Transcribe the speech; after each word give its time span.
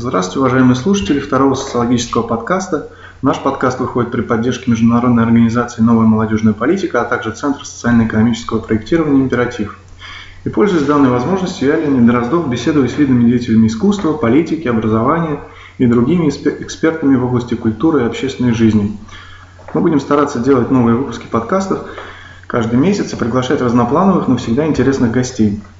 Здравствуйте, 0.00 0.38
уважаемые 0.38 0.76
слушатели 0.76 1.18
второго 1.18 1.54
социологического 1.54 2.22
подкаста. 2.22 2.88
Наш 3.20 3.40
подкаст 3.40 3.80
выходит 3.80 4.12
при 4.12 4.20
поддержке 4.20 4.70
международной 4.70 5.24
организации 5.24 5.82
«Новая 5.82 6.06
молодежная 6.06 6.52
политика», 6.52 7.00
а 7.00 7.04
также 7.04 7.32
Центра 7.32 7.64
социально-экономического 7.64 8.60
проектирования 8.60 9.20
«Императив». 9.20 9.76
И 10.44 10.50
пользуясь 10.50 10.84
данной 10.84 11.10
возможностью, 11.10 11.66
я, 11.66 11.80
Леонид 11.80 12.06
Дроздов, 12.06 12.48
беседую 12.48 12.88
с 12.88 12.96
видными 12.96 13.28
деятелями 13.28 13.66
искусства, 13.66 14.12
политики, 14.12 14.68
образования 14.68 15.40
и 15.78 15.86
другими 15.86 16.28
экспертами 16.28 17.16
в 17.16 17.24
области 17.24 17.54
культуры 17.54 18.02
и 18.02 18.06
общественной 18.06 18.52
жизни. 18.52 18.96
Мы 19.74 19.80
будем 19.80 19.98
стараться 19.98 20.38
делать 20.38 20.70
новые 20.70 20.94
выпуски 20.94 21.26
подкастов 21.26 21.88
каждый 22.46 22.78
месяц 22.78 23.14
и 23.14 23.16
приглашать 23.16 23.60
разноплановых, 23.60 24.28
но 24.28 24.36
всегда 24.36 24.64
интересных 24.64 25.10
гостей– 25.10 25.60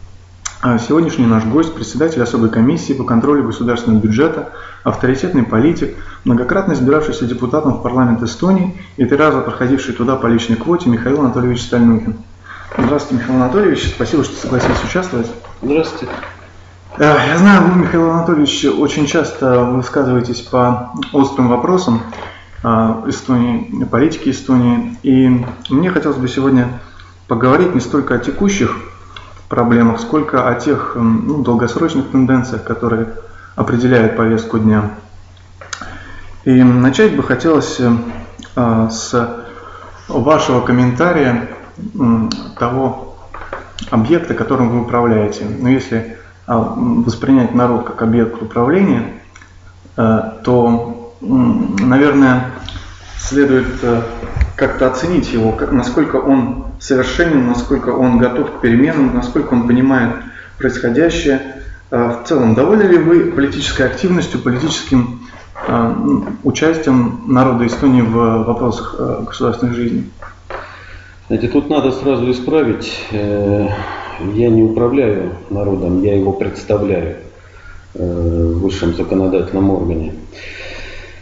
сегодняшний 0.62 1.26
наш 1.26 1.44
гость– 1.44 1.74
председатель 1.74 2.20
особой 2.20 2.50
комиссии 2.50 2.92
по 2.92 3.04
контролю 3.04 3.44
государственного 3.44 4.00
бюджета, 4.00 4.52
авторитетный 4.82 5.44
политик, 5.44 5.96
многократно 6.24 6.72
избиравшийся 6.72 7.26
депутатом 7.26 7.74
в 7.74 7.82
парламент 7.82 8.22
Эстонии 8.22 8.76
и 8.96 9.04
три 9.04 9.16
раза 9.16 9.40
проходивший 9.40 9.94
туда 9.94 10.16
по 10.16 10.26
личной 10.26 10.56
квоте 10.56 10.90
Михаил 10.90 11.20
Анатольевич 11.20 11.62
Стальнухин. 11.62 12.16
Здравствуйте, 12.76 13.22
Михаил 13.22 13.42
Анатольевич. 13.42 13.88
Спасибо, 13.94 14.24
что 14.24 14.34
согласились 14.34 14.82
участвовать. 14.84 15.30
Здравствуйте. 15.62 16.12
Э, 16.98 17.16
я 17.28 17.38
знаю, 17.38 17.62
вы, 17.62 17.80
Михаил 17.82 18.10
Анатольевич, 18.10 18.64
очень 18.64 19.06
часто 19.06 19.62
высказываетесь 19.62 20.40
по 20.40 20.90
острым 21.12 21.48
вопросам 21.50 22.02
э, 22.64 22.68
Эстонии, 23.06 23.84
политики 23.84 24.30
Эстонии. 24.30 24.96
И 25.04 25.44
мне 25.70 25.90
хотелось 25.90 26.18
бы 26.18 26.26
сегодня 26.26 26.80
поговорить 27.28 27.76
не 27.76 27.80
столько 27.80 28.16
о 28.16 28.18
текущих 28.18 28.76
проблемах, 29.48 30.00
сколько 30.00 30.48
о 30.48 30.54
тех 30.54 30.92
ну, 30.96 31.42
долгосрочных 31.42 32.10
тенденциях, 32.10 32.64
которые 32.64 33.08
определяют 33.56 34.16
повестку 34.16 34.58
дня. 34.58 34.90
И 36.44 36.62
начать 36.62 37.16
бы 37.16 37.22
хотелось 37.22 37.80
э, 37.80 38.88
с 38.90 39.44
вашего 40.08 40.60
комментария 40.60 41.48
того 42.58 43.16
объекта, 43.90 44.34
которым 44.34 44.70
вы 44.70 44.80
управляете. 44.82 45.44
Но 45.44 45.64
ну, 45.64 45.68
если 45.68 46.16
а, 46.46 46.74
воспринять 46.76 47.54
народ 47.54 47.84
как 47.84 48.02
объект 48.02 48.40
управления, 48.40 49.20
э, 49.96 50.32
то, 50.44 51.14
наверное, 51.20 52.46
следует 53.18 53.82
э, 53.82 54.02
как-то 54.56 54.88
оценить 54.88 55.32
его, 55.32 55.54
насколько 55.70 56.16
он 56.16 56.67
совершенен, 56.78 57.46
насколько 57.46 57.90
он 57.90 58.18
готов 58.18 58.52
к 58.52 58.60
переменам, 58.60 59.14
насколько 59.14 59.54
он 59.54 59.66
понимает 59.66 60.16
происходящее. 60.58 61.40
А, 61.90 62.22
в 62.22 62.28
целом, 62.28 62.54
довольны 62.54 62.82
ли 62.82 62.98
вы 62.98 63.32
политической 63.32 63.86
активностью, 63.86 64.40
политическим 64.40 65.20
а, 65.66 65.96
участием 66.44 67.22
народа 67.26 67.66
Эстонии 67.66 68.02
в 68.02 68.44
вопросах 68.44 68.96
а, 68.98 69.22
государственной 69.22 69.74
жизни? 69.74 70.10
Знаете, 71.28 71.48
тут 71.48 71.68
надо 71.68 71.92
сразу 71.92 72.30
исправить. 72.30 72.90
Э, 73.10 73.68
я 74.32 74.48
не 74.48 74.62
управляю 74.62 75.32
народом, 75.50 76.02
я 76.02 76.16
его 76.16 76.32
представляю 76.32 77.16
э, 77.92 78.52
в 78.54 78.60
высшем 78.60 78.94
законодательном 78.94 79.68
органе. 79.70 80.14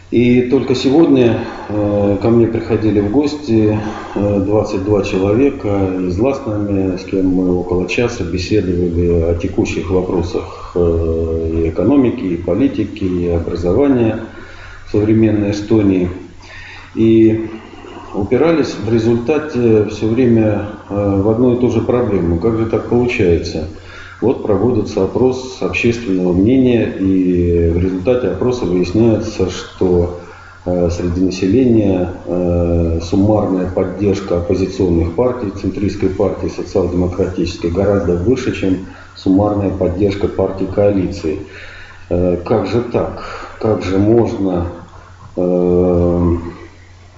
И 0.09 0.43
только 0.43 0.73
сегодня 0.73 1.41
э, 1.67 2.17
ко 2.21 2.29
мне 2.29 2.47
приходили 2.47 3.01
в 3.01 3.11
гости 3.11 3.77
э, 4.15 4.39
22 4.39 5.03
человека 5.03 5.89
из 6.07 6.17
Ластнами, 6.17 6.95
с 6.95 7.03
кем 7.03 7.27
мы 7.27 7.53
около 7.53 7.89
часа 7.89 8.23
беседовали 8.23 9.21
о 9.23 9.35
текущих 9.35 9.91
вопросах 9.91 10.71
э, 10.75 11.51
и 11.53 11.69
экономики, 11.69 12.21
и 12.21 12.37
политики, 12.37 13.03
и 13.03 13.27
образования 13.27 14.21
современной 14.89 15.51
Эстонии. 15.51 16.09
И 16.95 17.49
упирались 18.13 18.75
в 18.81 18.91
результате 18.93 19.89
все 19.89 20.07
время 20.07 20.69
э, 20.89 21.21
в 21.21 21.29
одну 21.29 21.55
и 21.55 21.59
ту 21.59 21.69
же 21.69 21.81
проблему. 21.81 22.39
Как 22.39 22.57
же 22.57 22.67
так 22.67 22.87
получается? 22.87 23.67
Вот 24.19 24.41
проводится 24.41 25.03
опрос 25.03 25.57
общественного 25.61 26.33
мнения, 26.33 26.91
и 26.99 27.69
в 27.69 27.77
результате 27.77 28.29
опроса 28.29 28.65
выясняется, 28.65 29.51
что 29.51 30.19
э, 30.65 30.89
среди 30.89 31.21
населения 31.21 32.13
э, 32.25 32.99
суммарная 33.03 33.69
поддержка 33.69 34.37
оппозиционных 34.37 35.13
партий, 35.13 35.51
центристской 35.51 36.09
партии, 36.09 36.47
социал-демократической, 36.47 37.69
гораздо 37.69 38.15
выше, 38.15 38.59
чем 38.59 38.87
суммарная 39.15 39.69
поддержка 39.69 40.27
партий 40.27 40.65
коалиции. 40.65 41.37
Э, 42.09 42.37
как 42.43 42.65
же 42.65 42.81
так? 42.81 43.23
Как 43.59 43.83
же 43.83 43.97
можно 43.99 44.67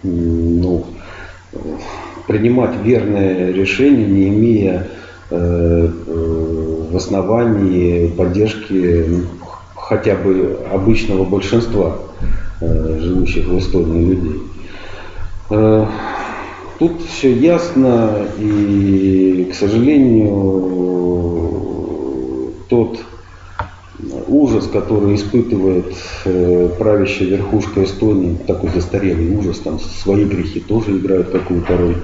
ну, 0.03 0.83
принимать 2.27 2.75
верное 2.83 3.53
решение, 3.53 4.07
не 4.07 4.27
имея 4.27 4.87
в 6.99 7.01
основании 7.01 8.07
поддержки 8.07 9.05
ну, 9.07 9.23
хотя 9.73 10.15
бы 10.15 10.59
обычного 10.69 11.23
большинства 11.23 11.95
э, 12.59 12.99
живущих 12.99 13.47
в 13.47 13.57
Эстонии 13.57 14.05
людей. 14.05 14.41
Э, 15.49 15.85
тут 16.77 17.01
все 17.03 17.33
ясно, 17.33 18.27
и, 18.37 19.47
к 19.49 19.55
сожалению, 19.55 20.89
тот 22.67 22.99
ужас, 24.27 24.67
который 24.67 25.16
испытывает 25.16 25.95
э, 26.25 26.69
правящая 26.77 27.29
верхушка 27.29 27.85
Эстонии, 27.85 28.37
такой 28.45 28.71
застарелый 28.71 29.37
ужас, 29.37 29.59
там 29.59 29.79
свои 29.79 30.25
грехи 30.25 30.59
тоже 30.59 30.97
играют 30.97 31.29
какую-то 31.29 31.77
роль, 31.77 31.95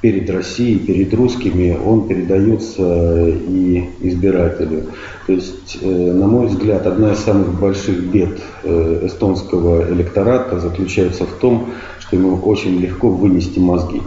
перед 0.00 0.30
Россией, 0.30 0.78
перед 0.78 1.12
русскими, 1.14 1.76
он 1.84 2.06
передается 2.06 3.28
и 3.28 3.84
избирателю. 4.00 4.84
То 5.26 5.32
есть, 5.32 5.78
э, 5.80 5.86
на 5.86 6.26
мой 6.26 6.46
взгляд, 6.46 6.86
одна 6.86 7.12
из 7.12 7.18
самых 7.18 7.58
больших 7.58 7.98
бед 8.04 8.38
э, 8.62 9.06
эстонского 9.06 9.92
электората 9.92 10.60
заключается 10.60 11.24
в 11.24 11.32
том, 11.40 11.70
что 11.98 12.16
ему 12.16 12.36
очень 12.36 12.78
легко 12.78 13.08
вынести 13.08 13.58
мозги. 13.58 14.00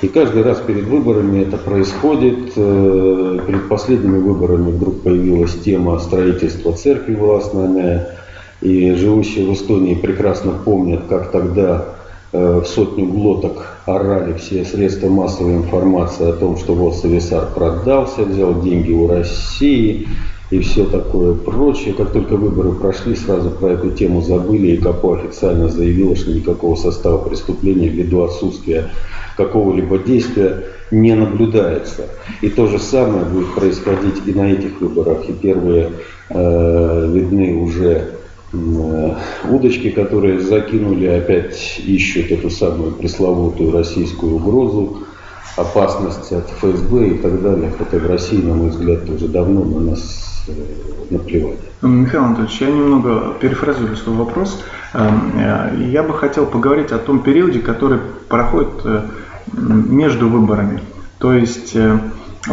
И 0.00 0.08
каждый 0.08 0.42
раз 0.42 0.60
перед 0.60 0.84
выборами 0.84 1.42
это 1.42 1.58
происходит. 1.58 2.52
Э, 2.56 3.38
перед 3.46 3.68
последними 3.68 4.18
выборами 4.18 4.70
вдруг 4.70 5.02
появилась 5.02 5.54
тема 5.60 5.98
строительства 5.98 6.72
церкви 6.72 7.14
властная. 7.14 8.16
И 8.62 8.92
живущие 8.94 9.46
в 9.46 9.52
Эстонии 9.52 9.94
прекрасно 9.94 10.52
помнят, 10.52 11.02
как 11.08 11.32
тогда 11.32 11.84
Э, 11.84 12.01
в 12.32 12.64
сотню 12.64 13.06
глоток 13.06 13.66
орали 13.84 14.32
все 14.34 14.64
средства 14.64 15.08
массовой 15.08 15.56
информации 15.56 16.30
о 16.30 16.32
том, 16.32 16.56
что 16.56 16.74
вот 16.74 16.96
Сависар 16.96 17.48
продался, 17.54 18.22
взял 18.22 18.60
деньги 18.62 18.92
у 18.92 19.06
России 19.06 20.08
и 20.50 20.60
все 20.60 20.84
такое 20.84 21.34
прочее. 21.34 21.94
Как 21.94 22.12
только 22.12 22.36
выборы 22.36 22.72
прошли, 22.72 23.16
сразу 23.16 23.50
про 23.50 23.72
эту 23.72 23.90
тему 23.90 24.22
забыли, 24.22 24.68
и 24.68 24.76
КАПО 24.78 25.18
официально 25.18 25.68
заявила, 25.68 26.16
что 26.16 26.30
никакого 26.30 26.76
состава 26.76 27.18
преступления 27.18 27.88
ввиду 27.88 28.22
отсутствия 28.22 28.90
какого-либо 29.36 29.98
действия 29.98 30.64
не 30.90 31.14
наблюдается. 31.14 32.06
И 32.42 32.50
то 32.50 32.66
же 32.66 32.78
самое 32.78 33.24
будет 33.24 33.54
происходить 33.54 34.26
и 34.26 34.32
на 34.32 34.52
этих 34.52 34.80
выборах. 34.80 35.28
И 35.28 35.32
первые 35.32 35.90
э, 36.28 37.10
видны 37.12 37.56
уже 37.56 38.08
Э, 38.08 38.21
удочки, 38.52 39.90
которые 39.90 40.40
закинули, 40.40 41.06
опять 41.06 41.80
ищут 41.84 42.30
эту 42.30 42.50
самую 42.50 42.92
пресловутую 42.92 43.72
российскую 43.72 44.36
угрозу, 44.36 45.04
опасность 45.56 46.32
от 46.32 46.50
ФСБ 46.50 47.08
и 47.08 47.18
так 47.18 47.42
далее. 47.42 47.72
Хотя 47.78 47.98
в 47.98 48.06
России, 48.06 48.42
на 48.42 48.54
мой 48.54 48.68
взгляд, 48.70 49.08
уже 49.08 49.28
давно 49.28 49.64
на 49.64 49.80
нас 49.80 50.44
э, 50.48 50.52
наплевать. 51.10 51.58
Михаил 51.82 52.24
Анатольевич, 52.24 52.60
я 52.60 52.68
немного 52.68 53.34
перефразирую 53.40 53.96
свой 53.96 54.16
вопрос. 54.16 54.62
Эм, 54.94 55.32
э, 55.38 55.88
я 55.90 56.02
бы 56.02 56.12
хотел 56.14 56.46
поговорить 56.46 56.92
о 56.92 56.98
том 56.98 57.22
периоде, 57.22 57.60
который 57.60 58.00
проходит 58.28 58.84
между 59.52 60.28
выборами. 60.28 60.80
То 61.18 61.32
есть 61.34 61.76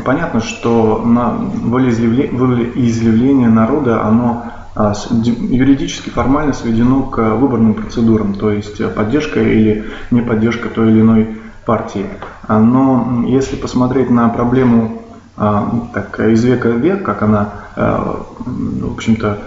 понятно, 0.04 0.42
что 0.42 1.02
на 1.06 1.38
волеизъявление 1.64 3.50
народа, 3.50 4.04
оно 4.04 4.44
юридически 4.80 6.10
формально 6.10 6.54
сведено 6.54 7.04
к 7.04 7.18
выборным 7.36 7.74
процедурам, 7.74 8.34
то 8.34 8.52
есть 8.52 8.82
поддержка 8.94 9.42
или 9.42 9.86
не 10.10 10.22
поддержка 10.22 10.70
той 10.70 10.92
или 10.92 11.02
иной 11.02 11.28
партии. 11.66 12.06
А, 12.48 12.60
но 12.60 13.26
если 13.28 13.56
посмотреть 13.56 14.10
на 14.10 14.30
проблему 14.30 15.04
а, 15.38 15.90
так, 15.94 16.20
из 16.20 16.44
века 16.44 16.70
в 16.70 16.80
век, 16.80 17.04
как 17.04 17.22
она, 17.22 17.54
в 17.76 18.94
общем-то, 18.94 19.38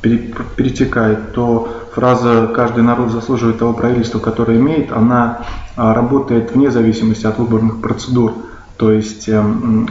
перетекает, 0.00 1.32
то 1.32 1.68
фраза 1.94 2.48
«каждый 2.54 2.84
народ 2.84 3.10
заслуживает 3.10 3.58
того 3.58 3.72
правительства, 3.72 4.18
которое 4.20 4.58
имеет», 4.58 4.92
она 4.92 5.40
работает 5.76 6.54
вне 6.54 6.70
зависимости 6.70 7.26
от 7.26 7.38
выборных 7.38 7.80
процедур. 7.80 8.34
То 8.76 8.92
есть 8.92 9.28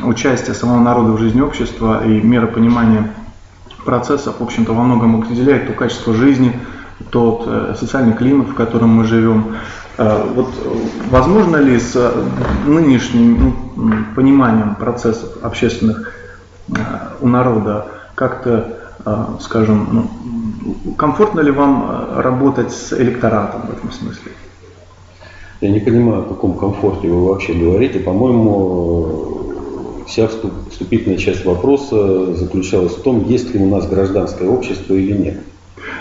участие 0.04 0.54
самого 0.54 0.80
народа 0.80 1.12
в 1.12 1.20
жизни 1.20 1.42
общества 1.42 2.06
и 2.06 2.22
мера 2.22 2.48
понимания 2.48 3.12
процессов, 3.88 4.42
в 4.42 4.44
общем-то, 4.44 4.74
во 4.74 4.84
многом 4.84 5.22
определяет 5.22 5.68
то 5.68 5.74
качество 5.74 6.14
жизни, 6.14 6.60
тот 7.10 7.44
э, 7.48 7.74
социальный 7.80 8.14
климат, 8.14 8.50
в 8.50 8.54
котором 8.54 8.90
мы 8.90 9.06
живем. 9.06 9.56
Э, 9.98 10.26
вот 10.36 10.50
возможно 11.10 11.56
ли 11.56 11.80
с 11.80 11.96
нынешним 12.66 13.54
ну, 13.78 13.94
пониманием 14.14 14.76
процессов 14.76 15.30
общественных 15.42 16.14
у 17.22 17.30
народа 17.30 17.88
как-то, 18.14 18.78
скажем, 19.40 19.88
ну, 19.94 20.94
комфортно 20.98 21.40
ли 21.40 21.52
вам 21.52 22.18
работать 22.18 22.74
с 22.74 22.92
электоратом 22.92 23.62
в 23.68 23.72
этом 23.72 23.90
смысле? 23.94 24.34
Я 25.62 25.70
не 25.70 25.80
понимаю, 25.80 26.24
о 26.24 26.26
каком 26.26 26.58
комфорте 26.58 27.08
вы 27.08 27.30
вообще 27.30 27.54
говорите. 27.54 28.00
По-моему, 28.00 29.37
вся 30.08 30.28
вступительная 30.28 31.18
часть 31.18 31.46
вопроса 31.46 32.34
заключалась 32.36 32.94
в 32.94 33.02
том, 33.02 33.26
есть 33.28 33.54
ли 33.54 33.60
у 33.60 33.68
нас 33.68 33.88
гражданское 33.88 34.48
общество 34.48 34.94
или 34.94 35.12
нет. 35.12 35.38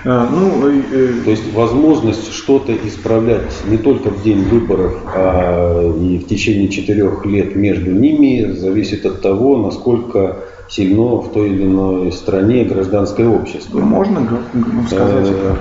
А, 0.05 0.29
ну, 0.31 0.69
э, 0.71 1.25
То 1.25 1.31
есть 1.31 1.53
возможность 1.53 2.33
что-то 2.33 2.73
исправлять 2.75 3.53
не 3.69 3.77
только 3.77 4.11
в 4.11 4.23
день 4.23 4.43
выборов, 4.45 4.97
а 5.07 5.93
и 5.93 6.19
в 6.19 6.27
течение 6.27 6.69
четырех 6.69 7.25
лет 7.27 7.57
между 7.57 7.91
ними 7.91 8.53
зависит 8.53 9.05
от 9.05 9.21
того, 9.21 9.59
насколько 9.59 10.37
сильно 10.69 11.17
в 11.17 11.33
той 11.33 11.51
или 11.51 11.65
иной 11.65 12.13
стране 12.13 12.65
гражданское 12.65 13.29
общество. 13.29 13.81
Можно 13.81 14.41
сказать 14.87 15.29
это? 15.29 15.59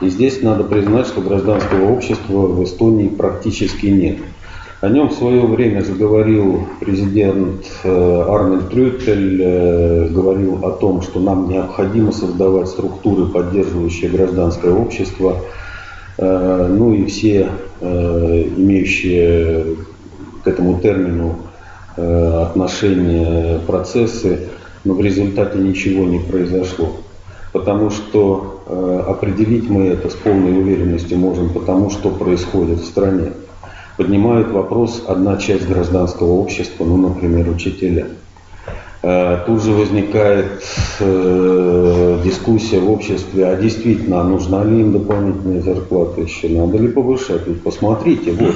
И 0.00 0.08
здесь 0.08 0.42
надо 0.42 0.64
признать, 0.64 1.06
что 1.06 1.20
гражданского 1.20 1.92
общества 1.92 2.46
в 2.46 2.64
Эстонии 2.64 3.08
практически 3.08 3.86
нет. 3.86 4.18
О 4.82 4.88
нем 4.88 5.10
в 5.10 5.12
свое 5.12 5.42
время 5.42 5.82
заговорил 5.82 6.66
президент 6.80 7.66
э, 7.84 8.24
Арнольд 8.28 8.68
Трюттель, 8.68 9.40
э, 9.40 10.08
говорил 10.08 10.66
о 10.66 10.72
том, 10.72 11.02
что 11.02 11.20
нам 11.20 11.48
необходимо 11.48 12.10
создавать 12.10 12.66
структуры, 12.66 13.26
поддерживающие 13.26 14.10
гражданское 14.10 14.72
общество, 14.72 15.36
э, 16.18 16.66
ну 16.68 16.92
и 16.94 17.06
все 17.06 17.48
имеющие 17.80 19.76
к 20.44 20.48
этому 20.48 20.78
термину 20.80 21.36
отношения 21.96 23.58
процессы, 23.66 24.48
но 24.84 24.94
в 24.94 25.00
результате 25.00 25.58
ничего 25.58 26.04
не 26.04 26.20
произошло 26.20 26.92
потому 27.52 27.90
что 27.90 28.62
определить 29.08 29.68
мы 29.68 29.88
это 29.88 30.08
с 30.08 30.14
полной 30.14 30.58
уверенностью 30.58 31.18
можем 31.18 31.50
потому, 31.50 31.90
что 31.90 32.08
происходит 32.08 32.78
в 32.78 32.86
стране. 32.86 33.32
Поднимает 33.96 34.50
вопрос 34.50 35.04
одна 35.06 35.36
часть 35.36 35.68
гражданского 35.68 36.32
общества, 36.32 36.84
ну, 36.84 36.96
например, 36.96 37.48
учителя. 37.50 38.06
Э, 39.02 39.38
тут 39.46 39.62
же 39.62 39.72
возникает 39.72 40.62
э, 41.00 42.18
дискуссия 42.24 42.78
в 42.78 42.90
обществе, 42.90 43.46
а 43.46 43.56
действительно, 43.56 44.22
нужна 44.22 44.64
ли 44.64 44.80
им 44.80 44.92
дополнительная 44.92 45.60
зарплата 45.60 46.20
еще, 46.20 46.48
надо 46.48 46.78
ли 46.78 46.88
повышать? 46.88 47.46
Ведь 47.46 47.62
посмотрите, 47.62 48.32
вот, 48.32 48.54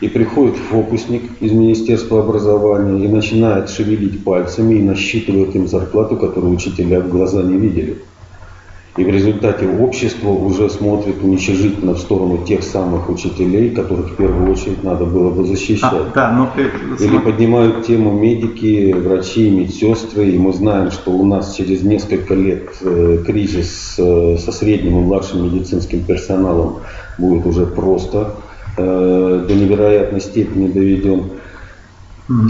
и 0.00 0.08
приходит 0.08 0.56
фокусник 0.56 1.22
из 1.40 1.52
Министерства 1.52 2.20
образования 2.20 3.04
и 3.04 3.08
начинает 3.08 3.68
шевелить 3.68 4.24
пальцами 4.24 4.76
и 4.76 4.82
насчитывает 4.82 5.54
им 5.54 5.68
зарплату, 5.68 6.16
которую 6.16 6.54
учителя 6.54 7.00
в 7.00 7.08
глаза 7.08 7.42
не 7.42 7.58
видели. 7.58 7.98
И 8.98 9.04
в 9.04 9.08
результате 9.08 9.66
общество 9.66 10.28
уже 10.28 10.68
смотрит 10.68 11.22
уничижительно 11.22 11.94
в 11.94 11.98
сторону 11.98 12.44
тех 12.46 12.62
самых 12.62 13.08
учителей, 13.08 13.70
которых 13.70 14.10
в 14.10 14.16
первую 14.16 14.52
очередь 14.52 14.84
надо 14.84 15.06
было 15.06 15.30
бы 15.30 15.46
защищать. 15.46 15.90
А, 15.90 16.10
да, 16.14 16.32
но... 16.32 16.50
Или 17.02 17.16
поднимают 17.16 17.86
тему 17.86 18.12
медики, 18.12 18.92
врачи, 18.92 19.48
медсестры. 19.48 20.28
И 20.28 20.38
мы 20.38 20.52
знаем, 20.52 20.90
что 20.90 21.10
у 21.10 21.24
нас 21.24 21.54
через 21.54 21.82
несколько 21.82 22.34
лет 22.34 22.68
э, 22.82 23.24
кризис 23.26 23.94
э, 23.98 24.36
со 24.36 24.52
средним 24.52 24.98
и 24.98 25.02
младшим 25.04 25.42
медицинским 25.46 26.04
персоналом 26.04 26.80
будет 27.16 27.46
уже 27.46 27.64
просто 27.64 28.34
э, 28.76 29.44
до 29.48 29.54
невероятной 29.54 30.20
степени 30.20 30.68
доведен. 30.70 31.30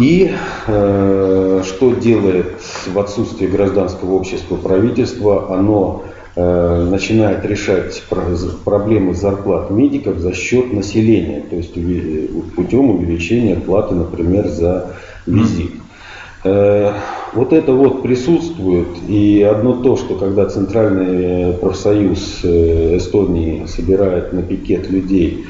И 0.01 0.29
э, 0.67 1.63
что 1.65 1.95
делает 1.95 2.61
в 2.93 2.99
отсутствии 2.99 3.47
гражданского 3.47 4.15
общества 4.15 4.57
правительство? 4.57 5.57
Оно 5.57 6.03
начинает 6.35 7.45
решать 7.45 8.03
проблемы 8.65 9.15
зарплат 9.15 9.71
медиков 9.71 10.19
за 10.19 10.33
счет 10.33 10.73
населения, 10.73 11.43
то 11.49 11.57
есть 11.57 11.75
путем 12.55 12.91
увеличения 12.91 13.57
платы, 13.57 13.95
например, 13.95 14.49
за 14.49 14.93
визит. 15.27 15.73
Э, 16.45 16.93
вот 17.35 17.53
это 17.53 17.73
вот 17.73 18.03
присутствует, 18.03 18.89
и 19.09 19.43
одно 19.43 19.75
то, 19.75 19.97
что 19.97 20.17
когда 20.17 20.47
Центральный 20.47 21.53
профсоюз 21.53 22.41
э, 22.43 22.97
Эстонии 22.97 23.67
собирает 23.67 24.33
на 24.33 24.43
пикет 24.43 24.91
людей 24.91 25.45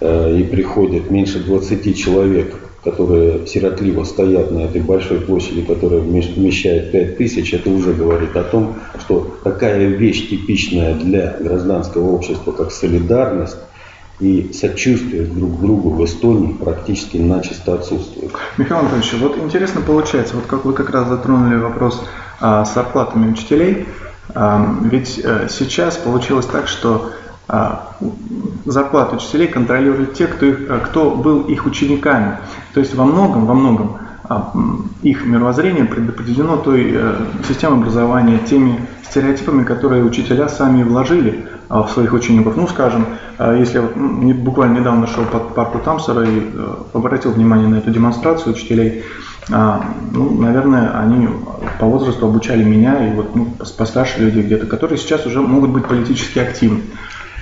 и 0.00 0.46
приходит 0.48 1.10
меньше 1.10 1.40
20 1.40 1.98
человек, 1.98 2.54
которые 2.90 3.46
сиротливо 3.46 4.04
стоят 4.04 4.50
на 4.50 4.60
этой 4.60 4.80
большой 4.80 5.20
площади, 5.20 5.62
которая 5.62 6.00
вмещает 6.00 6.92
5000, 6.92 7.54
это 7.54 7.70
уже 7.70 7.92
говорит 7.92 8.36
о 8.36 8.44
том, 8.44 8.76
что 8.98 9.38
такая 9.44 9.86
вещь 9.88 10.28
типичная 10.30 10.94
для 10.94 11.36
гражданского 11.38 12.10
общества, 12.10 12.52
как 12.52 12.72
солидарность 12.72 13.58
и 14.20 14.50
сочувствие 14.52 15.24
друг 15.24 15.58
к 15.58 15.60
другу 15.60 15.90
в 15.90 16.04
Эстонии 16.04 16.52
практически 16.52 17.18
начисто 17.18 17.74
отсутствует. 17.74 18.32
Михаил 18.56 18.80
Анатольевич, 18.80 19.14
вот 19.20 19.38
интересно 19.38 19.80
получается, 19.80 20.34
вот 20.36 20.46
как 20.46 20.64
вы 20.64 20.72
как 20.72 20.90
раз 20.90 21.08
затронули 21.08 21.56
вопрос 21.56 22.02
а, 22.40 22.64
с 22.64 22.74
зарплатами 22.74 23.30
учителей, 23.30 23.86
а, 24.34 24.76
ведь 24.82 25.20
а, 25.24 25.46
сейчас 25.48 25.96
получилось 25.96 26.46
так, 26.46 26.66
что 26.68 27.12
а, 27.50 27.96
зарплату 28.66 29.16
учителей 29.16 29.48
контролируют 29.48 30.12
те, 30.12 30.26
кто, 30.26 30.44
их, 30.44 30.68
э, 30.68 30.80
кто 30.84 31.12
был 31.12 31.40
их 31.44 31.64
учениками. 31.64 32.36
То 32.74 32.80
есть 32.80 32.94
во 32.94 33.06
многом, 33.06 33.46
во 33.46 33.54
многом 33.54 33.96
а, 34.24 34.52
их 35.02 35.24
мировоззрение 35.24 35.86
предопределено 35.86 36.58
той 36.58 36.92
э, 36.92 37.14
системой 37.48 37.78
образования, 37.78 38.38
теми 38.38 38.78
стереотипами, 39.02 39.64
которые 39.64 40.04
учителя 40.04 40.50
сами 40.50 40.82
вложили 40.82 41.46
а, 41.70 41.84
в 41.84 41.90
своих 41.90 42.12
учеников. 42.12 42.54
Ну, 42.56 42.68
скажем, 42.68 43.06
если 43.38 43.78
я 43.78 44.34
буквально 44.34 44.80
недавно 44.80 45.06
шел 45.06 45.24
по 45.24 45.38
парку 45.38 45.78
Тамсера 45.78 46.24
и 46.24 46.40
э, 46.52 46.74
обратил 46.92 47.32
внимание 47.32 47.68
на 47.68 47.76
эту 47.76 47.90
демонстрацию 47.90 48.52
учителей, 48.52 49.04
ну, 49.50 50.42
наверное, 50.42 51.00
они 51.00 51.26
по 51.80 51.86
возрасту 51.86 52.26
обучали 52.26 52.62
меня 52.62 53.08
и 53.08 53.14
вот 53.14 53.34
ну, 53.34 53.46
постарше 53.78 54.20
людей 54.20 54.42
где-то, 54.42 54.66
которые 54.66 54.98
сейчас 54.98 55.24
уже 55.24 55.40
могут 55.40 55.70
быть 55.70 55.86
политически 55.86 56.38
активны. 56.38 56.82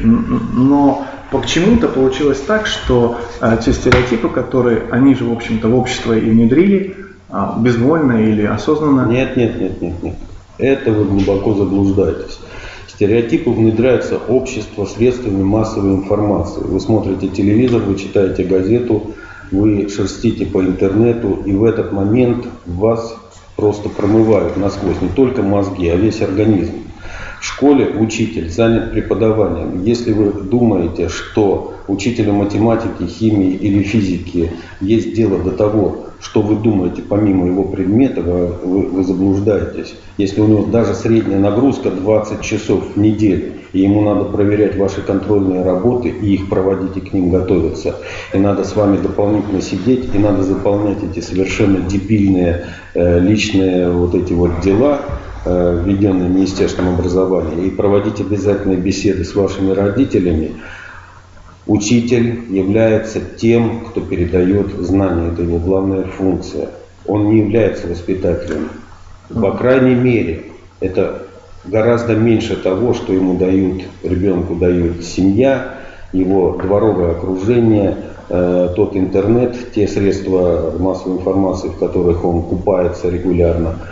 Но 0.00 1.06
почему-то 1.31 1.88
получилось 1.88 2.41
так, 2.41 2.67
что 2.67 3.19
а, 3.41 3.56
те 3.56 3.72
стереотипы, 3.72 4.29
которые 4.29 4.82
они 4.91 5.15
же, 5.15 5.24
в 5.24 5.32
общем-то, 5.32 5.69
в 5.69 5.74
общество 5.74 6.12
и 6.12 6.29
внедрили, 6.29 6.96
а, 7.29 7.58
безвольно 7.58 8.22
или 8.22 8.44
осознанно. 8.44 9.08
Нет, 9.10 9.36
нет, 9.36 9.58
нет, 9.60 9.81
нет, 9.81 10.03
нет. 10.03 10.15
Это 10.58 10.93
вы 10.93 11.05
глубоко 11.05 11.55
заблуждаетесь. 11.55 12.38
Стереотипы 12.88 13.50
внедряются 13.50 14.17
общество 14.17 14.86
средствами 14.86 15.43
массовой 15.43 15.96
информации. 15.96 16.62
Вы 16.62 16.81
смотрите 16.81 17.29
телевизор, 17.29 17.82
вы 17.82 17.96
читаете 17.96 18.44
газету, 18.44 19.15
вы 19.50 19.88
шерстите 19.88 20.46
по 20.46 20.62
интернету, 20.62 21.43
и 21.44 21.53
в 21.53 21.65
этот 21.65 21.93
момент 21.93 22.46
вас 22.65 23.15
просто 23.55 23.88
промывают 23.88 24.56
насквозь 24.56 25.00
не 25.00 25.08
только 25.08 25.43
мозги, 25.43 25.88
а 25.88 25.96
весь 25.96 26.22
организм. 26.22 26.85
В 27.40 27.44
школе 27.44 27.86
учитель 27.86 28.50
занят 28.50 28.93
преподаванием. 28.93 29.82
Если 29.84 30.12
вы 30.12 30.32
думаете, 30.32 31.08
что 31.08 31.74
учителю 31.88 32.32
математики, 32.32 33.06
химии 33.06 33.52
или 33.52 33.82
физики 33.82 34.52
есть 34.81 35.14
дело 35.14 35.38
до 35.38 35.50
того, 35.52 36.06
что 36.20 36.40
вы 36.40 36.56
думаете 36.56 37.02
помимо 37.02 37.46
его 37.46 37.64
предмета, 37.64 38.22
вы, 38.22 38.86
вы 38.86 39.05
заблуждаетесь. 39.05 39.94
Если 40.16 40.40
у 40.40 40.46
него 40.46 40.64
даже 40.64 40.94
средняя 40.94 41.38
нагрузка 41.38 41.90
20 41.90 42.40
часов 42.40 42.94
в 42.94 42.98
неделю, 42.98 43.52
и 43.72 43.81
ему 43.81 44.00
надо 44.00 44.24
проверять 44.24 44.76
ваши 44.76 45.02
контрольные 45.02 45.62
работы 45.62 46.08
и 46.08 46.34
их 46.34 46.48
проводить 46.48 46.96
и 46.96 47.00
к 47.00 47.12
ним 47.12 47.31
готовиться, 47.31 47.96
и 48.32 48.38
надо 48.38 48.64
с 48.64 48.74
вами 48.74 48.96
дополнительно 48.96 49.60
сидеть, 49.60 50.14
и 50.14 50.19
надо 50.19 50.43
заполнять 50.43 50.98
эти 51.02 51.20
совершенно 51.20 51.81
дебильные 51.81 52.64
э, 52.94 53.20
личные 53.20 53.90
вот 53.90 54.14
эти 54.14 54.32
вот 54.32 54.60
дела, 54.62 55.00
введенные 55.46 56.29
Министерством 56.29 56.88
образования, 56.88 57.67
и 57.67 57.70
проводить 57.70 58.20
обязательные 58.20 58.79
беседы 58.79 59.24
с 59.24 59.34
вашими 59.34 59.70
родителями, 59.70 60.56
учитель 61.67 62.44
является 62.50 63.20
тем, 63.20 63.84
кто 63.86 64.00
передает 64.00 64.72
знания, 64.81 65.32
это 65.32 65.43
его 65.43 65.58
главная 65.58 66.05
функция. 66.05 66.70
Он 67.06 67.31
не 67.31 67.38
является 67.38 67.86
воспитателем. 67.86 68.70
По 69.29 69.53
крайней 69.53 69.94
мере, 69.94 70.46
это 70.81 71.22
гораздо 71.65 72.15
меньше 72.15 72.56
того, 72.56 72.94
что 72.94 73.12
ему 73.12 73.38
дают, 73.38 73.82
ребенку 74.03 74.56
дают 74.56 75.05
семья, 75.05 75.79
его 76.12 76.58
дворовое 76.60 77.12
окружение, 77.12 77.96
э, 78.29 78.72
тот 78.74 78.96
интернет, 78.96 79.72
те 79.74 79.86
средства 79.86 80.74
массовой 80.79 81.19
информации, 81.19 81.69
в 81.69 81.79
которых 81.79 82.24
он 82.24 82.43
купается 82.43 83.08
регулярно– 83.08 83.79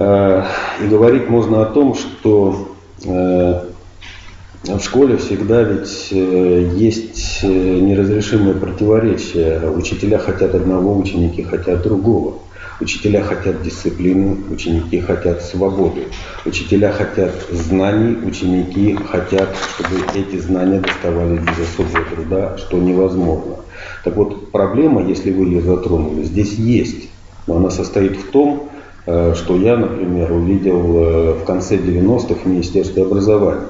И 0.00 0.86
говорить 0.88 1.28
можно 1.28 1.60
о 1.60 1.66
том, 1.66 1.94
что 1.94 2.74
в 3.04 4.80
школе 4.80 5.18
всегда 5.18 5.62
ведь 5.62 6.10
есть 6.10 7.42
неразрешимое 7.42 8.54
противоречие. 8.54 9.70
Учителя 9.70 10.18
хотят 10.18 10.54
одного, 10.54 10.96
ученики 10.98 11.42
хотят 11.42 11.82
другого. 11.82 12.38
Учителя 12.80 13.22
хотят 13.22 13.62
дисциплины, 13.62 14.38
ученики 14.50 15.00
хотят 15.00 15.42
свободы. 15.42 16.04
Учителя 16.46 16.92
хотят 16.92 17.32
знаний, 17.50 18.16
ученики 18.26 18.96
хотят, 19.06 19.54
чтобы 19.74 19.96
эти 20.14 20.38
знания 20.38 20.80
доставались 20.80 21.42
без 21.42 21.58
особого 21.68 22.04
труда, 22.06 22.56
что 22.56 22.78
невозможно. 22.78 23.56
Так 24.02 24.16
вот, 24.16 24.50
проблема, 24.50 25.06
если 25.06 25.30
вы 25.30 25.44
ее 25.44 25.60
затронули, 25.60 26.22
здесь 26.22 26.54
есть. 26.54 27.10
Но 27.46 27.56
она 27.56 27.68
состоит 27.68 28.16
в 28.16 28.30
том, 28.30 28.62
э, 28.64 28.69
что 29.04 29.56
я, 29.56 29.76
например, 29.76 30.32
увидел 30.32 30.80
э, 30.96 31.32
в 31.34 31.44
конце 31.44 31.76
90-х 31.76 32.40
в 32.44 32.46
Министерстве 32.46 33.02
образования. 33.02 33.66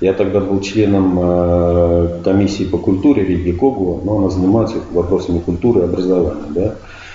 Я 0.00 0.12
тогда 0.12 0.40
был 0.40 0.60
членом 0.60 1.18
э, 1.18 2.20
комиссии 2.22 2.64
по 2.64 2.76
культуре 2.76 3.24
Риги 3.24 3.52
Когула, 3.52 4.00
но 4.04 4.18
она 4.18 4.28
занимается 4.28 4.76
вопросами 4.92 5.38
культуры 5.38 5.80
и 5.80 5.84
образования. 5.84 6.42
Да? 6.50 6.74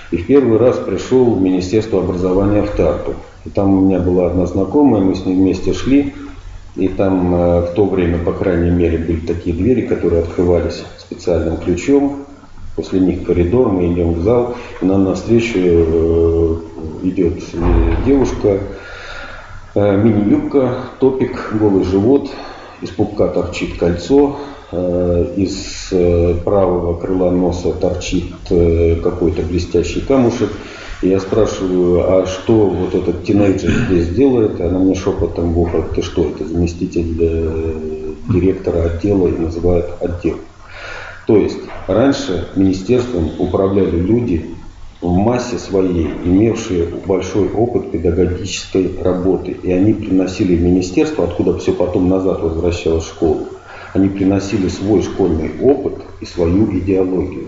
И 0.09 0.17
в 0.17 0.25
первый 0.25 0.57
раз 0.57 0.77
пришел 0.77 1.35
в 1.35 1.41
Министерство 1.41 1.99
образования 1.99 2.63
в 2.63 2.71
Тарту. 2.71 3.13
И 3.45 3.49
там 3.49 3.77
у 3.77 3.85
меня 3.85 3.99
была 3.99 4.27
одна 4.27 4.47
знакомая, 4.47 5.01
мы 5.01 5.15
с 5.15 5.25
ней 5.25 5.35
вместе 5.35 5.73
шли. 5.73 6.13
И 6.75 6.87
там 6.87 7.35
э, 7.35 7.61
в 7.67 7.73
то 7.75 7.85
время, 7.85 8.17
по 8.17 8.31
крайней 8.31 8.71
мере, 8.71 8.97
были 8.97 9.19
такие 9.19 9.55
двери, 9.55 9.81
которые 9.81 10.23
открывались 10.23 10.83
специальным 10.97 11.57
ключом. 11.57 12.25
После 12.75 12.99
них 12.99 13.25
коридор, 13.25 13.69
мы 13.69 13.93
идем 13.93 14.13
в 14.13 14.23
зал, 14.23 14.55
и 14.81 14.85
нам 14.85 15.03
навстречу 15.03 15.59
э, 15.59 16.55
идет 17.03 17.43
девушка, 18.05 18.59
э, 19.75 19.97
мини-юбка, 19.97 20.75
топик, 20.99 21.53
голый 21.53 21.83
живот, 21.83 22.29
из 22.81 22.89
пупка 22.89 23.27
торчит 23.27 23.77
кольцо, 23.77 24.37
Э, 24.73 25.33
из 25.35 25.89
э, 25.91 26.35
правого 26.45 26.97
крыла 26.97 27.29
носа 27.29 27.73
торчит 27.73 28.33
э, 28.49 28.95
какой-то 29.03 29.41
блестящий 29.41 29.99
камушек. 29.99 30.49
И 31.01 31.09
я 31.09 31.19
спрашиваю, 31.19 32.09
а 32.09 32.25
что 32.25 32.67
вот 32.67 32.95
этот 32.95 33.25
тинейджер 33.25 33.69
здесь 33.87 34.09
делает? 34.09 34.61
Она 34.61 34.79
мне 34.79 34.95
шепотом 34.95 35.51
в 35.53 35.59
ухо, 35.59 35.83
ты 35.93 36.01
что, 36.01 36.29
это 36.29 36.45
заместитель 36.45 38.15
директора 38.29 38.83
отдела 38.83 39.27
и 39.27 39.37
называют 39.37 39.87
отдел. 39.99 40.37
То 41.25 41.37
есть 41.37 41.57
раньше 41.87 42.47
министерством 42.55 43.31
управляли 43.39 43.97
люди 43.97 44.45
в 45.01 45.11
массе 45.11 45.57
своей, 45.57 46.07
имевшие 46.23 46.85
большой 47.05 47.49
опыт 47.49 47.91
педагогической 47.91 48.91
работы. 49.01 49.57
И 49.63 49.71
они 49.71 49.93
приносили 49.93 50.55
в 50.55 50.61
министерство, 50.61 51.23
откуда 51.23 51.57
все 51.57 51.73
потом 51.73 52.07
назад 52.07 52.41
возвращалось 52.41 53.05
в 53.05 53.07
школу, 53.07 53.47
они 53.93 54.09
приносили 54.09 54.67
свой 54.67 55.01
школьный 55.01 55.51
опыт 55.61 55.95
и 56.21 56.25
свою 56.25 56.71
идеологию. 56.77 57.47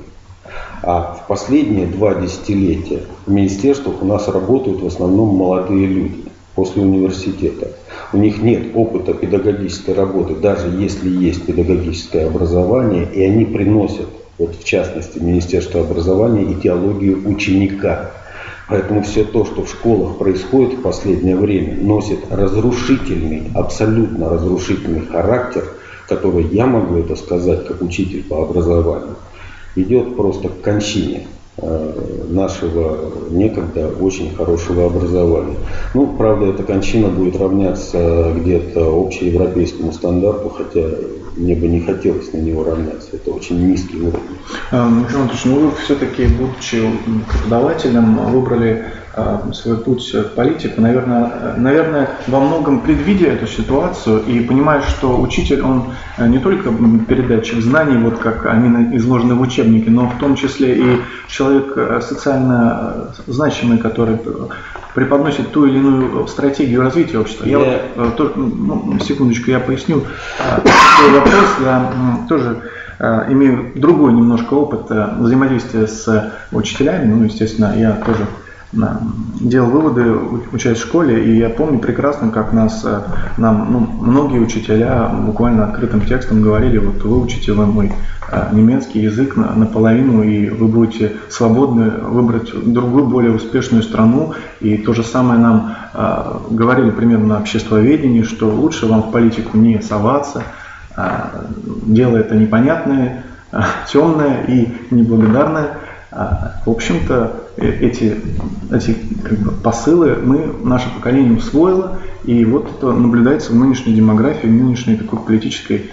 А 0.81 1.13
в 1.13 1.27
последние 1.27 1.85
два 1.87 2.15
десятилетия 2.15 3.03
в 3.25 3.31
министерствах 3.31 4.01
у 4.01 4.05
нас 4.05 4.27
работают 4.27 4.81
в 4.81 4.87
основном 4.87 5.35
молодые 5.35 5.87
люди 5.87 6.25
после 6.55 6.81
университета. 6.81 7.71
У 8.11 8.17
них 8.17 8.41
нет 8.41 8.75
опыта 8.75 9.13
педагогической 9.13 9.93
работы, 9.93 10.35
даже 10.35 10.67
если 10.67 11.09
есть 11.09 11.45
педагогическое 11.45 12.27
образование, 12.27 13.07
и 13.11 13.23
они 13.23 13.45
приносят, 13.45 14.07
вот 14.37 14.55
в 14.55 14.63
частности, 14.63 15.19
Министерство 15.19 15.81
образования, 15.81 16.51
идеологию 16.53 17.27
ученика. 17.27 18.11
Поэтому 18.67 19.03
все 19.03 19.23
то, 19.23 19.45
что 19.45 19.63
в 19.63 19.69
школах 19.69 20.17
происходит 20.17 20.79
в 20.79 20.81
последнее 20.81 21.35
время, 21.35 21.75
носит 21.75 22.19
разрушительный, 22.31 23.51
абсолютно 23.53 24.29
разрушительный 24.29 25.05
характер– 25.05 25.65
которой 26.07 26.47
я 26.47 26.65
могу 26.65 26.97
это 26.97 27.15
сказать 27.15 27.65
как 27.67 27.81
учитель 27.81 28.23
по 28.23 28.43
образованию, 28.43 29.15
идет 29.75 30.15
просто 30.15 30.49
к 30.49 30.61
кончине 30.61 31.27
нашего 31.57 33.11
некогда 33.29 33.87
очень 33.87 34.33
хорошего 34.35 34.87
образования. 34.87 35.57
Ну, 35.93 36.07
правда, 36.17 36.47
эта 36.47 36.63
кончина 36.63 37.09
будет 37.09 37.39
равняться 37.39 38.33
где-то 38.35 39.05
общеевропейскому 39.05 39.93
стандарту, 39.93 40.49
хотя 40.49 40.81
мне 41.37 41.55
бы 41.55 41.67
не 41.67 41.81
хотелось 41.81 42.33
на 42.33 42.37
него 42.37 42.63
равняться. 42.63 43.09
Это 43.13 43.31
очень 43.31 43.67
низкий 43.67 43.97
уровень. 43.97 44.19
Э, 44.71 44.87
Михаил 44.89 45.21
Анатольевич, 45.21 45.45
ну 45.45 45.59
вы 45.59 45.71
все-таки, 45.83 46.25
будучи 46.25 46.89
преподавателем, 47.27 48.17
выбрали 48.31 48.83
Э, 48.83 49.02
свой 49.53 49.77
путь 49.77 50.11
в 50.11 50.29
политику, 50.29 50.81
наверное, 50.81 51.31
э, 51.31 51.53
наверное, 51.57 52.09
во 52.27 52.39
многом 52.39 52.79
предвидя 52.79 53.27
эту 53.27 53.45
ситуацию 53.45 54.23
и 54.25 54.39
понимая, 54.39 54.81
что 54.81 55.21
учитель, 55.21 55.61
он 55.61 55.93
э, 56.17 56.27
не 56.27 56.39
только 56.39 56.71
передатчик 57.07 57.61
знаний, 57.61 57.97
вот 57.97 58.17
как 58.17 58.47
они 58.47 58.97
изложены 58.97 59.35
в 59.35 59.41
учебнике, 59.41 59.91
но 59.91 60.07
в 60.09 60.17
том 60.17 60.35
числе 60.35 60.75
и 60.75 61.01
человек 61.27 62.01
социально 62.01 63.13
значимый, 63.27 63.77
который 63.77 64.17
преподносит 64.95 65.51
ту 65.51 65.65
или 65.65 65.77
иную 65.77 66.27
стратегию 66.27 66.81
развития 66.81 67.19
общества. 67.19 67.45
Я. 67.45 67.81
Вот, 67.95 68.35
ну, 68.35 68.97
секундочку, 68.99 69.51
я 69.51 69.59
поясню 69.59 70.03
свой 70.97 71.19
вопрос. 71.19 71.45
Я 71.61 71.91
тоже 72.27 72.61
имею 73.29 73.71
другой 73.75 74.13
немножко 74.13 74.53
опыт 74.53 74.89
взаимодействия 74.89 75.87
с 75.87 76.33
учителями. 76.51 77.11
Ну, 77.11 77.23
естественно, 77.23 77.73
я 77.75 77.93
тоже 77.93 78.27
делал 79.39 79.69
выводы, 79.69 80.11
учась 80.51 80.79
в 80.79 80.81
школе, 80.81 81.23
и 81.23 81.37
я 81.37 81.49
помню 81.49 81.79
прекрасно, 81.79 82.29
как 82.31 82.53
нас, 82.53 82.83
э, 82.83 83.01
нам 83.37 83.71
ну, 83.71 83.79
многие 83.79 84.39
учителя 84.39 85.09
буквально 85.09 85.65
открытым 85.65 86.01
текстом 86.01 86.41
говорили, 86.41 86.79
вот 86.79 87.03
вы 87.03 87.21
учите 87.21 87.53
вы 87.53 87.67
мой 87.67 87.93
э, 88.31 88.49
немецкий 88.51 89.01
язык 89.01 89.35
наполовину, 89.35 90.23
и 90.23 90.49
вы 90.49 90.67
будете 90.67 91.13
свободны 91.29 91.89
выбрать 91.89 92.51
другую, 92.65 93.05
более 93.05 93.33
успешную 93.33 93.83
страну. 93.83 94.33
И 94.59 94.77
то 94.77 94.93
же 94.93 95.03
самое 95.03 95.39
нам 95.39 95.75
э, 95.93 96.37
говорили 96.49 96.89
примерно 96.89 97.27
на 97.27 97.37
обществоведении, 97.39 98.23
что 98.23 98.49
лучше 98.49 98.87
вам 98.87 99.03
в 99.03 99.11
политику 99.11 99.57
не 99.57 99.81
соваться, 99.81 100.43
дело 101.65 102.17
это 102.17 102.35
непонятное, 102.35 103.23
темное 103.91 104.43
и 104.47 104.71
неблагодарное. 104.91 105.77
В 106.11 106.69
общем-то, 106.69 107.42
Э, 107.42 107.42
эти, 107.57 108.15
эти 108.71 108.95
как 109.23 109.37
бы, 109.39 109.51
посылы 109.51 110.15
мы, 110.15 110.53
наше 110.63 110.89
поколение 110.93 111.37
усвоило, 111.37 111.99
и 112.25 112.43
вот 112.45 112.67
это 112.69 112.91
наблюдается 112.91 113.51
в 113.51 113.55
нынешней 113.55 113.93
демографии, 113.93 114.47
в 114.47 114.51
нынешней 114.51 114.95
такой 114.95 115.19
политической 115.19 115.91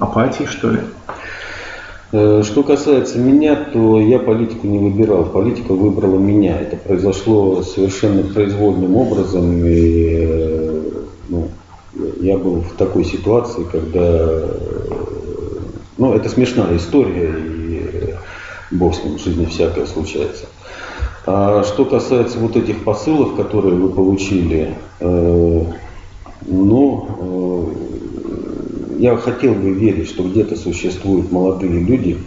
апатии, 0.00 0.44
что 0.44 0.70
ли. 0.70 0.80
Э, 2.12 2.42
что 2.44 2.62
касается 2.62 3.18
меня, 3.18 3.54
то 3.54 4.00
я 4.00 4.18
политику 4.18 4.66
не 4.66 4.78
выбирал, 4.78 5.26
политика 5.26 5.72
выбрала 5.72 6.18
меня. 6.18 6.60
Это 6.60 6.76
произошло 6.76 7.62
совершенно 7.62 8.22
произвольным 8.22 8.96
образом, 8.96 9.64
и 9.64 10.24
э, 10.28 10.82
ну, 11.28 11.48
я 12.20 12.36
был 12.36 12.62
в 12.62 12.76
такой 12.76 13.04
ситуации, 13.04 13.64
когда, 13.70 14.42
ну, 15.98 16.14
это 16.14 16.28
смешная 16.28 16.76
история, 16.76 17.34
и 17.38 18.14
бог 18.70 18.94
с 18.94 19.04
ним, 19.04 19.16
в 19.16 19.22
жизни 19.22 19.44
всякое 19.46 19.86
случается. 19.86 20.46
А 21.32 21.62
что 21.62 21.84
касается 21.84 22.40
вот 22.40 22.56
этих 22.56 22.82
посылов, 22.82 23.36
которые 23.36 23.76
вы 23.76 23.90
получили, 23.90 24.74
э, 24.98 25.64
ну, 26.44 27.06
э, 27.20 28.98
я 28.98 29.16
хотел 29.16 29.54
бы 29.54 29.70
верить, 29.70 30.08
что 30.08 30.24
где-то 30.24 30.56
существуют 30.56 31.30
молодые 31.30 31.84
люди, 31.84 32.18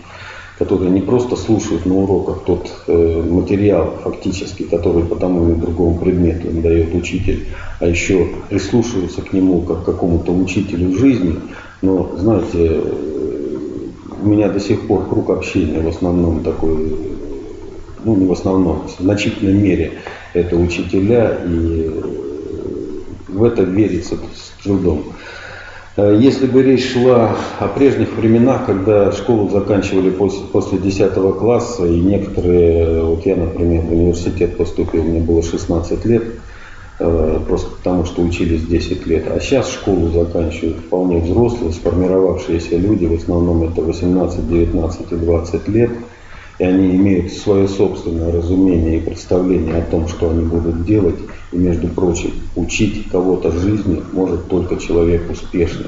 которые 0.57 0.89
не 0.89 1.01
просто 1.01 1.35
слушают 1.35 1.85
на 1.85 1.95
уроках 1.95 2.43
тот 2.45 2.71
э, 2.87 3.23
материал 3.29 3.93
фактически, 4.01 4.63
который 4.63 5.03
по 5.03 5.17
тому 5.17 5.49
или 5.49 5.55
другому 5.55 5.97
предмету 5.97 6.47
им 6.47 6.61
дает 6.61 6.95
учитель, 6.95 7.47
а 7.81 7.87
еще 7.87 8.29
прислушиваются 8.49 9.21
к 9.21 9.33
нему 9.33 9.63
как 9.63 9.81
к 9.81 9.85
какому-то 9.85 10.31
учителю 10.31 10.97
жизни. 10.97 11.41
Но, 11.81 12.09
знаете, 12.17 12.79
у 14.21 14.25
меня 14.25 14.47
до 14.47 14.61
сих 14.61 14.87
пор 14.87 15.09
круг 15.09 15.29
общения 15.29 15.81
в 15.81 15.89
основном 15.89 16.39
такой 16.39 17.12
ну 18.03 18.15
не 18.15 18.25
в 18.25 18.31
основном, 18.31 18.87
в 18.87 19.01
значительной 19.01 19.53
мере 19.53 19.93
это 20.33 20.55
учителя, 20.55 21.39
и 21.45 21.89
в 23.27 23.43
это 23.43 23.63
верится 23.63 24.15
с 24.15 24.63
трудом. 24.63 25.03
Э, 25.95 26.17
если 26.19 26.45
бы 26.45 26.63
речь 26.63 26.91
шла 26.91 27.35
о 27.59 27.67
прежних 27.67 28.13
временах, 28.13 28.65
когда 28.65 29.11
школу 29.11 29.49
заканчивали 29.49 30.09
после, 30.09 30.45
после 30.51 30.77
10 30.77 31.13
класса, 31.37 31.85
и 31.85 31.99
некоторые, 31.99 33.03
вот 33.03 33.25
я, 33.25 33.35
например, 33.35 33.81
в 33.81 33.91
университет 33.91 34.57
поступил, 34.57 35.03
мне 35.03 35.19
было 35.19 35.43
16 35.43 36.05
лет, 36.05 36.23
э, 36.99 37.39
просто 37.47 37.69
потому 37.71 38.05
что 38.05 38.21
учились 38.21 38.65
10 38.65 39.05
лет, 39.07 39.25
а 39.27 39.39
сейчас 39.39 39.69
школу 39.69 40.09
заканчивают 40.09 40.77
вполне 40.77 41.19
взрослые, 41.19 41.73
сформировавшиеся 41.73 42.77
люди, 42.77 43.05
в 43.05 43.13
основном 43.13 43.63
это 43.63 43.81
18, 43.81 44.47
19 44.47 45.11
и 45.11 45.15
20 45.15 45.67
лет– 45.69 45.91
и 46.59 46.63
они 46.63 46.95
имеют 46.95 47.33
свое 47.33 47.67
собственное 47.67 48.31
разумение 48.31 48.97
и 48.97 49.01
представление 49.01 49.77
о 49.77 49.81
том, 49.81 50.07
что 50.07 50.29
они 50.29 50.45
будут 50.45 50.85
делать. 50.85 51.15
И, 51.51 51.57
между 51.57 51.87
прочим, 51.87 52.31
учить 52.55 53.09
кого-то 53.09 53.51
жизни 53.51 54.03
может 54.11 54.47
только 54.47 54.77
человек 54.77 55.29
успешный. 55.31 55.87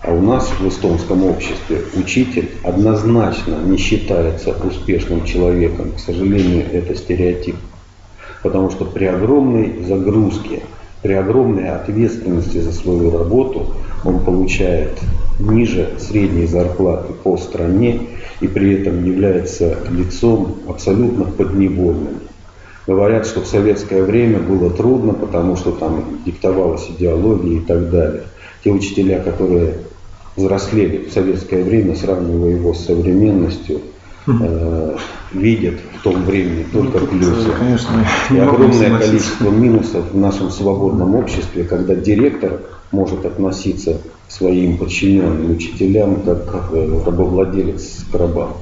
А 0.00 0.12
у 0.12 0.20
нас 0.20 0.48
в 0.48 0.68
эстонском 0.68 1.24
обществе 1.24 1.82
учитель 1.94 2.50
однозначно 2.62 3.56
не 3.64 3.76
считается 3.76 4.54
успешным 4.64 5.24
человеком. 5.24 5.92
К 5.92 5.98
сожалению, 5.98 6.64
это 6.72 6.94
стереотип. 6.94 7.56
Потому 8.42 8.70
что 8.70 8.84
при 8.84 9.06
огромной 9.06 9.82
загрузке, 9.82 10.62
при 11.02 11.14
огромной 11.14 11.68
ответственности 11.68 12.58
за 12.58 12.72
свою 12.72 13.10
работу 13.10 13.74
он 14.06 14.20
получает 14.20 14.98
ниже 15.40 15.94
средней 15.98 16.46
зарплаты 16.46 17.12
по 17.12 17.36
стране 17.36 18.00
и 18.40 18.46
при 18.46 18.80
этом 18.80 19.04
является 19.04 19.76
лицом 19.90 20.58
абсолютно 20.68 21.24
подневольным. 21.24 22.20
Говорят, 22.86 23.26
что 23.26 23.40
в 23.40 23.46
советское 23.46 24.04
время 24.04 24.38
было 24.38 24.70
трудно, 24.70 25.12
потому 25.12 25.56
что 25.56 25.72
там 25.72 26.20
диктовалась 26.24 26.88
идеология 26.88 27.58
и 27.58 27.60
так 27.60 27.90
далее. 27.90 28.22
Те 28.62 28.70
учителя, 28.70 29.18
которые 29.18 29.74
взрослели 30.36 31.08
в 31.08 31.12
советское 31.12 31.64
время, 31.64 31.96
сравнивая 31.96 32.52
его 32.52 32.74
с 32.74 32.84
современностью, 32.84 33.80
э, 34.28 34.96
видят 35.32 35.74
в 35.98 36.02
том 36.02 36.22
времени 36.24 36.64
ну, 36.72 36.82
только 36.82 37.00
ну, 37.00 37.06
плюсы. 37.06 37.50
Конечно, 37.58 38.06
и 38.30 38.38
огромное 38.38 38.98
количество 38.98 39.50
минусов 39.50 40.12
в 40.12 40.16
нашем 40.16 40.50
свободном 40.50 41.16
обществе, 41.16 41.64
когда 41.64 41.96
директор 41.96 42.60
может 42.92 43.24
относиться 43.24 43.98
к 44.28 44.32
своим 44.32 44.78
подчиненным 44.78 45.50
учителям 45.50 46.22
как 46.22 46.70
э, 46.72 47.02
рабовладелец 47.04 48.04
к 48.10 48.14
рабам. 48.14 48.54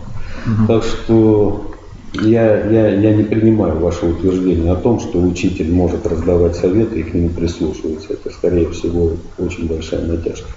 Угу. 0.46 0.66
Так 0.66 0.84
что 0.84 1.74
я, 2.14 2.64
я, 2.70 2.88
я 2.88 3.14
не 3.14 3.24
принимаю 3.24 3.78
ваше 3.80 4.06
утверждение 4.06 4.72
о 4.72 4.76
том, 4.76 5.00
что 5.00 5.20
учитель 5.20 5.72
может 5.72 6.06
раздавать 6.06 6.54
советы 6.54 7.00
и 7.00 7.02
к 7.02 7.12
нему 7.12 7.30
прислушиваться. 7.30 8.12
Это, 8.12 8.30
скорее 8.30 8.70
всего, 8.70 9.12
очень 9.38 9.66
большая 9.66 10.02
натяжка. 10.02 10.48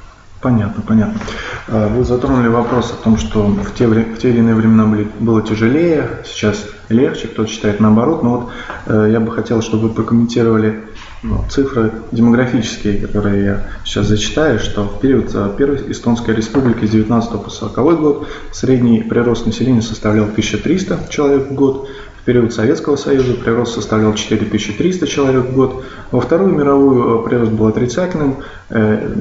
Понятно, 0.41 0.83
понятно. 0.85 1.19
А, 1.67 1.87
вы 1.87 2.03
затронули 2.03 2.47
вопрос 2.47 2.91
о 2.91 3.03
том, 3.03 3.17
что 3.17 3.47
в 3.47 3.73
те, 3.73 3.87
в 3.87 4.17
те 4.19 4.29
или 4.29 4.37
иные 4.37 4.53
времена 4.53 4.85
были, 4.85 5.07
было 5.19 5.41
тяжелее, 5.41 6.09
сейчас 6.25 6.63
легче, 6.89 7.27
кто-то 7.27 7.49
считает 7.49 7.79
наоборот. 7.79 8.21
Но 8.21 8.29
вот 8.29 8.49
э, 8.85 9.09
я 9.11 9.19
бы 9.19 9.31
хотел, 9.31 9.63
чтобы 9.63 9.87
вы 9.87 9.95
прокомментировали 9.95 10.83
ну, 11.23 11.43
цифры 11.49 11.91
демографические, 12.11 12.99
которые 12.99 13.43
я 13.43 13.63
сейчас 13.83 14.07
зачитаю, 14.07 14.59
что 14.59 14.83
в 14.83 14.99
период 14.99 15.31
э, 15.33 15.55
Первой 15.57 15.91
Эстонской 15.91 16.35
Республики 16.35 16.85
с 16.85 16.91
19 16.91 17.43
по 17.43 17.49
40 17.49 17.99
год 17.99 18.27
средний 18.51 19.01
прирост 19.01 19.45
населения 19.45 19.81
составлял 19.81 20.25
1300 20.25 21.07
человек 21.09 21.49
в 21.49 21.55
год, 21.55 21.89
период 22.27 22.53
Советского 22.53 22.97
Союза 22.97 23.35
прирост 23.35 23.75
составлял 23.75 24.13
4300 24.13 25.07
человек 25.07 25.45
в 25.45 25.55
год. 25.55 25.85
Во 26.11 26.19
Вторую 26.19 26.53
мировую 26.53 27.21
э, 27.21 27.23
прирост 27.23 27.53
был 27.53 27.67
отрицательным, 27.67 28.35
э, 28.69 29.15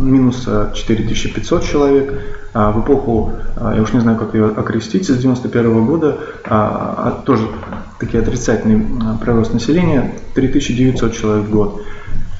минус 0.00 0.48
4500 0.74 1.64
человек. 1.64 2.12
А 2.52 2.72
в 2.72 2.80
эпоху, 2.82 3.32
я 3.74 3.82
уж 3.82 3.92
не 3.92 4.00
знаю, 4.00 4.18
как 4.18 4.34
ее 4.34 4.46
окрестить, 4.46 5.06
с 5.06 5.16
91 5.16 5.86
года 5.86 6.18
а, 6.44 7.16
а, 7.18 7.22
тоже 7.24 7.48
такие 7.98 8.22
отрицательный 8.22 8.84
прирост 9.20 9.52
населения 9.52 10.14
3900 10.34 11.12
человек 11.12 11.46
в 11.46 11.50
год. 11.50 11.82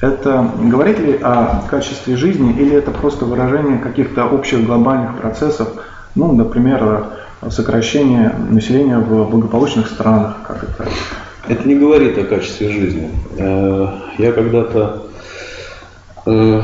Это 0.01 0.51
говорит 0.61 0.99
ли 0.99 1.19
о 1.21 1.63
качестве 1.69 2.15
жизни 2.15 2.53
или 2.53 2.73
это 2.75 2.91
просто 2.91 3.25
выражение 3.25 3.77
каких-то 3.77 4.25
общих 4.25 4.65
глобальных 4.65 5.17
процессов, 5.19 5.69
ну, 6.15 6.33
например, 6.33 7.07
сокращение 7.49 8.33
населения 8.49 8.97
в 8.97 9.29
благополучных 9.29 9.87
странах, 9.87 10.37
как 10.47 10.63
это? 10.63 10.89
Это 11.47 11.67
не 11.67 11.75
говорит 11.75 12.17
о 12.17 12.23
качестве 12.23 12.69
жизни. 12.69 13.09
Э, 13.37 13.87
я 14.17 14.31
когда-то 14.31 15.03
э, 16.25 16.61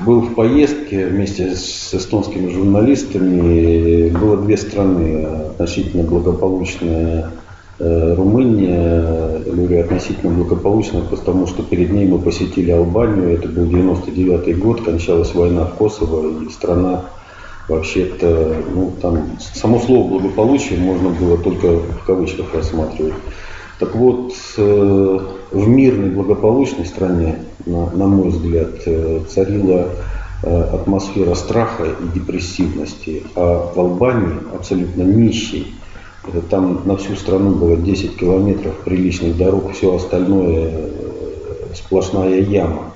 был 0.00 0.20
в 0.22 0.34
поездке 0.34 1.06
вместе 1.06 1.54
с 1.54 1.94
эстонскими 1.94 2.50
журналистами. 2.50 4.08
Было 4.10 4.36
две 4.38 4.56
страны 4.56 5.24
относительно 5.50 6.02
благополучная 6.02 7.30
э, 7.78 8.14
Румыния, 8.14 9.40
говорю 9.46 9.80
относительно 9.80 10.32
благополучная, 10.32 11.02
потому 11.02 11.46
что 11.46 11.62
перед 11.62 11.92
ней 11.92 12.06
мы 12.06 12.18
посетили 12.18 12.72
Албанию, 12.72 13.34
это 13.34 13.46
был 13.48 13.66
99 13.66 14.58
год, 14.58 14.82
кончалась 14.82 15.32
война 15.34 15.64
в 15.66 15.74
Косово, 15.74 16.42
и 16.42 16.50
страна 16.50 17.04
вообще-то, 17.68 18.56
ну, 18.74 18.92
там, 19.00 19.38
само 19.54 19.78
слово 19.78 20.08
благополучие 20.08 20.78
можно 20.78 21.10
было 21.10 21.38
только 21.38 21.68
в 21.68 22.04
кавычках 22.04 22.54
рассматривать. 22.54 23.14
Так 23.78 23.96
вот, 23.96 24.32
э, 24.58 25.18
в 25.50 25.68
мирной 25.68 26.10
благополучной 26.10 26.86
стране, 26.86 27.40
на, 27.66 27.90
на 27.90 28.06
мой 28.06 28.28
взгляд, 28.28 28.80
э, 28.86 29.20
царила 29.28 29.88
э, 30.42 30.62
атмосфера 30.72 31.34
страха 31.34 31.84
и 31.84 32.18
депрессивности, 32.18 33.24
а 33.34 33.72
в 33.74 33.78
Албании 33.78 34.36
абсолютно 34.54 35.02
нищий. 35.02 35.74
Там 36.48 36.82
на 36.84 36.96
всю 36.96 37.16
страну 37.16 37.56
было 37.56 37.76
10 37.76 38.16
километров 38.16 38.76
приличных 38.84 39.36
дорог, 39.36 39.72
все 39.72 39.92
остальное 39.92 40.90
сплошная 41.74 42.40
яма. 42.40 42.92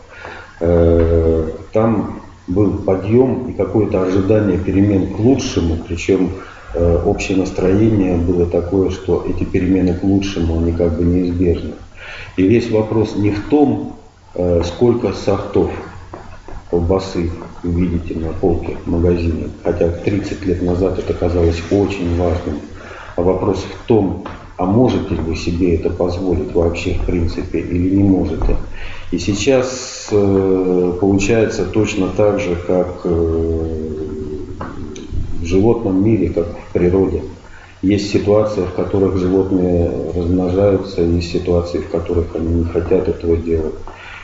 Там 1.73 2.21
был 2.47 2.79
подъем 2.79 3.49
и 3.49 3.53
какое-то 3.53 4.03
ожидание 4.03 4.59
перемен 4.59 5.15
к 5.15 5.19
лучшему, 5.19 5.79
причем 5.87 6.31
э, 6.75 7.03
общее 7.05 7.39
настроение 7.39 8.17
было 8.17 8.47
такое, 8.47 8.91
что 8.91 9.25
эти 9.29 9.45
перемены 9.45 9.95
к 9.95 10.05
лучшему, 10.05 10.59
они 10.59 10.73
как 10.73 10.97
бы 10.97 11.05
неизбежны. 11.05 11.73
И 12.37 12.43
весь 12.43 12.71
вопрос 12.71 13.17
не 13.17 13.31
в 13.31 13.49
том, 13.49 13.97
э, 14.35 14.63
сколько 14.65 15.13
сортов 15.13 15.71
колбасы 16.71 17.31
вы 17.63 17.81
видите 17.81 18.19
на 18.19 18.33
полке 18.33 18.77
магазине, 18.87 19.49
хотя 19.65 19.89
30 19.89 20.45
лет 20.47 20.63
назад 20.63 20.99
это 20.99 21.15
казалось 21.15 21.61
очень 21.71 22.17
важным, 22.17 22.61
а 23.17 23.23
вопрос 23.23 23.65
в 23.65 23.87
том, 23.87 24.25
а 24.57 24.65
можете 24.65 25.15
ли 25.15 25.21
вы 25.21 25.37
себе 25.37 25.77
это 25.77 25.91
позволить 25.91 26.53
вообще 26.55 26.95
в 26.95 27.07
принципе 27.07 27.61
или 27.61 27.95
не 27.97 28.03
можете. 28.03 28.57
И 29.12 29.19
сейчас 29.19 30.09
э, 30.11 30.92
получается 31.01 31.64
точно 31.64 32.09
так 32.09 32.40
же, 32.40 32.57
как 32.66 33.03
э, 33.05 33.79
в 35.40 35.45
животном 35.45 36.05
мире, 36.05 36.31
как 36.31 36.47
в 36.49 36.73
природе. 36.73 37.23
Есть 37.83 38.11
ситуации, 38.11 38.62
в 38.62 38.73
которых 38.73 39.16
животные 39.19 39.90
размножаются, 40.14 41.03
есть 41.03 41.31
ситуации, 41.31 41.79
в 41.79 41.88
которых 41.88 42.35
они 42.35 42.55
не 42.55 42.64
хотят 42.64 43.07
этого 43.07 43.37
делать. 43.37 43.75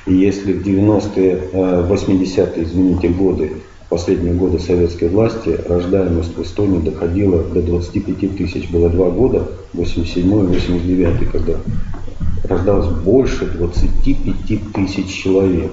И 0.07 0.14
если 0.14 0.53
в 0.53 0.66
90-е, 0.66 1.51
80-е, 1.53 2.64
извините, 2.64 3.09
годы 3.09 3.53
последние 3.92 4.33
годы 4.33 4.59
советской 4.59 5.11
власти 5.11 5.55
рождаемость 5.68 6.35
в 6.35 6.42
Эстонии 6.42 6.79
доходила 6.79 7.42
до 7.42 7.61
25 7.61 8.38
тысяч. 8.38 8.71
Было 8.71 8.88
два 8.88 9.11
года, 9.11 9.47
87-89, 9.75 11.27
когда 11.31 11.57
рождалось 12.45 12.89
больше 12.89 13.47
25 13.47 14.73
тысяч 14.73 15.23
человек. 15.23 15.71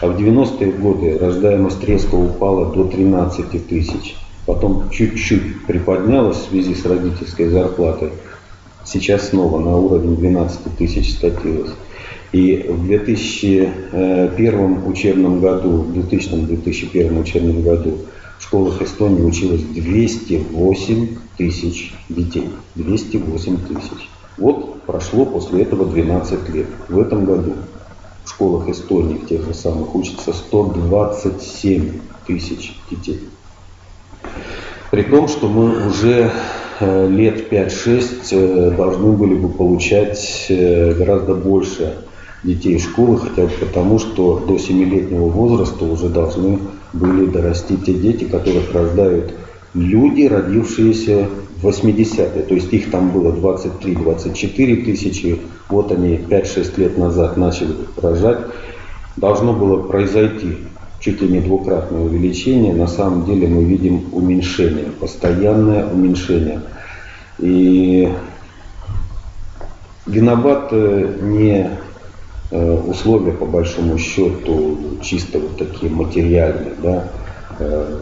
А 0.00 0.08
в 0.08 0.18
90-е 0.18 0.72
годы 0.72 1.18
рождаемость 1.18 1.84
резко 1.84 2.14
упала 2.14 2.72
до 2.72 2.84
13 2.84 3.68
тысяч. 3.68 4.16
Потом 4.46 4.88
чуть-чуть 4.90 5.66
приподнялась 5.66 6.36
в 6.36 6.50
связи 6.50 6.74
с 6.74 6.86
родительской 6.86 7.48
зарплатой. 7.48 8.10
Сейчас 8.84 9.30
снова 9.30 9.58
на 9.58 9.76
уровень 9.76 10.16
12 10.16 10.76
тысяч 10.78 11.14
скатилась. 11.14 11.72
И 12.32 12.66
в 12.68 12.86
2001 12.86 14.86
учебном 14.86 15.40
году, 15.40 15.78
в 15.78 15.98
2000-2001 15.98 17.20
учебном 17.20 17.62
году 17.62 17.98
в 18.38 18.42
школах 18.42 18.82
Эстонии 18.82 19.22
училось 19.22 19.62
208 19.62 21.16
тысяч 21.36 21.92
детей. 22.08 22.48
208 22.76 23.56
тысяч. 23.68 24.08
Вот 24.38 24.75
прошло 24.86 25.26
после 25.26 25.62
этого 25.62 25.86
12 25.86 26.48
лет. 26.50 26.66
В 26.88 27.00
этом 27.00 27.24
году 27.24 27.54
в 28.24 28.30
школах 28.30 28.68
Эстонии, 28.68 29.18
в 29.18 29.26
тех 29.26 29.44
же 29.44 29.54
самых, 29.54 29.94
учатся 29.94 30.32
127 30.32 32.00
тысяч 32.26 32.78
детей. 32.90 33.20
При 34.90 35.02
том, 35.02 35.28
что 35.28 35.48
мы 35.48 35.86
уже 35.86 36.30
э, 36.80 37.08
лет 37.08 37.52
5-6 37.52 38.28
э, 38.30 38.70
должны 38.76 39.12
были 39.12 39.34
бы 39.34 39.48
получать 39.48 40.46
э, 40.48 40.92
гораздо 40.94 41.34
больше 41.34 42.04
детей 42.42 42.78
школы, 42.78 43.18
хотя 43.18 43.42
бы 43.42 43.52
потому, 43.60 43.98
что 43.98 44.38
до 44.46 44.54
7-летнего 44.54 45.28
возраста 45.28 45.84
уже 45.84 46.08
должны 46.08 46.60
были 46.92 47.26
дорасти 47.26 47.76
те 47.76 47.94
дети, 47.94 48.24
которых 48.24 48.72
рождают 48.72 49.34
люди, 49.74 50.26
родившиеся 50.26 51.28
в 51.28 51.45
80-е. 51.62 52.42
То 52.42 52.54
есть 52.54 52.72
их 52.72 52.90
там 52.90 53.10
было 53.10 53.32
23-24 53.32 54.84
тысячи. 54.84 55.40
Вот 55.68 55.92
они 55.92 56.16
5-6 56.16 56.80
лет 56.80 56.98
назад 56.98 57.36
начали 57.36 57.74
рожать. 57.96 58.38
Должно 59.16 59.52
было 59.52 59.82
произойти 59.82 60.58
чуть 61.00 61.20
ли 61.22 61.28
не 61.28 61.40
двукратное 61.40 62.00
увеличение. 62.00 62.74
На 62.74 62.86
самом 62.86 63.24
деле 63.24 63.48
мы 63.48 63.64
видим 63.64 64.06
уменьшение, 64.12 64.86
постоянное 65.00 65.86
уменьшение. 65.86 66.60
И 67.38 68.12
виноват 70.06 70.72
не 70.72 71.70
э, 72.50 72.80
условия, 72.86 73.32
по 73.32 73.46
большому 73.46 73.98
счету, 73.98 74.78
чисто 75.02 75.38
вот 75.38 75.58
такие 75.58 75.92
материальные, 75.92 76.74
да, 76.82 77.08
э, 77.58 77.98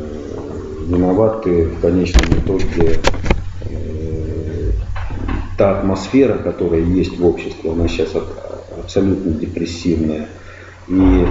виноваты 0.87 1.67
в 1.67 1.81
конечном 1.81 2.39
итоге 2.39 3.01
э, 3.03 3.14
та 5.57 5.79
атмосфера, 5.79 6.39
которая 6.39 6.81
есть 6.81 7.19
в 7.19 7.27
обществе, 7.27 7.71
она 7.71 7.89
сейчас 7.89 8.11
абсолютно 8.79 9.33
депрессивная. 9.33 10.29
И 10.89 11.27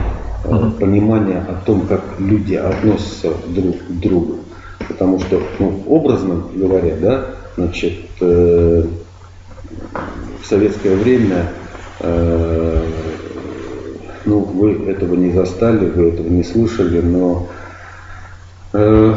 понимание 0.80 1.40
о 1.40 1.54
том, 1.66 1.88
как 1.88 2.02
люди 2.20 2.56
относятся 2.56 3.32
друг 3.48 3.78
к 3.78 3.92
другу. 3.92 4.40
Потому 4.88 5.20
что, 5.20 5.42
ну, 5.60 5.84
образно 5.88 6.44
говоря, 6.54 6.96
да, 6.98 7.26
значит, 7.56 7.94
э, 8.20 8.86
в 10.42 10.46
советское 10.46 10.96
время 10.96 11.52
э, 12.00 12.86
ну, 14.26 14.40
вы 14.40 14.90
этого 14.90 15.16
не 15.16 15.32
застали, 15.32 15.86
вы 15.86 16.10
этого 16.10 16.28
не 16.28 16.44
слышали, 16.44 17.02
но 17.02 17.48
э, 18.74 19.16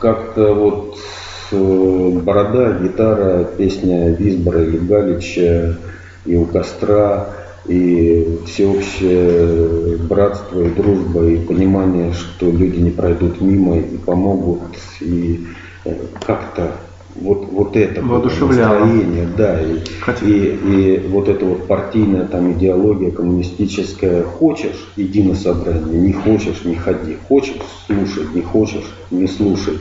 как-то 0.00 0.54
вот 0.54 0.98
э, 0.98 1.15
борода, 1.52 2.78
гитара, 2.78 3.44
песня 3.44 4.10
Визбора 4.10 4.62
или 4.62 4.78
Галича 4.78 5.76
и 6.24 6.36
у 6.36 6.44
костра 6.44 7.28
и 7.66 8.38
всеобщее 8.46 9.96
братство 9.98 10.62
и 10.62 10.70
дружба, 10.70 11.26
и 11.26 11.38
понимание, 11.38 12.12
что 12.12 12.50
люди 12.50 12.78
не 12.78 12.90
пройдут 12.90 13.40
мимо 13.40 13.78
и 13.78 13.96
помогут, 13.96 14.60
и 15.00 15.46
э, 15.84 15.94
как-то 16.24 16.72
вот, 17.20 17.48
вот 17.50 17.76
это 17.76 18.02
настроение, 18.02 19.26
да, 19.36 19.60
и, 19.60 19.80
и, 20.22 20.60
и 20.64 21.08
вот 21.08 21.28
эта 21.28 21.44
вот 21.44 21.66
партийная 21.66 22.26
там 22.26 22.52
идеология 22.52 23.10
коммунистическая, 23.10 24.22
хочешь, 24.22 24.92
иди 24.96 25.22
на 25.22 25.34
собрание, 25.34 25.98
не 25.98 26.12
хочешь, 26.12 26.64
не 26.64 26.76
ходи, 26.76 27.16
хочешь, 27.28 27.56
слушай, 27.86 28.24
не 28.34 28.42
хочешь, 28.42 28.94
не 29.10 29.26
слушай. 29.26 29.78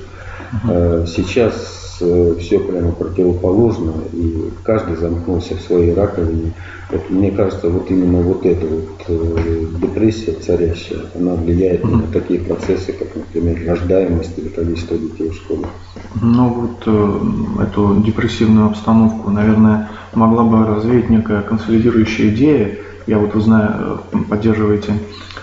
Угу. 0.63 1.07
Сейчас 1.07 1.85
Э, 2.01 2.35
все 2.39 2.59
прямо 2.59 2.91
противоположно, 2.91 3.93
и 4.11 4.51
каждый 4.63 4.97
замкнулся 4.97 5.55
в 5.55 5.61
своей 5.61 5.93
раковине. 5.93 6.51
Вот, 6.89 7.09
мне 7.09 7.31
кажется, 7.31 7.69
вот 7.69 7.89
именно 7.89 8.21
вот 8.21 8.45
эта 8.45 8.65
вот 8.65 9.01
э, 9.07 9.65
депрессия 9.81 10.33
царящая, 10.33 10.99
она 11.15 11.35
влияет 11.35 11.83
на 11.85 12.01
такие 12.07 12.41
процессы, 12.41 12.91
как, 12.91 13.15
например, 13.15 13.65
рождаемость 13.65 14.37
или 14.37 14.49
количество 14.49 14.97
детей 14.97 15.29
в 15.29 15.35
школе. 15.35 15.67
Ну 16.21 16.49
вот 16.49 16.83
э, 16.85 17.63
эту 17.63 18.01
депрессивную 18.05 18.67
обстановку, 18.67 19.29
наверное, 19.31 19.89
могла 20.13 20.43
бы 20.43 20.65
развеять 20.65 21.09
некая 21.09 21.41
консолидирующая 21.43 22.29
идея. 22.29 22.77
Я 23.07 23.19
вот 23.19 23.35
узнаю, 23.35 24.01
э, 24.11 24.17
поддерживаете 24.29 24.93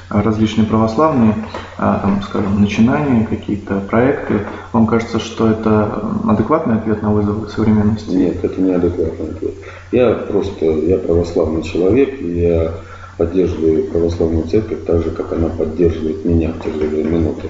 различные 0.08 0.66
православные, 0.66 1.34
а, 1.78 2.00
там, 2.00 2.22
скажем, 2.22 2.60
начинания, 2.60 3.26
какие-то 3.26 3.80
проекты. 3.80 4.40
Вам 4.72 4.86
кажется, 4.86 5.18
что 5.18 5.50
это 5.50 6.04
адекватный 6.28 6.76
ответ 6.76 7.02
на 7.02 7.12
вызовы 7.12 7.48
современности? 7.48 8.10
Нет, 8.10 8.44
это 8.44 8.60
не 8.60 8.72
адекватный 8.72 9.30
ответ. 9.30 9.54
Я 9.90 10.12
просто, 10.12 10.64
я 10.64 10.98
православный 10.98 11.62
человек, 11.62 12.20
я 12.20 12.72
поддерживаю 13.16 13.84
православную 13.84 14.46
церковь 14.48 14.84
так 14.86 15.02
же, 15.02 15.10
как 15.10 15.32
она 15.32 15.48
поддерживает 15.48 16.24
меня 16.24 16.50
в 16.50 16.62
тяжелые 16.62 17.04
минуты. 17.04 17.48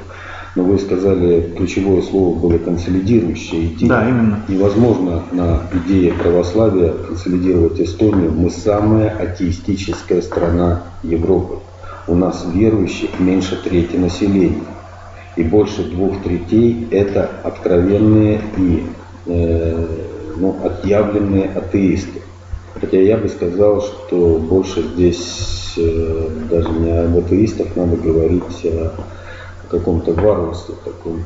Но 0.55 0.65
вы 0.65 0.79
сказали, 0.79 1.51
ключевое 1.57 2.03
слово 2.03 2.39
было 2.39 2.59
консолидирующая 2.59 3.67
идея. 3.67 3.89
Да, 3.89 4.09
именно. 4.09 4.45
Невозможно 4.49 5.23
на 5.33 5.63
идее 5.73 6.13
православия 6.13 6.93
консолидировать 6.93 7.81
Эстонию. 7.81 8.33
Мы 8.33 8.51
самая 8.51 9.09
атеистическая 9.09 10.21
страна 10.21 10.83
Европы 11.03 11.61
у 12.07 12.15
нас 12.15 12.47
верующих 12.53 13.19
меньше 13.19 13.57
трети 13.63 13.97
населения. 13.97 14.65
И 15.37 15.43
больше 15.43 15.85
двух 15.85 16.23
третей 16.23 16.87
это 16.91 17.31
откровенные 17.43 18.41
и 18.59 18.85
э, 19.27 19.87
ну, 20.37 20.57
отъявленные 20.63 21.49
атеисты. 21.49 22.21
Хотя 22.79 23.01
я 23.01 23.17
бы 23.17 23.29
сказал, 23.29 23.81
что 23.81 24.39
больше 24.39 24.83
здесь 24.83 25.75
э, 25.79 26.29
даже 26.51 26.69
не 26.71 26.91
об 26.91 27.17
атеистах 27.17 27.69
надо 27.77 27.97
говорить, 27.97 28.43
а 28.65 28.93
каком-то 29.73 30.13
варварстве 30.13 30.75
таком. 30.85 31.25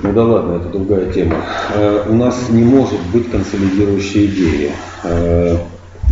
Ну 0.00 0.12
да 0.12 0.24
ладно, 0.24 0.56
это 0.56 0.68
другая 0.68 1.10
тема. 1.12 1.36
Э, 1.74 2.02
у 2.08 2.14
нас 2.14 2.48
не 2.50 2.64
может 2.64 2.98
быть 3.12 3.30
консолидирующей 3.30 4.26
идеи. 4.26 4.72
Э, 5.04 5.56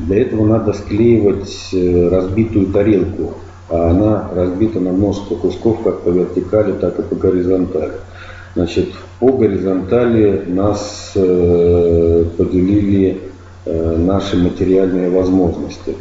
для 0.07 0.23
этого 0.23 0.47
надо 0.47 0.73
склеивать 0.73 1.69
э, 1.73 2.09
разбитую 2.09 2.67
тарелку 2.67 3.35
а 3.69 3.91
она 3.91 4.31
разбита 4.35 4.81
на 4.81 4.93
множество 4.93 5.35
кусков 5.35 5.83
как 5.83 6.03
по 6.03 6.11
вертикали, 6.11 6.73
так 6.73 6.99
и 6.99 7.03
по 7.03 7.15
горизонтали. 7.15 7.95
Значит, 8.55 8.91
по 9.19 9.33
горизонтали 9.33 10.45
нас 10.47 11.13
поделили 11.15 13.23
наши 13.65 14.37
материальные 14.37 15.09
возможности. 15.09 15.97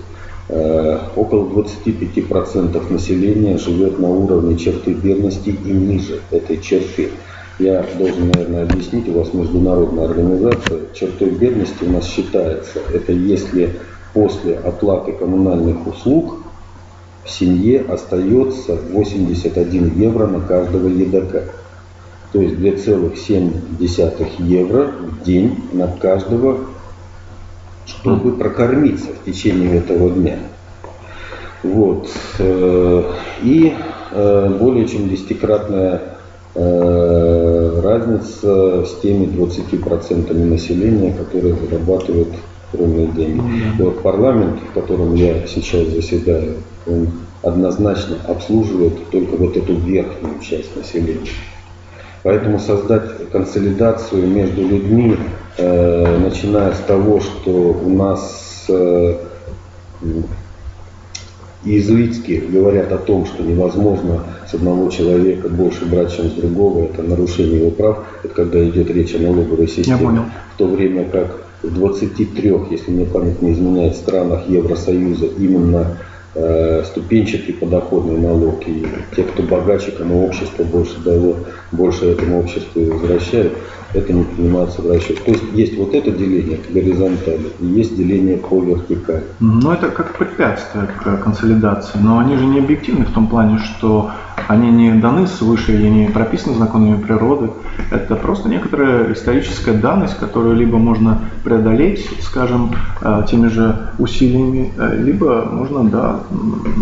Э, 0.54 1.00
около 1.16 1.46
25% 1.48 2.92
населения 2.92 3.58
живет 3.58 4.00
на 4.00 4.10
уровне 4.10 4.58
черты 4.58 4.92
бедности 4.92 5.50
и 5.50 5.72
ниже 5.72 6.20
этой 6.30 6.60
черты. 6.60 7.12
Я 7.58 7.86
должен, 7.98 8.32
наверное, 8.32 8.64
объяснить, 8.64 9.08
у 9.08 9.14
вас 9.14 9.34
международная 9.34 10.10
организация, 10.10 10.82
чертой 10.94 11.30
бедности 11.30 11.86
у 11.86 11.92
нас 11.92 12.06
считается, 12.06 12.80
это 12.94 13.14
если 13.14 13.78
после 14.14 14.56
оплаты 14.58 15.14
коммунальных 15.14 15.88
услуг 15.88 16.40
в 17.24 17.30
семье 17.30 17.86
остается 17.88 18.76
81 18.76 20.02
евро 20.02 20.28
на 20.28 20.42
каждого 20.42 20.90
едока. 20.90 21.46
То 22.34 22.42
есть 22.42 22.56
2,7 22.56 24.30
евро 24.40 24.92
в 25.00 25.24
день 25.24 25.64
на 25.72 25.88
каждого, 25.88 26.60
чтобы 27.92 28.34
прокормиться 28.34 29.08
в 29.10 29.26
течение 29.26 29.78
этого 29.78 30.10
дня. 30.10 30.40
Вот. 31.64 32.10
Э, 32.40 33.04
и 33.44 33.74
э, 34.12 34.58
более 34.60 34.88
чем 34.88 35.10
десятикратная 35.10 36.02
э, 36.56 37.82
разница 37.84 38.86
с 38.86 39.00
теми 39.02 39.26
20% 39.26 40.34
населения, 40.34 41.14
которые 41.14 41.56
зарабатывают 41.56 42.30
огромные 42.74 43.08
деньги. 43.08 43.42
Вот 43.78 44.02
парламент, 44.02 44.60
в 44.70 44.74
котором 44.74 45.14
я 45.16 45.46
сейчас 45.46 45.88
заседаю, 45.90 46.56
он 46.88 47.10
однозначно 47.44 48.18
обслуживает 48.28 49.10
только 49.12 49.36
вот 49.36 49.58
эту 49.58 49.76
верхнюю 49.76 50.40
часть 50.40 50.76
населения. 50.76 51.28
Поэтому 52.24 52.60
создать 52.60 53.30
консолидацию 53.32 54.28
между 54.28 54.62
людьми, 54.62 55.18
э, 55.58 56.18
начиная 56.20 56.74
с 56.74 56.80
того, 56.80 57.20
что 57.20 57.52
у 57.52 57.90
нас 57.90 58.66
э, 58.70 59.16
иезуитски 61.64 62.44
говорят 62.48 62.92
о 62.92 62.98
том, 62.98 63.26
что 63.26 63.44
невозможно 63.44 64.24
с 64.48 64.54
одного 64.54 64.90
человека 64.90 65.50
больше 65.50 65.86
брать, 65.86 66.16
чем 66.16 66.30
с 66.30 66.34
другого, 66.34 66.86
это 66.86 67.04
нарушение 67.04 67.60
его 67.60 67.72
прав, 67.72 68.00
это 68.24 68.34
когда 68.34 68.64
идет 68.68 68.90
речь 68.92 69.16
о 69.16 69.20
налоговой 69.20 69.68
системе. 69.68 70.32
В 70.56 70.58
то 70.58 70.68
время 70.68 71.06
как 71.06 71.46
в 71.64 71.74
23, 71.74 72.54
если 72.72 72.92
мне 72.92 73.06
память 73.06 73.42
не 73.42 73.54
изменяет, 73.54 73.96
странах 73.96 74.48
Евросоюза 74.48 75.28
именно 75.38 75.98
ступенчатый 76.86 77.54
подоходный 77.54 78.18
налог, 78.18 78.66
и 78.66 78.86
те, 79.16 79.24
кто 79.24 79.44
богаче, 79.44 79.92
кому 79.92 80.26
общество 80.26 80.64
больше 80.64 80.98
дало, 81.04 81.36
больше 81.72 82.06
этому 82.06 82.40
обществу 82.40 82.82
возвращает, 82.86 83.52
это 83.94 84.14
не 84.14 84.24
принимается 84.24 84.82
в 84.82 84.90
расчет. 84.90 85.22
То 85.26 85.32
есть 85.32 85.44
есть 85.54 85.78
вот 85.78 85.94
это 85.94 86.12
деление 86.12 86.58
по 86.58 86.72
горизонтали 86.72 87.52
и 87.60 87.66
есть 87.66 87.98
деление 87.98 88.38
по 88.38 88.62
вертикали. 88.62 89.24
Ну 89.42 89.72
это 89.72 89.90
как 89.90 90.18
препятствие 90.18 90.88
к 90.88 91.18
консолидации, 91.18 92.00
но 92.02 92.20
они 92.20 92.38
же 92.38 92.46
не 92.46 92.60
объективны 92.60 93.06
в 93.06 93.12
том 93.12 93.28
плане, 93.28 93.60
что 93.60 94.12
они 94.48 94.70
не 94.70 94.94
даны 94.94 95.28
свыше 95.28 95.74
и 95.74 95.90
не 95.90 96.08
прописаны 96.10 96.58
законами 96.58 97.02
природы. 97.02 97.52
Это 97.90 98.16
просто 98.16 98.50
некоторая 98.50 99.14
историческая 99.14 99.74
данность, 99.74 100.18
которую 100.18 100.56
либо 100.56 100.78
можно 100.78 101.22
преодолеть, 101.44 102.10
скажем, 102.22 102.76
э, 103.02 103.24
теми 103.30 103.48
же 103.48 103.90
усилиями, 103.98 104.72
э, 104.78 104.98
либо 105.02 105.46
можно, 105.52 105.84
да, 105.84 106.20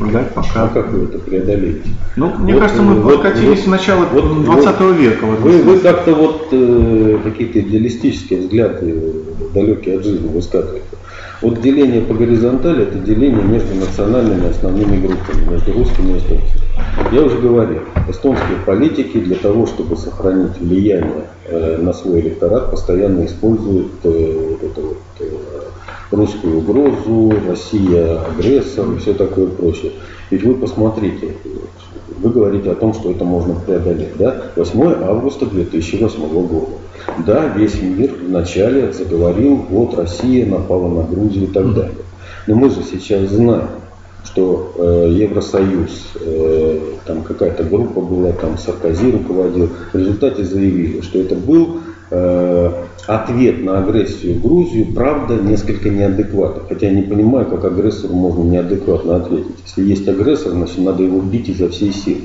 ждать 0.09 0.33
пока. 0.33 0.63
А 0.63 0.67
как 0.67 0.91
вы 0.91 1.05
это 1.05 1.19
преодолеете? 1.19 1.89
Ну, 2.15 2.33
мне 2.37 2.53
вот, 2.53 2.61
кажется, 2.61 2.81
мы 2.81 2.95
вот, 2.95 3.21
прокатились 3.21 3.59
вот, 3.59 3.67
в 3.67 3.69
начало 3.69 4.05
вот, 4.11 4.43
20 4.43 4.79
вот, 4.79 4.95
века. 4.97 5.25
Вы, 5.25 5.63
вы 5.63 5.79
как-то 5.79 6.13
вот 6.13 6.47
э, 6.51 7.19
какие-то 7.23 7.59
идеалистические 7.61 8.41
взгляды, 8.41 9.13
далекие 9.53 9.97
от 9.97 10.03
жизни, 10.03 10.27
высказываете. 10.27 10.85
Вот 11.41 11.61
деление 11.61 12.01
по 12.01 12.13
горизонтали– 12.13 12.83
это 12.87 12.97
деление 12.97 13.43
между 13.43 13.73
национальными 13.75 14.49
основными 14.49 15.05
группами, 15.05 15.49
между 15.49 15.73
русскими 15.73 16.13
и 16.13 16.17
эстонцами. 16.17 16.61
Я 17.11 17.23
уже 17.23 17.37
говорил, 17.37 17.81
эстонские 18.09 18.57
политики 18.65 19.19
для 19.19 19.35
того, 19.37 19.65
чтобы 19.65 19.95
сохранить 19.95 20.57
влияние 20.59 21.27
э, 21.45 21.77
на 21.77 21.93
свой 21.93 22.19
электорат, 22.21 22.71
постоянно 22.71 23.25
используют 23.25 23.93
э, 24.03 24.47
вот 24.49 24.63
эту 24.63 24.81
вот, 24.81 24.97
э, 25.19 25.25
русскую 26.11 26.57
угрозу, 26.57 27.33
Россия 27.47 28.21
агрессор 28.21 28.91
и 28.91 28.97
все 28.97 29.13
такое 29.13 29.47
прочее. 29.47 29.93
Ведь 30.29 30.43
вы 30.43 30.55
посмотрите, 30.55 31.35
вы 32.21 32.29
говорите 32.29 32.71
о 32.71 32.75
том, 32.75 32.93
что 32.93 33.11
это 33.11 33.23
можно 33.23 33.55
преодолеть. 33.55 34.17
Да? 34.17 34.43
8 34.55 35.03
августа 35.03 35.45
2008 35.45 36.47
года. 36.47 36.71
Да, 37.25 37.47
весь 37.47 37.81
мир 37.81 38.13
вначале 38.21 38.91
заговорил, 38.91 39.65
вот 39.69 39.95
Россия 39.95 40.45
напала 40.45 40.87
на 40.87 41.03
Грузию 41.03 41.45
и 41.45 41.47
так 41.47 41.73
далее. 41.73 41.95
Но 42.47 42.55
мы 42.55 42.69
же 42.69 42.83
сейчас 42.83 43.29
знаем, 43.29 43.69
что 44.25 44.73
э, 44.77 45.09
Евросоюз, 45.11 46.11
э, 46.15 46.79
там 47.05 47.23
какая-то 47.23 47.63
группа 47.63 48.01
была, 48.01 48.31
там 48.33 48.57
Саркози 48.57 49.11
руководил, 49.11 49.69
в 49.93 49.97
результате 49.97 50.43
заявили, 50.43 51.01
что 51.01 51.19
это 51.19 51.35
был 51.35 51.79
ответ 52.09 53.63
на 53.63 53.79
агрессию 53.79 54.39
Грузию, 54.39 54.93
правда, 54.93 55.35
несколько 55.35 55.89
неадекватно. 55.89 56.63
Хотя 56.67 56.87
я 56.87 56.93
не 56.93 57.01
понимаю, 57.01 57.45
как 57.47 57.65
агрессору 57.65 58.13
можно 58.13 58.43
неадекватно 58.43 59.17
ответить. 59.17 59.55
Если 59.65 59.83
есть 59.83 60.07
агрессор, 60.07 60.51
значит 60.51 60.79
надо 60.79 61.03
его 61.03 61.19
бить 61.19 61.49
изо 61.49 61.69
всей 61.69 61.91
силы. 61.91 62.21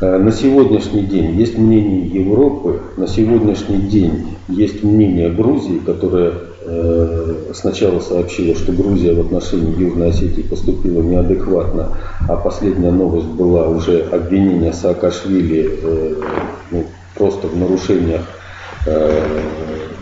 Э, 0.00 0.16
на 0.18 0.30
сегодняшний 0.30 1.02
день 1.02 1.36
есть 1.36 1.58
мнение 1.58 2.06
Европы, 2.06 2.80
на 2.96 3.08
сегодняшний 3.08 3.78
день 3.78 4.36
есть 4.48 4.84
мнение 4.84 5.28
Грузии, 5.28 5.80
которая 5.84 6.34
э, 6.64 7.34
сначала 7.52 7.98
сообщила, 7.98 8.54
что 8.54 8.70
Грузия 8.72 9.14
в 9.14 9.20
отношении 9.20 9.76
Южной 9.76 10.10
Осетии 10.10 10.42
поступила 10.42 11.02
неадекватно, 11.02 11.96
а 12.28 12.36
последняя 12.36 12.92
новость 12.92 13.26
была 13.26 13.68
уже 13.68 14.02
обвинение 14.02 14.72
Саакашвили 14.72 15.68
э, 15.82 16.14
ну, 16.70 16.84
просто 17.16 17.48
в 17.48 17.56
нарушениях 17.56 18.22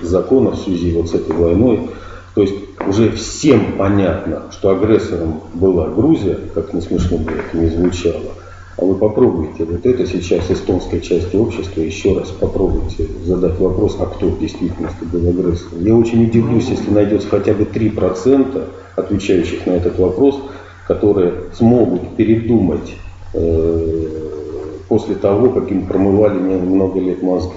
законов 0.03 0.59
в 0.59 0.65
связи 0.65 0.93
вот 0.93 1.11
с 1.11 1.15
этой 1.15 1.35
войной. 1.35 1.91
То 2.35 2.43
есть 2.43 2.55
уже 2.87 3.13
всем 3.13 3.79
понятно, 3.79 4.43
что 4.51 4.71
агрессором 4.71 5.41
была 5.55 5.89
Грузия, 5.89 6.39
как 6.55 6.75
не 6.75 6.81
смешно 6.81 7.19
бы 7.19 7.33
это 7.33 7.57
не 7.57 7.69
звучало. 7.69 8.33
А 8.79 8.85
вы 8.85 8.97
попробуйте 8.97 9.65
вот 9.65 9.87
это 9.87 10.07
сейчас 10.07 10.51
эстонской 10.51 11.01
части 11.01 11.35
общества 11.35 11.81
еще 11.81 12.19
раз 12.19 12.29
попробуйте 12.29 13.07
задать 13.25 13.59
вопрос, 13.59 13.97
а 13.99 14.05
кто 14.05 14.27
в 14.27 14.39
действительности 14.39 15.03
был 15.05 15.27
агрессором. 15.31 15.83
Я 15.83 15.95
очень 15.95 16.25
удивлюсь, 16.25 16.69
если 16.69 16.91
найдется 16.91 17.29
хотя 17.29 17.55
бы 17.55 17.65
3% 17.65 18.65
отвечающих 18.97 19.65
на 19.65 19.73
этот 19.73 19.99
вопрос, 19.99 20.39
которые 20.87 21.45
смогут 21.55 22.17
передумать 22.17 22.95
э, 23.33 24.07
после 24.89 25.15
того, 25.15 25.49
как 25.51 25.71
им 25.71 25.87
промывали 25.87 26.39
много 26.39 27.01
лет 27.01 27.23
мозги. 27.23 27.55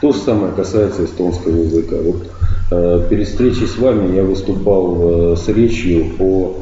То 0.00 0.12
же 0.12 0.18
самое 0.18 0.52
касается 0.52 1.04
эстонского 1.04 1.56
языка. 1.56 1.96
Вот, 1.96 2.28
э, 2.70 3.06
перед 3.08 3.28
встречей 3.28 3.66
с 3.66 3.78
вами 3.78 4.14
я 4.14 4.22
выступал 4.22 5.32
э, 5.32 5.36
с 5.36 5.48
речью 5.48 6.06
по 6.18 6.56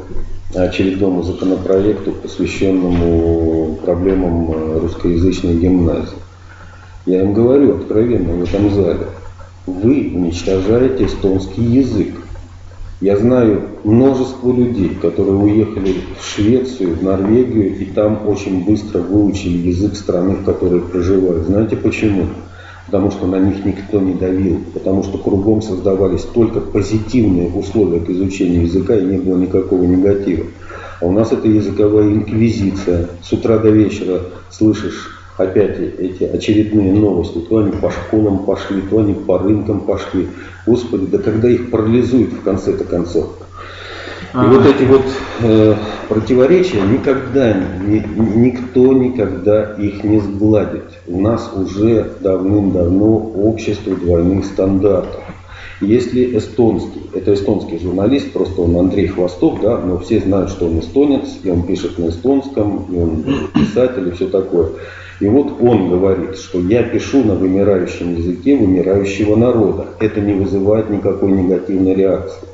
очередному 0.53 1.23
законопроекту, 1.23 2.11
посвященному 2.11 3.79
проблемам 3.83 4.51
э, 4.51 4.79
русскоязычной 4.79 5.55
гимназии. 5.55 6.17
Я 7.05 7.21
им 7.21 7.33
говорю 7.33 7.75
откровенно 7.77 8.33
в 8.33 8.43
этом 8.43 8.73
зале, 8.73 9.07
вы 9.67 10.11
уничтожаете 10.15 11.05
эстонский 11.05 11.63
язык. 11.63 12.13
Я 13.01 13.17
знаю 13.17 13.63
множество 13.83 14.51
людей, 14.51 14.89
которые 15.01 15.35
уехали 15.35 15.95
в 16.17 16.25
Швецию, 16.25 16.95
в 16.95 17.03
Норвегию, 17.03 17.77
и 17.77 17.85
там 17.85 18.27
очень 18.27 18.63
быстро 18.63 19.01
выучили 19.01 19.67
язык 19.67 19.95
страны, 19.95 20.35
в 20.35 20.45
которой 20.45 20.81
проживают. 20.81 21.45
Знаете 21.45 21.75
почему? 21.75 22.27
Потому 22.85 23.11
что 23.11 23.25
на 23.27 23.39
них 23.39 23.65
никто 23.65 23.99
не 23.99 24.13
давил, 24.13 24.61
потому 24.73 25.03
что 25.03 25.17
кругом 25.17 25.61
создавались 25.61 26.23
только 26.23 26.59
позитивные 26.59 27.49
условия 27.49 27.99
к 27.99 28.09
изучению 28.09 28.63
языка 28.63 28.95
и 28.95 29.05
не 29.05 29.17
было 29.17 29.37
никакого 29.37 29.83
негатива. 29.83 30.45
А 31.01 31.05
у 31.05 31.11
нас 31.11 31.31
это 31.31 31.47
языковая 31.47 32.11
инквизиция. 32.11 33.09
С 33.21 33.31
утра 33.33 33.57
до 33.57 33.69
вечера 33.69 34.21
слышишь 34.49 35.11
опять 35.37 35.77
эти 35.79 36.23
очередные 36.23 36.93
новости. 36.93 37.39
То 37.39 37.57
они 37.57 37.71
по 37.71 37.91
школам 37.91 38.45
пошли, 38.45 38.81
то 38.89 38.99
они 38.99 39.13
по 39.13 39.39
рынкам 39.39 39.81
пошли. 39.81 40.27
Господи, 40.65 41.07
да 41.07 41.17
когда 41.17 41.49
их 41.49 41.69
парализует 41.69 42.33
в 42.33 42.41
конце-то 42.41 42.85
концов? 42.85 43.44
И 44.35 44.47
вот 44.47 44.65
эти 44.65 44.83
вот 44.83 45.05
э, 45.43 45.75
противоречия 46.09 46.81
никогда, 46.81 47.53
ни, 47.53 48.03
никто 48.35 48.91
никогда 48.91 49.75
их 49.75 50.03
не 50.03 50.19
сгладит. 50.19 50.83
У 51.07 51.21
нас 51.21 51.49
уже 51.55 52.11
давным-давно 52.19 53.31
общество 53.33 53.95
двойных 53.95 54.43
стандартов. 54.43 55.21
Если 55.79 56.37
эстонский, 56.37 57.09
это 57.13 57.33
эстонский 57.33 57.79
журналист, 57.79 58.33
просто 58.33 58.61
он 58.61 58.75
Андрей 58.75 59.07
Хвостов, 59.07 59.61
да, 59.61 59.77
но 59.77 59.99
все 59.99 60.19
знают, 60.19 60.49
что 60.49 60.65
он 60.65 60.79
эстонец, 60.79 61.29
и 61.43 61.49
он 61.49 61.63
пишет 61.63 61.97
на 61.97 62.09
эстонском, 62.09 62.87
и 62.91 62.97
он 62.97 63.23
писатель 63.53 64.09
и 64.09 64.11
все 64.11 64.27
такое. 64.27 64.69
И 65.21 65.27
вот 65.27 65.61
он 65.61 65.89
говорит, 65.89 66.35
что 66.35 66.59
я 66.59 66.83
пишу 66.83 67.23
на 67.23 67.35
вымирающем 67.35 68.15
языке 68.15 68.57
вымирающего 68.57 69.37
народа. 69.37 69.87
Это 70.01 70.19
не 70.19 70.33
вызывает 70.33 70.89
никакой 70.89 71.31
негативной 71.31 71.95
реакции. 71.95 72.49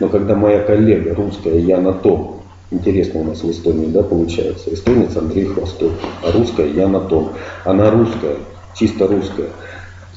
Но 0.00 0.08
когда 0.08 0.34
моя 0.34 0.60
коллега 0.60 1.14
русская 1.14 1.58
Яна 1.58 1.92
Том, 1.92 2.40
интересно 2.70 3.20
у 3.20 3.24
нас 3.24 3.42
в 3.42 3.50
Эстонии, 3.50 3.86
да, 3.86 4.02
получается, 4.02 4.72
эстонец 4.72 5.16
Андрей 5.16 5.46
Хвостов, 5.46 5.92
а 6.22 6.32
русская 6.32 6.68
Яна 6.68 7.00
Том, 7.00 7.30
она 7.64 7.90
русская, 7.90 8.36
чисто 8.74 9.06
русская. 9.06 9.48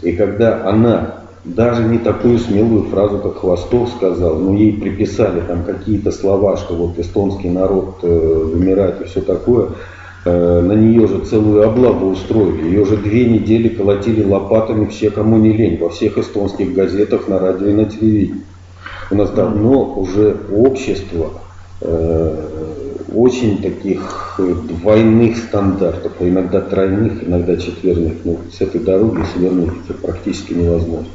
И 0.02 0.14
когда 0.14 0.68
она 0.68 1.18
даже 1.44 1.84
не 1.84 1.98
такую 1.98 2.40
смелую 2.40 2.84
фразу, 2.84 3.20
как 3.20 3.38
Хвостов 3.38 3.90
сказал, 3.90 4.38
но 4.38 4.54
ей 4.54 4.74
приписали 4.74 5.42
там 5.42 5.64
какие-то 5.64 6.12
слова, 6.12 6.58
что 6.58 6.76
вот 6.76 7.00
эстонский 7.00 7.50
народ 7.50 8.00
э, 8.02 8.08
вымирает 8.54 9.02
и 9.02 9.06
все 9.06 9.22
такое, 9.22 9.70
э, 10.26 10.62
на 10.62 10.74
нее 10.74 11.08
же 11.08 11.20
целую 11.20 11.66
облаву 11.66 12.10
устроили. 12.10 12.66
Ее 12.66 12.86
же 12.86 12.98
две 12.98 13.30
недели 13.30 13.70
колотили 13.70 14.24
лопатами 14.24 14.88
все, 14.88 15.10
кому 15.10 15.38
не 15.38 15.54
лень, 15.54 15.78
во 15.80 15.90
всех 15.90 16.18
эстонских 16.18 16.74
газетах, 16.74 17.28
на 17.28 17.40
радио 17.40 17.68
и 17.68 17.74
на 17.74 17.86
телевидении. 17.86 18.42
У 19.10 19.16
нас 19.16 19.32
давно 19.32 19.94
уже 19.94 20.38
общество 20.52 21.34
э, 21.82 22.48
очень 23.14 23.62
таких 23.62 24.36
двойных 24.38 25.38
стандартов, 25.38 26.14
а 26.20 26.28
иногда 26.28 26.62
тройных, 26.62 27.24
иногда 27.24 27.56
четверных. 27.56 28.14
Ну, 28.26 28.40
с 28.52 28.62
этой 28.62 28.82
дороги 28.82 29.24
свернуть 29.34 29.86
практически 30.02 30.54
невозможно. 30.54 31.08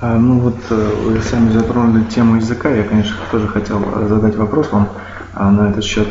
А, 0.00 0.16
ну 0.16 0.40
вот 0.40 0.56
э, 0.70 0.90
вы 1.04 1.20
сами 1.20 1.50
затронули 1.52 2.04
тему 2.04 2.36
языка, 2.36 2.70
я, 2.70 2.84
конечно, 2.84 3.16
тоже 3.30 3.48
хотел 3.48 3.80
задать 4.08 4.36
вопрос 4.36 4.70
вам 4.70 4.88
а, 5.34 5.50
на 5.50 5.70
этот 5.70 5.84
счет, 5.84 6.08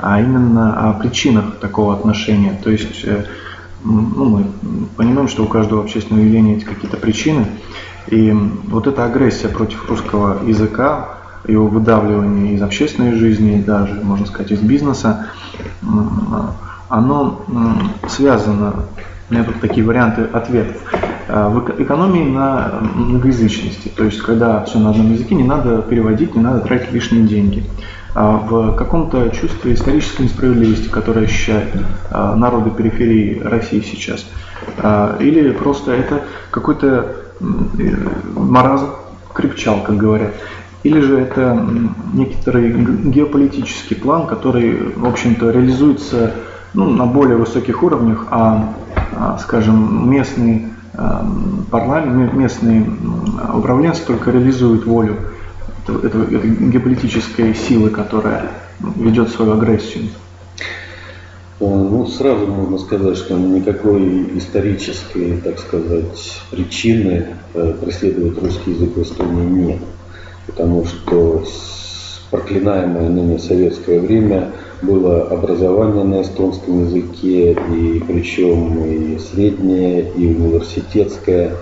а 0.00 0.20
именно 0.20 0.90
о 0.90 0.92
причинах 0.94 1.58
такого 1.58 1.94
отношения. 1.94 2.58
То 2.62 2.70
есть 2.70 3.04
э, 3.04 3.24
ну, 3.84 4.24
мы 4.24 4.46
понимаем, 4.96 5.28
что 5.28 5.44
у 5.44 5.48
каждого 5.48 5.82
общественного 5.82 6.24
явления 6.24 6.54
есть 6.54 6.66
какие-то 6.66 6.96
причины, 6.96 7.46
и 8.08 8.32
вот 8.68 8.86
эта 8.86 9.04
агрессия 9.04 9.48
против 9.48 9.88
русского 9.88 10.44
языка, 10.44 11.18
его 11.46 11.66
выдавливание 11.66 12.54
из 12.54 12.62
общественной 12.62 13.12
жизни, 13.12 13.62
даже, 13.62 13.94
можно 13.94 14.26
сказать, 14.26 14.52
из 14.52 14.60
бизнеса, 14.60 15.26
оно 16.88 17.44
связано, 18.08 18.74
у 19.30 19.34
меня 19.34 19.44
тут 19.44 19.60
такие 19.60 19.84
варианты 19.84 20.22
ответов, 20.22 20.76
а, 21.28 21.48
в 21.48 21.82
экономии 21.82 22.28
на 22.28 22.80
многоязычности. 22.94 23.88
То 23.88 24.04
есть, 24.04 24.20
когда 24.20 24.62
все 24.64 24.78
на 24.78 24.90
одном 24.90 25.12
языке, 25.12 25.34
не 25.34 25.44
надо 25.44 25.80
переводить, 25.80 26.34
не 26.34 26.42
надо 26.42 26.60
тратить 26.60 26.92
лишние 26.92 27.24
деньги. 27.24 27.64
А, 28.14 28.36
в 28.36 28.74
каком-то 28.74 29.30
чувстве 29.30 29.72
исторической 29.72 30.22
несправедливости, 30.22 30.88
которое 30.88 31.24
ощущают 31.24 31.70
а, 32.10 32.36
народы 32.36 32.70
периферии 32.70 33.40
России 33.42 33.80
сейчас. 33.80 34.26
Или 35.20 35.50
просто 35.50 35.92
это 35.92 36.22
какой-то 36.50 37.16
маразм 38.34 38.86
крепчал, 39.32 39.82
как 39.82 39.96
говорят. 39.96 40.32
Или 40.82 41.00
же 41.00 41.18
это 41.18 41.64
некоторый 42.12 42.72
геополитический 42.72 43.96
план, 43.96 44.26
который, 44.26 44.92
в 44.94 45.06
общем-то, 45.06 45.50
реализуется 45.50 46.34
ну, 46.74 46.90
на 46.90 47.06
более 47.06 47.36
высоких 47.36 47.82
уровнях, 47.82 48.26
а, 48.30 48.74
а 49.12 49.38
скажем, 49.38 50.10
местные 50.10 50.72
парламент, 51.70 52.34
местные 52.34 52.86
управленцы 53.54 54.04
только 54.04 54.30
реализуют 54.30 54.84
волю 54.84 55.16
этой 55.88 56.68
геополитической 56.68 57.54
силы, 57.54 57.90
которая 57.90 58.50
ведет 58.96 59.30
свою 59.30 59.54
агрессию. 59.54 60.08
Ну, 61.64 62.06
сразу 62.08 62.48
можно 62.48 62.76
сказать, 62.76 63.16
что 63.16 63.38
никакой 63.38 64.36
исторической, 64.36 65.40
так 65.44 65.60
сказать, 65.60 66.40
причины 66.50 67.36
э, 67.54 67.74
преследовать 67.80 68.36
русский 68.42 68.72
язык 68.72 68.96
в 68.96 69.02
Эстонии 69.02 69.66
нет. 69.66 69.78
Потому 70.48 70.84
что 70.84 71.44
проклинаемое 72.32 73.08
ныне 73.08 73.38
советское 73.38 74.00
время 74.00 74.50
было 74.82 75.22
образование 75.28 76.02
на 76.02 76.22
эстонском 76.22 76.86
языке, 76.86 77.52
и 77.52 78.02
причем 78.08 78.84
и 78.84 79.18
среднее, 79.20 80.10
и 80.16 80.26
университетское, 80.34 81.52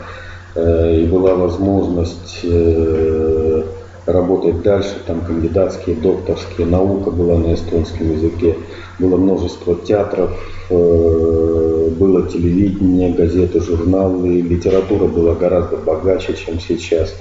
э, 0.55 0.97
и 0.97 1.07
была 1.09 1.35
возможность 1.35 2.41
э, 2.45 3.65
работать 4.13 4.63
дальше, 4.63 4.97
там 5.07 5.21
кандидатские, 5.21 5.97
докторские, 5.97 6.67
наука 6.67 7.11
была 7.11 7.39
на 7.39 7.55
эстонском 7.55 8.13
языке, 8.13 8.57
было 8.99 9.17
множество 9.17 9.77
театров, 9.77 10.31
э, 10.71 11.89
было 11.99 12.29
телевидение, 12.29 13.13
газеты, 13.13 13.61
журналы, 13.61 14.41
литература 14.41 15.07
была 15.07 15.35
гораздо 15.35 15.77
богаче, 15.77 16.35
чем 16.35 16.61
сейчас. 16.61 17.15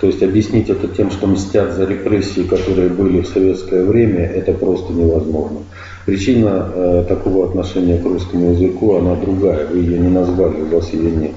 То 0.00 0.08
есть 0.08 0.22
объяснить 0.22 0.68
это 0.68 0.88
тем, 0.88 1.10
что 1.10 1.26
мстят 1.26 1.72
за 1.72 1.84
репрессии, 1.84 2.42
которые 2.42 2.88
были 2.88 3.22
в 3.22 3.28
советское 3.28 3.84
время, 3.84 4.24
это 4.26 4.52
просто 4.52 4.92
невозможно. 4.92 5.60
Причина 6.04 6.68
э, 6.74 7.04
такого 7.08 7.48
отношения 7.48 7.98
к 7.98 8.04
русскому 8.04 8.52
языку, 8.52 8.96
она 8.96 9.14
другая. 9.14 9.66
Вы 9.66 9.78
ее 9.78 9.98
не 9.98 10.10
назвали, 10.10 10.60
у 10.60 10.66
вас 10.66 10.92
ее 10.92 11.10
нет. 11.10 11.32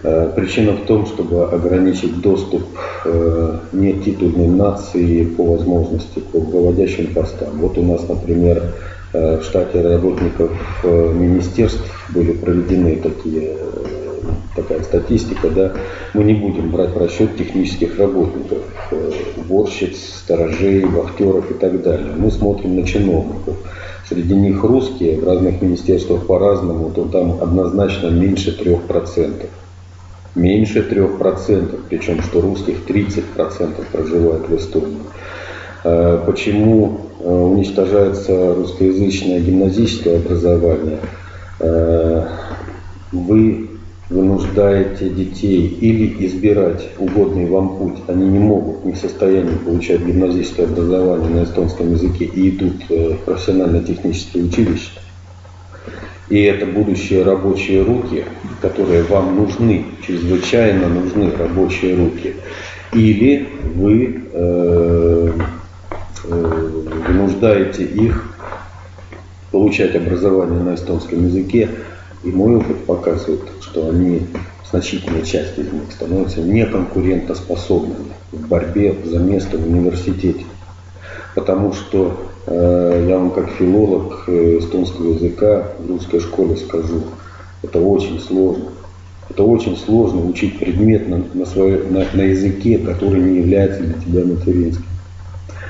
Э, 0.00 0.30
причина 0.34 0.72
в 0.72 0.86
том, 0.86 1.06
чтобы 1.06 1.44
ограничить 1.44 2.20
доступ 2.20 2.62
э, 3.04 3.58
нетитульной 3.72 4.46
нации 4.46 5.24
по 5.24 5.44
возможности 5.44 6.20
к 6.20 6.34
руководящим 6.34 7.12
постам. 7.12 7.58
Вот 7.58 7.76
у 7.78 7.82
нас, 7.82 8.08
например, 8.08 8.62
э, 9.12 9.38
в 9.38 9.42
штате 9.42 9.80
работников 9.80 10.52
министерств 10.84 11.82
были 12.10 12.30
проведены 12.32 12.96
такие 12.96 13.56
такая 14.54 14.82
статистика, 14.82 15.48
да, 15.48 15.72
мы 16.14 16.22
не 16.22 16.34
будем 16.34 16.70
брать 16.70 16.90
в 16.90 16.98
расчет 16.98 17.36
технических 17.36 17.98
работников, 17.98 18.58
уборщиц, 19.36 19.96
сторожей, 19.96 20.84
вахтеров 20.84 21.50
и 21.50 21.54
так 21.54 21.82
далее. 21.82 22.12
Мы 22.16 22.30
смотрим 22.30 22.76
на 22.76 22.86
чиновников. 22.86 23.56
Среди 24.08 24.34
них 24.34 24.62
русские 24.62 25.20
в 25.20 25.26
разных 25.26 25.60
министерствах 25.60 26.26
по-разному, 26.26 26.90
то 26.90 27.04
там 27.04 27.38
однозначно 27.40 28.08
меньше 28.08 28.56
трех 28.56 28.82
процентов 28.82 29.48
меньше 30.38 30.80
3%, 30.80 31.80
причем 31.88 32.22
что 32.22 32.40
русских 32.40 32.86
30% 32.86 33.84
проживает 33.92 34.48
в 34.48 34.56
Эстонии. 34.56 34.98
А 35.84 36.24
почему 36.24 37.00
э, 37.20 37.30
уничтожается 37.30 38.54
русскоязычное 38.54 39.40
гимназическое 39.40 40.16
образование? 40.16 40.98
А, 41.60 42.28
вы 43.12 43.68
вынуждаете 44.10 45.10
детей 45.10 45.66
или 45.66 46.26
избирать 46.26 46.88
угодный 46.98 47.46
вам 47.46 47.76
путь, 47.76 47.98
они 48.06 48.28
не 48.28 48.38
могут, 48.38 48.84
не 48.84 48.92
в 48.92 48.96
состоянии 48.96 49.54
получать 49.54 50.00
гимназическое 50.00 50.66
образование 50.66 51.28
на 51.28 51.44
эстонском 51.44 51.92
языке 51.92 52.24
и 52.24 52.50
идут 52.50 52.84
э, 52.88 53.14
в 53.14 53.18
профессионально-технические 53.24 54.44
училища, 54.44 54.90
и 56.30 56.42
это 56.42 56.66
будущие 56.66 57.22
рабочие 57.22 57.82
руки, 57.82 58.24
которые 58.60 59.02
вам 59.04 59.36
нужны, 59.36 59.86
чрезвычайно 60.06 60.88
нужны 60.88 61.30
рабочие 61.30 61.96
руки. 61.96 62.34
Или 62.92 63.48
вы 63.74 64.22
э, 64.32 65.32
э, 66.24 66.70
вынуждаете 67.06 67.84
их 67.84 68.34
получать 69.50 69.96
образование 69.96 70.60
на 70.60 70.74
эстонском 70.74 71.26
языке. 71.26 71.70
И 72.24 72.28
мой 72.28 72.56
опыт 72.56 72.84
показывает, 72.84 73.42
что 73.62 73.88
они, 73.88 74.26
значительная 74.70 75.22
часть 75.22 75.58
из 75.58 75.72
них, 75.72 75.84
становятся 75.92 76.40
неконкурентоспособными 76.40 78.12
в 78.32 78.48
борьбе 78.48 78.94
за 79.04 79.18
место 79.18 79.56
в 79.56 79.66
университете. 79.66 80.44
Потому 81.34 81.72
что 81.72 82.27
я 82.50 83.18
вам 83.18 83.30
как 83.30 83.50
филолог 83.50 84.24
э, 84.26 84.58
эстонского 84.58 85.14
языка 85.14 85.68
в 85.78 85.90
русской 85.90 86.20
школе 86.20 86.56
скажу, 86.56 87.02
это 87.62 87.80
очень 87.80 88.20
сложно. 88.20 88.66
Это 89.30 89.42
очень 89.42 89.76
сложно 89.76 90.24
учить 90.26 90.58
предмет 90.58 91.08
на, 91.08 91.22
на, 91.34 91.44
свое, 91.44 91.82
на, 91.84 92.06
на 92.14 92.22
языке, 92.22 92.78
который 92.78 93.20
не 93.20 93.38
является 93.38 93.82
для 93.82 93.94
тебя 93.94 94.24
материнским, 94.24 94.86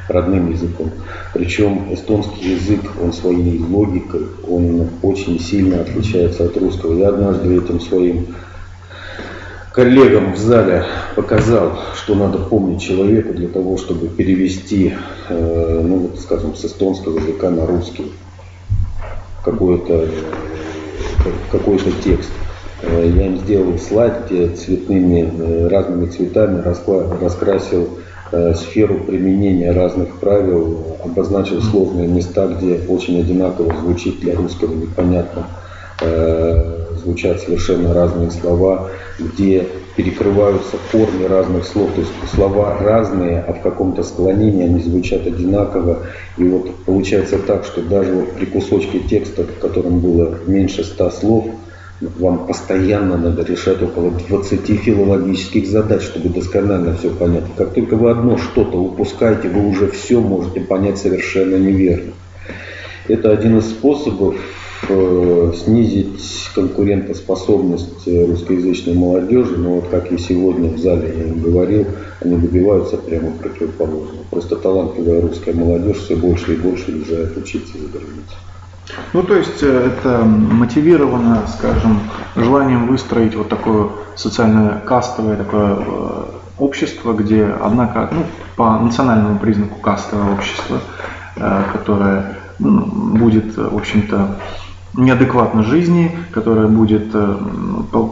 родным 0.09 0.53
языком. 0.53 0.91
Причем 1.35 1.93
эстонский 1.93 2.53
язык, 2.53 2.81
он 3.03 3.13
своей 3.13 3.59
логикой, 3.59 4.27
он 4.49 4.89
очень 5.03 5.41
сильно 5.41 5.81
отличается 5.81 6.45
от 6.45 6.57
русского. 6.57 6.97
Я 6.97 7.09
однажды 7.09 7.57
этим 7.57 7.81
своим 7.81 8.27
коллегам 9.79 10.33
в 10.33 10.37
зале 10.37 10.83
показал, 11.15 11.79
что 11.95 12.17
надо 12.17 12.39
помнить 12.39 12.83
человеку 12.83 13.33
для 13.33 13.47
того, 13.47 13.77
чтобы 13.77 14.09
перевести, 14.09 14.93
э, 15.29 15.81
ну 15.85 15.99
вот, 15.99 16.19
скажем, 16.19 16.57
с 16.57 16.65
эстонского 16.65 17.21
языка 17.21 17.49
на 17.49 17.65
русский 17.65 18.11
какой-то 19.45 20.09
какой-то 21.53 21.93
текст. 22.03 22.29
Э, 22.83 23.09
я 23.09 23.27
им 23.27 23.39
сделал 23.39 23.79
слайд, 23.79 24.15
где 24.27 24.49
цветными, 24.49 25.33
э, 25.39 25.69
разными 25.69 26.07
цветами 26.07 26.61
раскрасил 27.23 28.01
сферу 28.57 29.05
применения 29.07 29.71
разных 29.71 30.17
правил, 30.17 30.99
обозначил 31.05 31.63
сложные 31.63 32.09
места, 32.09 32.49
где 32.49 32.81
очень 32.89 33.21
одинаково 33.21 33.73
звучит 33.81 34.19
для 34.19 34.35
русского 34.35 34.75
непонятно 34.75 35.47
звучат 37.09 37.41
совершенно 37.41 37.95
разные 37.95 38.31
слова, 38.31 38.91
где 39.19 39.67
перекрываются 39.97 40.77
корни 40.93 41.25
разных 41.25 41.65
слов, 41.65 41.91
то 41.95 42.01
есть 42.01 42.13
слова 42.35 42.79
разные, 42.79 43.41
а 43.41 43.53
в 43.55 43.63
каком-то 43.63 44.03
склонении 44.03 44.65
они 44.65 44.81
звучат 44.81 45.27
одинаково. 45.27 46.01
И 46.37 46.45
вот 46.45 46.75
получается 46.85 47.39
так, 47.39 47.65
что 47.65 47.81
даже 47.83 48.13
вот 48.13 48.33
при 48.33 48.45
кусочке 48.45 49.01
текста, 49.01 49.45
в 49.45 49.59
котором 49.59 50.01
было 50.01 50.39
меньше 50.47 50.85
ста 50.85 51.11
слов, 51.11 51.47
вам 52.01 52.47
постоянно 52.47 53.17
надо 53.17 53.43
решать 53.43 53.83
около 53.83 54.13
20 54.13 54.61
филологических 54.81 55.67
задач, 55.67 56.03
чтобы 56.03 56.29
досконально 56.29 56.95
все 56.95 57.11
понять. 57.11 57.45
Как 57.57 57.75
только 57.75 57.97
вы 57.97 58.11
одно 58.11 58.37
что-то 58.37 58.79
упускаете, 58.79 59.49
вы 59.49 59.67
уже 59.67 59.91
все 59.91 60.21
можете 60.21 60.61
понять 60.61 60.99
совершенно 60.99 61.57
неверно. 61.57 62.13
Это 63.09 63.33
один 63.33 63.59
из 63.59 63.65
способов 63.65 64.37
снизить 64.87 66.51
конкурентоспособность 66.55 68.07
русскоязычной 68.07 68.95
молодежи, 68.95 69.57
но 69.57 69.77
вот 69.77 69.89
как 69.89 70.13
и 70.13 70.19
сегодня 70.19 70.71
в 70.71 70.79
зале 70.79 71.15
я 71.17 71.25
им 71.25 71.41
говорил, 71.41 71.87
они 72.21 72.37
добиваются 72.37 72.97
прямо 72.97 73.31
противоположного. 73.33 74.25
Просто 74.31 74.57
талантливая 74.57 75.21
русская 75.21 75.53
молодежь 75.53 75.99
все 75.99 76.17
больше 76.17 76.55
и 76.55 76.57
больше 76.57 76.93
уезжает 76.93 77.37
учиться 77.37 77.73
за 77.79 77.89
границу. 77.89 78.37
Ну, 79.13 79.23
то 79.23 79.35
есть 79.35 79.63
э, 79.63 79.91
это 79.93 80.25
мотивировано, 80.25 81.43
скажем, 81.49 82.01
желанием 82.37 82.87
выстроить 82.87 83.35
вот 83.35 83.49
такое 83.49 83.89
социальное 84.17 84.81
кастовое 84.81 85.37
такое 85.37 85.77
э, 85.79 86.25
общество, 86.59 87.13
где, 87.13 87.45
однако, 87.45 88.09
ну, 88.13 88.25
по 88.57 88.79
национальному 88.79 89.39
признаку 89.39 89.79
кастовое 89.81 90.35
общество, 90.35 90.81
которое 91.37 92.37
ну, 92.59 92.85
будет, 92.85 93.57
в 93.57 93.77
общем-то, 93.77 94.39
неадекватно 94.95 95.63
жизни, 95.63 96.11
которая 96.33 96.67
будет 96.67 97.15
э, 97.15 97.37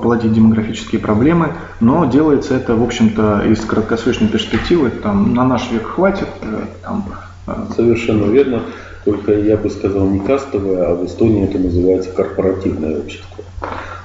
плодить 0.03 0.33
демографические 0.33 1.01
проблемы, 1.01 1.53
но 1.81 2.05
делается 2.05 2.55
это, 2.55 2.77
в 2.77 2.83
общем-то, 2.83 3.45
из 3.47 3.61
краткосрочной 3.65 4.29
перспективы, 4.29 4.91
там, 4.91 5.35
на 5.35 5.45
наш 5.45 5.71
век 5.71 5.87
хватит. 5.87 6.29
Э, 6.43 6.65
там, 6.83 7.05
э. 7.47 7.53
Совершенно 7.75 8.31
верно, 8.31 8.63
только 9.05 9.33
я 9.33 9.57
бы 9.57 9.71
сказал 9.71 10.07
не 10.09 10.21
кастовое, 10.21 10.87
а 10.89 10.95
в 10.95 11.07
Эстонии 11.07 11.45
это 11.45 11.59
называется 11.59 12.11
корпоративное 12.11 12.99
общество. 12.99 13.45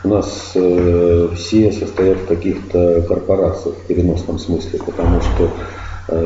У 0.03 0.10
нас 0.10 0.51
э, 0.55 1.29
все 1.36 1.71
состоят 1.71 2.19
в 2.19 2.27
каких-то 2.27 3.03
корпорациях 3.07 3.75
в 3.75 3.88
переносном 3.88 4.39
смысле, 4.39 4.79
потому 4.84 5.21
что 5.21 5.49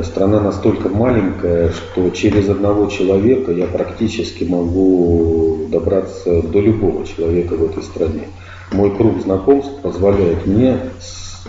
страна 0.03 0.39
настолько 0.39 0.89
маленькая, 0.89 1.69
что 1.69 2.09
через 2.09 2.49
одного 2.49 2.87
человека 2.87 3.51
я 3.51 3.67
практически 3.67 4.43
могу 4.43 5.67
добраться 5.69 6.41
до 6.41 6.59
любого 6.59 7.05
человека 7.05 7.55
в 7.55 7.63
этой 7.65 7.83
стране. 7.83 8.29
Мой 8.71 8.95
круг 8.95 9.21
знакомств 9.21 9.81
позволяет 9.81 10.45
мне 10.47 10.77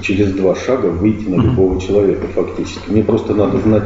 через 0.02 0.32
два 0.32 0.54
шага 0.54 0.86
выйти 0.86 1.28
на 1.28 1.40
любого 1.40 1.80
человека 1.80 2.26
фактически. 2.34 2.90
Мне 2.90 3.02
просто 3.02 3.34
надо 3.34 3.58
знать 3.58 3.84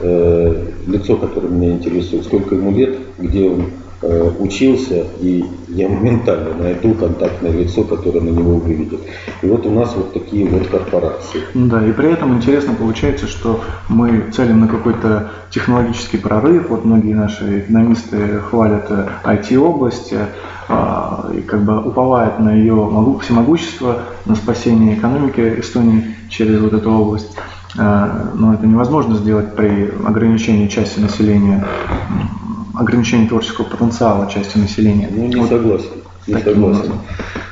э, 0.00 0.66
лицо, 0.86 1.16
которое 1.16 1.48
меня 1.48 1.72
интересует, 1.72 2.24
сколько 2.24 2.54
ему 2.54 2.72
лет, 2.72 2.96
где 3.18 3.48
он 3.48 3.66
Э, 3.66 3.85
учился, 4.02 5.06
и 5.20 5.44
я 5.68 5.88
моментально 5.88 6.54
найду 6.54 6.94
контактное 6.94 7.50
лицо, 7.50 7.82
которое 7.82 8.20
на 8.20 8.28
него 8.28 8.56
выведет. 8.58 9.00
И 9.42 9.46
вот 9.46 9.64
у 9.66 9.70
нас 9.70 9.94
вот 9.96 10.12
такие 10.12 10.46
вот 10.48 10.66
корпорации. 10.68 11.40
Да, 11.54 11.84
и 11.86 11.92
при 11.92 12.12
этом 12.12 12.34
интересно 12.34 12.74
получается, 12.74 13.26
что 13.26 13.60
мы 13.88 14.30
целим 14.32 14.60
на 14.60 14.68
какой-то 14.68 15.30
технологический 15.50 16.18
прорыв. 16.18 16.68
Вот 16.68 16.84
многие 16.84 17.14
наши 17.14 17.60
экономисты 17.60 18.40
хвалят 18.40 18.90
IT-область 19.24 20.12
э, 20.12 20.26
а, 20.68 21.30
и 21.34 21.40
как 21.40 21.64
бы 21.64 21.80
уповают 21.80 22.38
на 22.38 22.54
ее 22.54 22.90
всемогущество, 23.22 24.02
на 24.26 24.34
спасение 24.34 24.94
экономики 24.96 25.60
Эстонии 25.60 26.16
через 26.28 26.60
вот 26.60 26.74
эту 26.74 26.90
область. 26.90 27.36
но 27.76 28.54
это 28.54 28.66
невозможно 28.66 29.16
сделать 29.16 29.54
при 29.54 29.90
ограничении 30.04 30.66
части 30.66 30.98
населения, 30.98 31.64
ограничении 32.76 33.28
творческого 33.28 33.64
потенциала 33.64 34.30
части 34.30 34.58
населения. 34.58 35.08
Ну, 35.10 35.26
не 35.26 35.36
вот 35.36 35.48
согласен. 35.48 35.86
Не 36.26 36.34
согласен. 36.34 36.92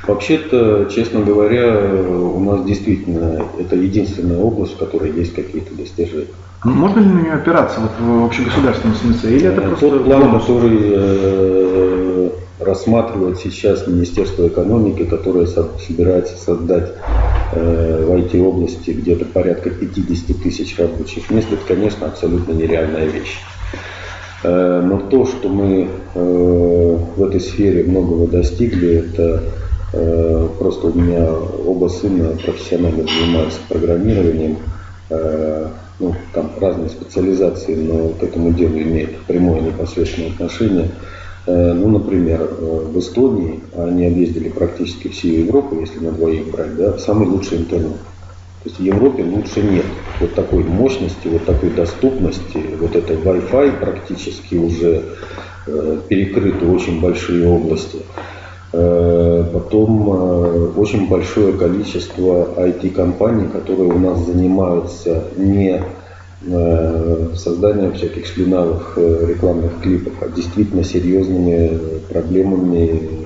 Вообще-то, 0.07 0.85
честно 0.93 1.21
говоря, 1.21 1.79
у 2.09 2.39
нас 2.39 2.63
действительно 2.65 3.43
это 3.59 3.75
единственная 3.75 4.37
область, 4.37 4.75
в 4.75 4.77
которой 4.77 5.11
есть 5.11 5.33
какие-то 5.33 5.73
достижения. 5.73 6.27
Ну, 6.63 6.71
можно 6.71 6.99
ли 6.99 7.05
на 7.05 7.21
нее 7.21 7.33
опираться 7.33 7.79
вот, 7.79 7.91
в 7.99 8.25
общегосударственном 8.25 8.95
смысле? 8.95 9.37
Или 9.37 9.47
это 9.47 9.61
э, 9.61 9.67
просто... 9.67 9.89
Тот 9.89 10.05
план, 10.05 10.39
который 10.39 10.79
э, 10.81 12.29
рассматривает 12.59 13.37
сейчас 13.39 13.87
Министерство 13.87 14.47
экономики, 14.47 15.05
которое 15.05 15.45
собирается 15.45 16.37
создать 16.37 16.91
э, 17.53 18.05
в 18.07 18.11
IT-области 18.13 18.91
где-то 18.91 19.25
порядка 19.25 19.69
50 19.69 20.41
тысяч 20.41 20.77
рабочих 20.79 21.29
мест, 21.29 21.47
это, 21.51 21.61
конечно, 21.67 22.07
абсолютно 22.07 22.53
нереальная 22.53 23.05
вещь. 23.05 23.39
Э, 24.45 24.81
но 24.81 24.99
то, 24.99 25.25
что 25.25 25.49
мы 25.49 25.87
э, 26.13 26.97
в 27.15 27.23
этой 27.23 27.39
сфере 27.39 27.83
многого 27.83 28.27
достигли, 28.27 28.97
это 28.97 29.41
э, 29.91 30.47
просто 30.59 30.87
у 30.87 30.93
меня 30.93 31.27
оба 31.65 31.87
сына 31.87 32.37
профессионально 32.45 33.03
занимаются 33.03 33.59
программированием, 33.67 34.57
ну, 35.99 36.15
там 36.33 36.51
разные 36.59 36.89
специализации, 36.89 37.75
но 37.75 38.09
к 38.09 38.23
этому 38.23 38.51
делу 38.53 38.73
имеют 38.73 39.17
прямое 39.27 39.61
непосредственное 39.61 40.31
отношение. 40.31 40.89
Ну, 41.45 41.89
например, 41.89 42.49
в 42.59 42.97
Эстонии 42.97 43.59
они 43.77 44.07
объездили 44.07 44.49
практически 44.49 45.09
всю 45.09 45.27
Европу, 45.27 45.79
если 45.79 45.99
на 45.99 46.11
двоих 46.11 46.49
брать, 46.49 46.75
да, 46.75 46.97
самый 46.97 47.27
лучший 47.27 47.59
интернет. 47.59 47.97
То 48.65 48.69
есть 48.69 48.79
в 48.79 48.83
Европе 48.83 49.23
лучше 49.23 49.61
нет 49.61 49.85
вот 50.19 50.33
такой 50.33 50.63
мощности, 50.63 51.27
вот 51.27 51.45
такой 51.45 51.69
доступности, 51.69 52.65
вот 52.79 52.95
это 52.95 53.13
Wi-Fi 53.13 53.79
практически 53.79 54.55
уже 54.55 55.03
э, 55.67 55.99
перекрыты 56.09 56.65
очень 56.65 56.99
большие 56.99 57.47
области. 57.47 57.99
Э, 58.73 59.45
потом 59.53 60.09
э, 60.09 60.71
очень 60.77 61.07
большое 61.07 61.53
количество 61.53 62.55
IT-компаний, 62.57 63.49
которые 63.53 63.91
у 63.91 63.99
нас 63.99 64.25
занимаются 64.25 65.25
не 65.37 65.83
э, 66.47 67.27
созданием 67.35 67.93
всяких 67.93 68.25
шлинавых 68.25 68.93
э, 68.95 69.27
рекламных 69.27 69.79
клипов, 69.79 70.13
а 70.21 70.29
действительно 70.29 70.83
серьезными 70.83 71.99
проблемами 72.09 73.24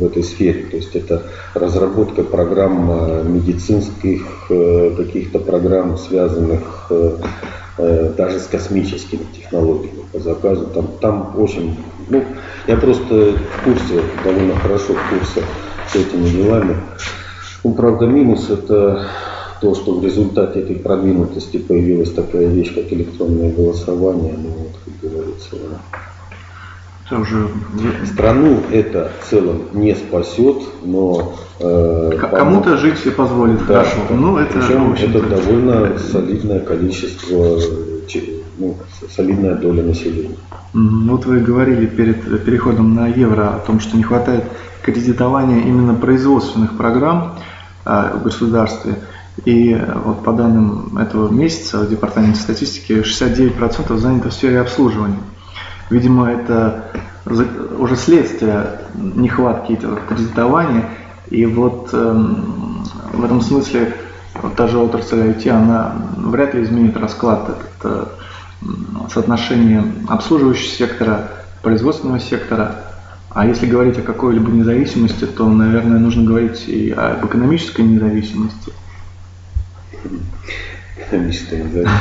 в 0.00 0.06
этой 0.06 0.24
сфере. 0.24 0.64
То 0.70 0.76
есть 0.76 0.96
это 0.96 1.22
разработка 1.54 2.22
программ 2.22 2.90
э, 2.90 3.24
медицинских, 3.24 4.46
э, 4.50 4.94
каких-то 4.96 5.38
программ, 5.38 5.98
связанных 5.98 6.90
э, 6.90 7.18
даже 8.16 8.40
с 8.40 8.46
космическими 8.46 9.24
технологиями 9.34 10.04
по 10.12 10.18
заказу. 10.18 10.66
Там, 10.66 10.88
там 11.00 11.34
очень, 11.38 11.76
ну, 12.08 12.24
я 12.66 12.76
просто 12.76 13.34
в 13.34 13.64
курсе, 13.64 14.02
довольно 14.24 14.56
хорошо 14.56 14.94
в 14.94 15.10
курсе 15.10 15.42
с 15.90 15.94
этими 15.94 16.28
делами. 16.28 16.76
Ну, 17.64 17.74
правда, 17.74 18.06
минус 18.06 18.50
это 18.50 19.06
то, 19.60 19.74
что 19.74 19.94
в 19.94 20.04
результате 20.04 20.60
этой 20.60 20.76
продвинутости 20.76 21.58
появилась 21.58 22.10
такая 22.12 22.46
вещь, 22.46 22.74
как 22.74 22.92
электронное 22.92 23.52
голосование, 23.52 24.34
ну, 24.36 24.48
вот, 24.48 24.72
как 24.84 25.10
говорится, 25.10 25.56
это 27.10 27.20
уже... 27.20 27.48
Страну 28.06 28.62
это 28.70 29.10
в 29.20 29.28
целом 29.28 29.62
не 29.72 29.94
спасет, 29.94 30.62
но... 30.84 31.34
Э, 31.58 32.10
Кому-то 32.18 32.76
жить 32.76 33.04
и 33.04 33.10
позволит 33.10 33.58
да, 33.66 33.82
хорошо. 33.84 33.96
Ну, 34.10 34.36
это, 34.38 34.58
Причем 34.58 34.92
это 34.92 35.20
довольно 35.22 35.98
солидное 35.98 36.60
количество, 36.60 37.58
ну, 38.58 38.76
солидная 39.14 39.56
доля 39.56 39.82
населения. 39.82 40.36
Вот 40.72 41.26
вы 41.26 41.40
говорили 41.40 41.86
перед 41.86 42.44
переходом 42.44 42.94
на 42.94 43.08
евро 43.08 43.56
о 43.56 43.58
том, 43.58 43.80
что 43.80 43.96
не 43.96 44.04
хватает 44.04 44.44
кредитования 44.82 45.62
именно 45.62 45.94
производственных 45.94 46.76
программ 46.76 47.38
э, 47.84 48.12
в 48.14 48.22
государстве. 48.22 48.94
И 49.44 49.76
вот 50.04 50.22
по 50.22 50.32
данным 50.32 50.98
этого 50.98 51.30
месяца 51.32 51.78
в 51.78 51.88
Департаменте 51.88 52.40
статистики 52.40 52.92
69% 52.92 53.96
занято 53.96 54.28
в 54.28 54.32
сфере 54.32 54.60
обслуживания. 54.60 55.18
Видимо, 55.90 56.30
это 56.30 56.84
уже 57.26 57.96
следствие 57.96 58.80
нехватки 58.94 59.72
этого 59.72 59.96
кредитования. 59.96 60.88
И 61.28 61.46
вот 61.46 61.90
эм, 61.92 62.84
в 63.12 63.24
этом 63.24 63.40
смысле 63.40 63.94
вот 64.34 64.54
та 64.56 64.68
же 64.68 64.78
отрасль 64.78 65.18
IT, 65.18 65.48
она 65.48 65.94
вряд 66.16 66.54
ли 66.54 66.62
изменит 66.62 66.96
расклад 66.96 67.50
этот, 67.50 67.70
э, 67.84 68.06
соотношение 69.12 69.84
обслуживающего 70.08 70.68
сектора, 70.68 71.30
производственного 71.62 72.20
сектора. 72.20 72.84
А 73.30 73.46
если 73.46 73.66
говорить 73.66 73.98
о 73.98 74.02
какой-либо 74.02 74.50
независимости, 74.50 75.24
то, 75.24 75.48
наверное, 75.48 75.98
нужно 75.98 76.24
говорить 76.24 76.64
и 76.68 76.90
об 76.90 77.24
экономической 77.26 77.82
независимости. 77.82 78.72
Экономическая 80.96 81.62
независимость. 81.62 81.94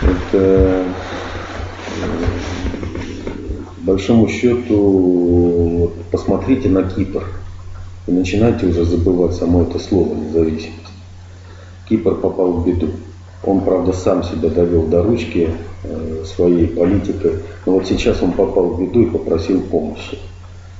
Это 0.32 0.84
большому 3.80 4.28
счету, 4.28 5.92
посмотрите 6.10 6.68
на 6.68 6.82
Кипр 6.82 7.24
и 8.06 8.12
начинайте 8.12 8.66
уже 8.66 8.84
забывать 8.84 9.34
само 9.34 9.62
это 9.62 9.78
слово 9.78 10.14
независимость. 10.14 10.76
Кипр 11.88 12.14
попал 12.16 12.52
в 12.52 12.66
беду. 12.66 12.88
Он, 13.44 13.62
правда, 13.62 13.92
сам 13.92 14.22
себя 14.22 14.50
довел 14.50 14.82
до 14.82 15.02
ручки 15.02 15.50
э, 15.82 16.24
своей 16.24 16.66
политикой, 16.66 17.36
но 17.64 17.72
вот 17.72 17.86
сейчас 17.86 18.22
он 18.22 18.32
попал 18.32 18.68
в 18.68 18.80
беду 18.80 19.02
и 19.02 19.06
попросил 19.06 19.62
помощи. 19.62 20.18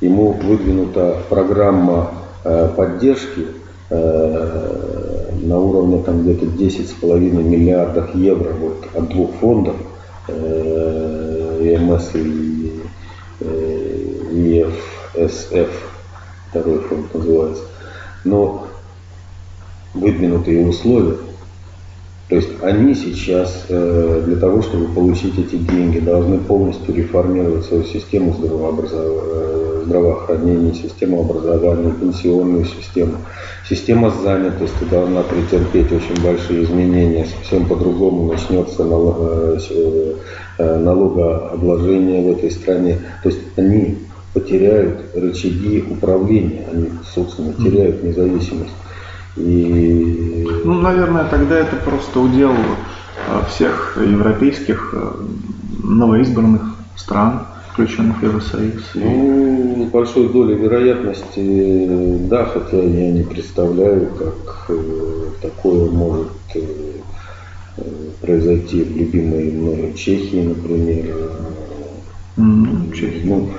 Ему 0.01 0.33
выдвинута 0.33 1.19
программа 1.31 2.11
э, 2.45 2.69
поддержки 2.77 3.47
э, 3.89 5.31
на 5.43 5.59
уровне 5.59 6.03
там 6.03 6.23
где-то 6.23 6.47
10,5 6.47 7.19
миллиардов 7.19 8.15
евро 8.15 8.53
вот, 8.53 8.87
от 8.95 9.09
двух 9.09 9.31
фондов, 9.41 9.77
ЕМС 10.29 12.11
и 12.15 12.70
ЕФСФ, 14.45 15.71
второй 16.51 16.79
фонд 16.81 17.15
называется, 17.15 17.63
но 18.25 18.67
выдвинутые 19.95 20.67
условия, 20.67 21.17
то 22.31 22.37
есть 22.37 22.49
они 22.63 22.95
сейчас 22.95 23.65
э, 23.69 24.23
для 24.25 24.37
того, 24.37 24.63
чтобы 24.63 24.87
получить 24.95 25.37
эти 25.37 25.57
деньги, 25.57 25.99
должны 25.99 26.39
полностью 26.39 26.95
реформировать 26.95 27.65
свою 27.65 27.83
систему 27.83 28.37
э, 28.41 29.83
здравоохранения, 29.85 30.73
систему 30.73 31.23
образования, 31.23 31.93
пенсионную 31.93 32.67
систему. 32.67 33.15
Система 33.69 34.11
занятости 34.11 34.85
должна 34.89 35.23
претерпеть 35.23 35.91
очень 35.91 36.23
большие 36.23 36.63
изменения, 36.63 37.27
совсем 37.27 37.67
по-другому 37.67 38.31
начнется 38.33 38.85
э, 38.85 40.79
налогообложение 40.79 42.33
в 42.33 42.39
этой 42.39 42.53
стране. 42.53 42.99
То 43.25 43.31
есть 43.31 43.41
они 43.57 43.99
потеряют 44.33 45.15
рычаги 45.15 45.85
управления, 45.89 46.67
они, 46.73 46.91
собственно, 47.15 47.53
теряют 47.53 48.03
независимость. 48.03 48.73
И... 49.37 50.47
Ну, 50.65 50.81
наверное, 50.81 51.25
тогда 51.25 51.59
это 51.59 51.77
просто 51.77 52.21
удел 52.21 52.53
э, 52.53 53.43
всех 53.49 53.99
европейских 54.01 54.91
э, 54.93 55.13
новоизбранных 55.83 56.63
стран, 56.97 57.47
включенных 57.73 58.21
в 58.21 58.23
Евросоюз. 58.23 58.83
Ну, 58.95 59.87
с 59.89 59.91
большой 59.93 60.29
долей 60.29 60.57
вероятности, 60.57 62.19
да, 62.29 62.45
хотя 62.45 62.83
я 62.83 63.13
не 63.13 63.23
представляю, 63.23 64.11
как 64.19 64.67
э, 64.69 65.25
такое 65.43 65.91
может 65.91 66.29
произойти 68.21 68.83
в 68.83 68.97
любимой 68.97 69.53
мной 69.53 69.95
Чехии, 69.97 70.43
например. 70.43 71.17
Mm, 72.37 72.93
Чехия. 72.95 73.23
Ну, 73.25 73.51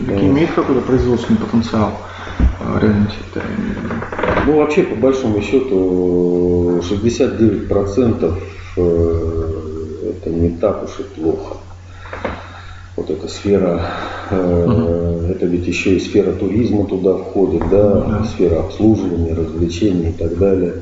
все-таки 0.00 0.26
имеет 0.26 0.50
какой-то 0.52 0.80
производственный 0.80 1.38
потенциал 1.38 1.92
э, 2.38 2.78
реальный 2.80 3.10
сектор? 3.10 3.42
Ну, 4.46 4.56
вообще, 4.56 4.82
по 4.84 4.96
большому 4.96 5.42
счету, 5.42 6.80
69% 6.80 8.34
э, 8.76 9.60
это 10.08 10.30
не 10.30 10.50
так 10.50 10.84
уж 10.84 10.90
и 11.00 11.02
плохо. 11.02 11.56
Вот 12.96 13.10
эта 13.10 13.28
сфера, 13.28 13.80
угу. 14.30 15.26
это 15.30 15.46
ведь 15.46 15.66
еще 15.66 15.96
и 15.96 16.00
сфера 16.00 16.32
туризма 16.32 16.84
туда 16.84 17.14
входит, 17.14 17.62
да, 17.70 18.00
да. 18.00 18.24
сфера 18.24 18.60
обслуживания, 18.60 19.32
развлечений 19.32 20.10
и 20.10 20.12
так 20.12 20.36
далее. 20.36 20.74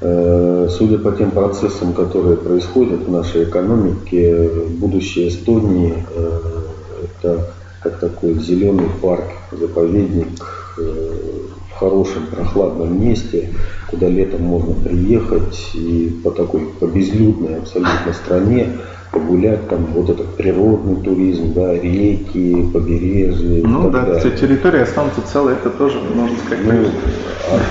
Судя 0.00 0.98
по 0.98 1.12
тем 1.12 1.30
процессам, 1.30 1.92
которые 1.92 2.36
происходят 2.38 3.06
в 3.06 3.10
нашей 3.10 3.44
экономике, 3.44 4.48
будущее 4.78 5.28
Эстонии 5.28 5.94
это 7.20 7.52
как 7.82 7.98
такой 7.98 8.34
зеленый 8.34 8.88
парк, 9.00 9.24
заповедник, 9.50 10.46
э, 10.78 11.12
в 11.70 11.78
хорошем 11.78 12.26
прохладном 12.26 13.02
месте, 13.02 13.48
куда 13.88 14.08
летом 14.08 14.42
можно 14.42 14.74
приехать 14.74 15.70
и 15.74 16.20
по 16.22 16.30
такой, 16.30 16.60
по 16.78 16.86
безлюдной 16.86 17.58
абсолютно 17.58 18.12
стране 18.12 18.68
погулять, 19.10 19.68
там 19.68 19.86
вот 19.94 20.08
этот 20.08 20.36
природный 20.36 20.96
туризм, 20.96 21.52
да, 21.52 21.74
реки, 21.74 22.66
побережье. 22.72 23.62
Ну 23.62 23.90
да, 23.90 24.06
далее. 24.06 24.30
территория 24.36 24.82
останутся 24.82 25.20
целые, 25.30 25.56
это 25.56 25.70
тоже 25.70 25.98
можно 26.14 26.36
сказать. 26.38 26.64
Ну, 26.64 26.86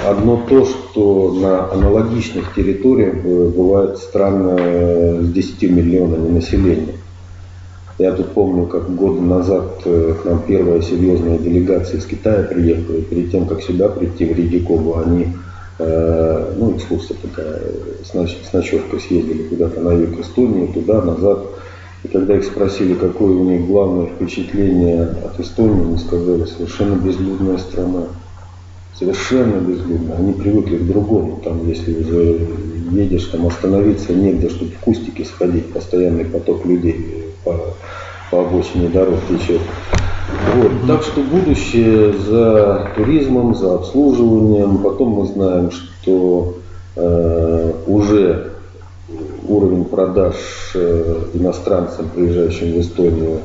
одно 0.07 0.45
то, 0.47 0.66
что 0.66 1.34
на 1.34 1.72
аналогичных 1.72 2.53
территориях 2.53 3.24
бывает 3.24 3.97
странно 3.97 4.57
с 5.22 5.32
10 5.32 5.64
миллионами 5.64 6.30
населения. 6.30 7.01
Я 7.98 8.14
тут 8.14 8.30
помню, 8.30 8.66
как 8.66 8.94
года 8.96 9.22
назад 9.22 9.82
э, 9.86 10.16
к 10.22 10.26
нам 10.26 10.42
первая 10.48 10.82
серьезная 10.82 11.38
делегация 11.38 12.00
из 12.00 12.06
Китая 12.06 12.44
приехала, 12.44 12.96
и 12.96 13.02
перед 13.02 13.32
тем, 13.32 13.46
как 13.46 13.62
сюда 13.62 13.89
прийти, 13.89 14.26
в 14.26 14.36
Редикобу, 14.36 14.98
они, 14.98 15.28
э, 15.78 16.54
ну, 16.58 16.76
экскурсия 16.76 17.16
такая, 17.22 17.62
ноч 18.14 18.38
с 18.50 18.54
ночевкой 18.54 19.00
съездили 19.00 19.44
куда-то 19.44 19.82
на 19.82 19.92
юг 19.94 20.20
Эстонии, 20.20 20.72
туда, 20.74 21.02
назад. 21.02 21.39
И 22.04 22.08
когда 22.08 22.36
их 22.36 22.44
спросили, 22.44 22.96
какое 22.96 23.34
у 23.34 23.44
них 23.44 23.68
главное 23.68 24.08
впечатление 24.08 25.04
от 25.04 25.39
Эстонии, 25.39 25.84
они 25.84 25.98
сказали, 25.98 26.46
совершенно 26.46 26.96
безлюдная 26.96 27.58
страна. 27.60 28.06
Совершенно 28.98 29.60
безлюдно. 29.60 30.16
Они 30.18 30.34
привыкли 30.34 30.78
к 30.78 30.88
другому. 30.88 31.39
Там, 31.44 31.68
если 31.68 31.92
едешь, 32.92 33.26
там 33.26 33.48
остановиться 33.48 34.14
негде, 34.14 34.50
чтобы 34.50 34.72
в 34.72 34.80
кустики 34.80 35.24
сходить, 35.24 35.72
постоянный 35.72 36.26
поток 36.26 36.66
людей 36.66 37.22
по, 37.44 37.56
по 38.30 38.42
обочине 38.42 38.89
дорог 38.89 39.20
течет. 39.30 39.62
Вот. 40.56 40.72
Так 40.88 41.04
что 41.04 41.22
будущее 41.22 42.14
за 42.14 42.89
туризмом, 42.96 43.56
за 43.56 43.76
обслуживанием. 43.76 44.80
Потом 44.80 45.10
мы 45.10 45.26
знаем, 45.28 45.72
что 45.72 46.58
э, 46.96 47.74
уже 47.88 48.52
уровень 49.48 49.86
продаж 49.86 50.36
э, 50.76 51.24
иностранцам, 51.34 52.10
приезжающим 52.10 52.74
в 52.74 52.80
Эстонию, 52.80 53.39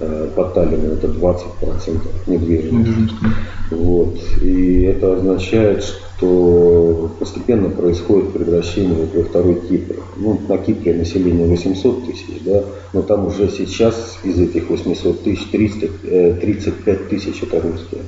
э, 0.00 0.28
по 0.34 0.44
Таллину 0.44 0.94
это 0.94 1.06
20% 1.08 1.42
недвижимости. 2.26 3.14
Вот. 3.70 4.16
И 4.42 4.82
это 4.82 5.14
означает, 5.14 5.84
что 5.84 6.00
что 6.22 7.10
постепенно 7.18 7.68
происходит 7.68 8.32
превращение 8.32 9.08
во 9.12 9.24
второй 9.24 9.56
Кипр. 9.68 9.96
Ну, 10.16 10.40
на 10.48 10.56
Кипре 10.56 10.94
население 10.94 11.48
800 11.48 12.06
тысяч, 12.06 12.42
да, 12.44 12.62
но 12.92 13.02
там 13.02 13.26
уже 13.26 13.48
сейчас 13.48 14.18
из 14.22 14.38
этих 14.38 14.70
800 14.70 15.24
тысяч 15.24 15.44
300, 15.50 15.88
35 16.40 17.08
тысяч 17.08 17.42
это 17.42 17.60
русские. 17.60 18.02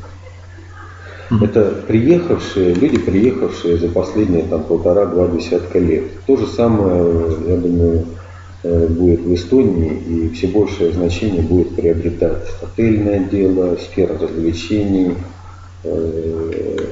Это 1.43 1.83
приехавшие, 1.89 2.75
люди, 2.75 2.99
приехавшие 2.99 3.79
за 3.79 3.89
последние 3.89 4.45
там 4.45 4.63
полтора-два 4.63 5.27
десятка 5.29 5.81
лет. 5.81 6.05
То 6.27 6.37
же 6.37 6.47
самое, 6.47 7.35
я 7.49 7.57
думаю, 7.57 8.05
э, 8.63 8.87
будет 8.87 9.23
в 9.23 9.35
Эстонии, 9.35 10.01
и 10.07 10.29
все 10.35 10.47
большее 10.47 10.93
значение 10.93 11.43
будет 11.43 11.75
приобретать 11.75 12.47
отельное 12.63 13.21
дело, 13.21 13.77
сфера 13.77 14.17
развлечений, 14.19 15.15
Э, 15.15 15.34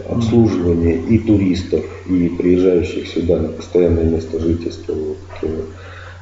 обслуживание 0.08 0.96
и 0.96 1.18
туристов, 1.18 1.84
и 2.08 2.28
приезжающих 2.28 3.08
сюда 3.08 3.38
на 3.38 3.48
постоянное 3.48 4.04
место 4.04 4.38
жительства, 4.38 4.94
вот, 4.94 5.16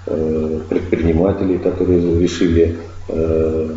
э, 0.07 0.61
предпринимателей, 0.69 1.59
которые 1.59 2.21
решили 2.21 2.77
э, 3.09 3.69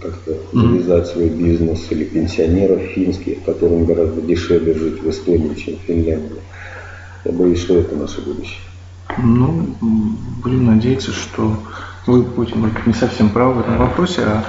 как-то 0.00 0.36
завязать 0.52 1.08
свой 1.08 1.28
бизнес, 1.28 1.86
или 1.90 2.04
пенсионеров 2.04 2.80
финских, 2.94 3.44
которым 3.44 3.84
гораздо 3.84 4.20
дешевле 4.22 4.74
жить 4.74 5.02
в 5.02 5.10
Эстонии, 5.10 5.54
чем 5.54 5.76
в 5.76 5.86
Финляндии. 5.86 6.40
Я 7.24 7.32
боюсь, 7.32 7.60
что 7.60 7.78
это 7.78 7.96
наше 7.96 8.22
будущее. 8.22 8.60
Ну, 9.16 9.68
будем 10.42 10.66
надеяться, 10.66 11.12
что 11.12 11.56
вы 12.06 12.22
будете, 12.22 12.56
может 12.56 12.86
не 12.86 12.94
совсем 12.94 13.30
правы 13.30 13.54
в 13.54 13.60
этом 13.60 13.78
вопросе, 13.78 14.22
а, 14.24 14.44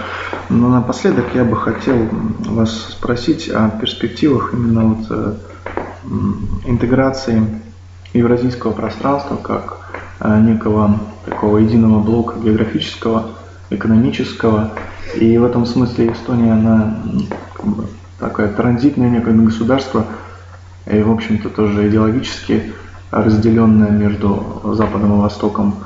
но 0.49 0.69
напоследок 0.69 1.25
я 1.33 1.43
бы 1.43 1.55
хотел 1.55 2.07
вас 2.45 2.89
спросить 2.91 3.49
о 3.49 3.69
перспективах 3.69 4.53
именно 4.53 4.95
вот 4.95 5.07
э, 5.09 5.33
интеграции 6.65 7.43
евразийского 8.13 8.71
пространства 8.71 9.35
как 9.35 9.79
э, 10.19 10.39
некого 10.41 10.99
такого 11.25 11.57
единого 11.57 12.01
блока 12.01 12.39
географического, 12.39 13.31
экономического. 13.69 14.71
И 15.15 15.37
в 15.37 15.43
этом 15.43 15.65
смысле 15.65 16.11
Эстония, 16.11 16.53
она 16.53 16.97
как 17.53 17.65
бы, 17.65 17.85
такое 18.19 18.47
транзитное 18.49 19.09
некое 19.09 19.33
государство, 19.33 20.05
и, 20.85 21.01
в 21.01 21.11
общем-то, 21.11 21.49
тоже 21.49 21.87
идеологически 21.89 22.73
разделенное 23.11 23.91
между 23.91 24.61
Западом 24.75 25.17
и 25.17 25.21
Востоком– 25.21 25.75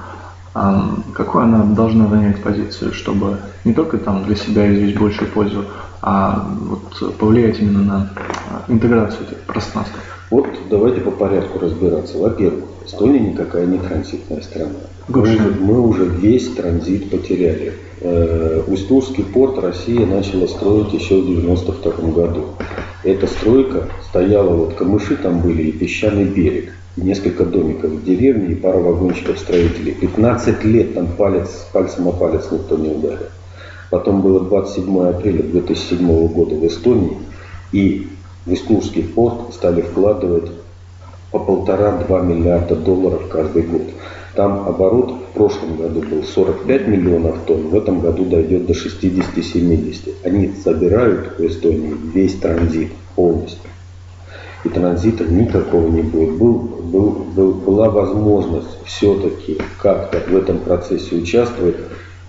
а 0.56 1.00
какую 1.14 1.46
она 1.46 1.64
должна 1.64 2.08
занять 2.08 2.42
позицию, 2.42 2.94
чтобы 2.94 3.38
не 3.66 3.74
только 3.74 3.98
там 3.98 4.24
для 4.24 4.36
себя 4.36 4.72
извлечь 4.72 5.00
большую 5.00 5.32
пользу, 5.32 5.66
а 6.02 6.48
вот 6.62 7.18
повлиять 7.18 7.60
именно 7.60 7.82
на 7.82 8.10
интеграцию 8.68 9.26
этих 9.28 9.38
пространств? 9.42 9.96
Вот 10.30 10.48
давайте 10.70 11.02
по 11.02 11.12
порядку 11.12 11.60
разбираться. 11.60 12.18
Во-первых, 12.20 12.66
Эстония 12.86 13.20
никакая 13.20 13.66
не 13.66 13.80
транзитная 13.80 14.42
страна. 14.42 14.76
Мы 15.08 15.22
уже, 15.22 15.40
мы 15.60 15.80
уже 15.80 16.06
весь 16.06 16.50
транзит 16.54 17.10
потеряли. 17.10 17.74
Э, 18.02 18.62
Устурский 18.68 19.24
порт 19.24 19.58
Россия 19.58 20.06
начала 20.06 20.48
строить 20.48 20.94
еще 20.94 21.22
в 21.22 21.26
92 21.26 21.92
году. 22.12 22.46
Эта 23.04 23.26
стройка 23.28 23.90
стояла, 24.10 24.56
вот 24.56 24.76
камыши 24.76 25.16
там 25.16 25.40
были 25.40 25.64
и 25.64 25.72
песчаный 25.72 26.26
берег 26.26 26.74
несколько 26.96 27.46
домиков 27.46 27.92
в 27.92 28.04
деревне 28.04 28.54
и 28.54 28.56
пара 28.56 28.78
вагончиков 28.78 29.40
строителей. 29.40 29.94
15 29.94 30.64
лет 30.66 30.94
там 30.94 31.08
палец, 31.18 31.68
пальцем 31.72 32.08
о 32.08 32.12
палец 32.12 32.52
никто 32.52 32.78
не 32.78 32.90
ударил. 32.90 33.28
Потом 33.90 34.22
было 34.22 34.40
27 34.42 35.08
апреля 35.08 35.44
2007 35.44 36.28
года 36.28 36.56
в 36.56 36.66
Эстонии, 36.66 37.18
и 37.72 38.08
в 38.46 38.54
Искурский 38.54 39.04
порт 39.04 39.54
стали 39.54 39.82
вкладывать 39.82 40.52
по 41.32 41.40
полтора-два 41.40 42.22
миллиарда 42.22 42.76
долларов 42.76 43.28
каждый 43.30 43.64
год. 43.64 43.84
Там 44.36 44.68
оборот 44.68 45.12
в 45.12 45.34
прошлом 45.36 45.78
году 45.78 46.02
был 46.02 46.24
45 46.24 46.88
миллионов 46.88 47.38
тонн, 47.46 47.70
в 47.70 47.76
этом 47.76 48.02
году 48.02 48.26
дойдет 48.26 48.66
до 48.66 48.74
60-70. 48.74 50.16
Они 50.24 50.52
забирают 50.64 51.38
в 51.38 51.46
Эстонии 51.46 51.96
весь 52.14 52.36
транзит 52.36 52.92
полностью 53.16 53.73
и 54.64 54.70
транзита 54.70 55.26
никакого 55.26 55.88
не 55.90 56.02
будет. 56.02 56.38
Был, 56.38 56.54
был, 56.54 57.10
был, 57.36 57.54
была 57.54 57.90
возможность 57.90 58.78
все-таки 58.86 59.60
как-то 59.82 60.20
в 60.28 60.36
этом 60.36 60.60
процессе 60.60 61.16
участвовать, 61.16 61.76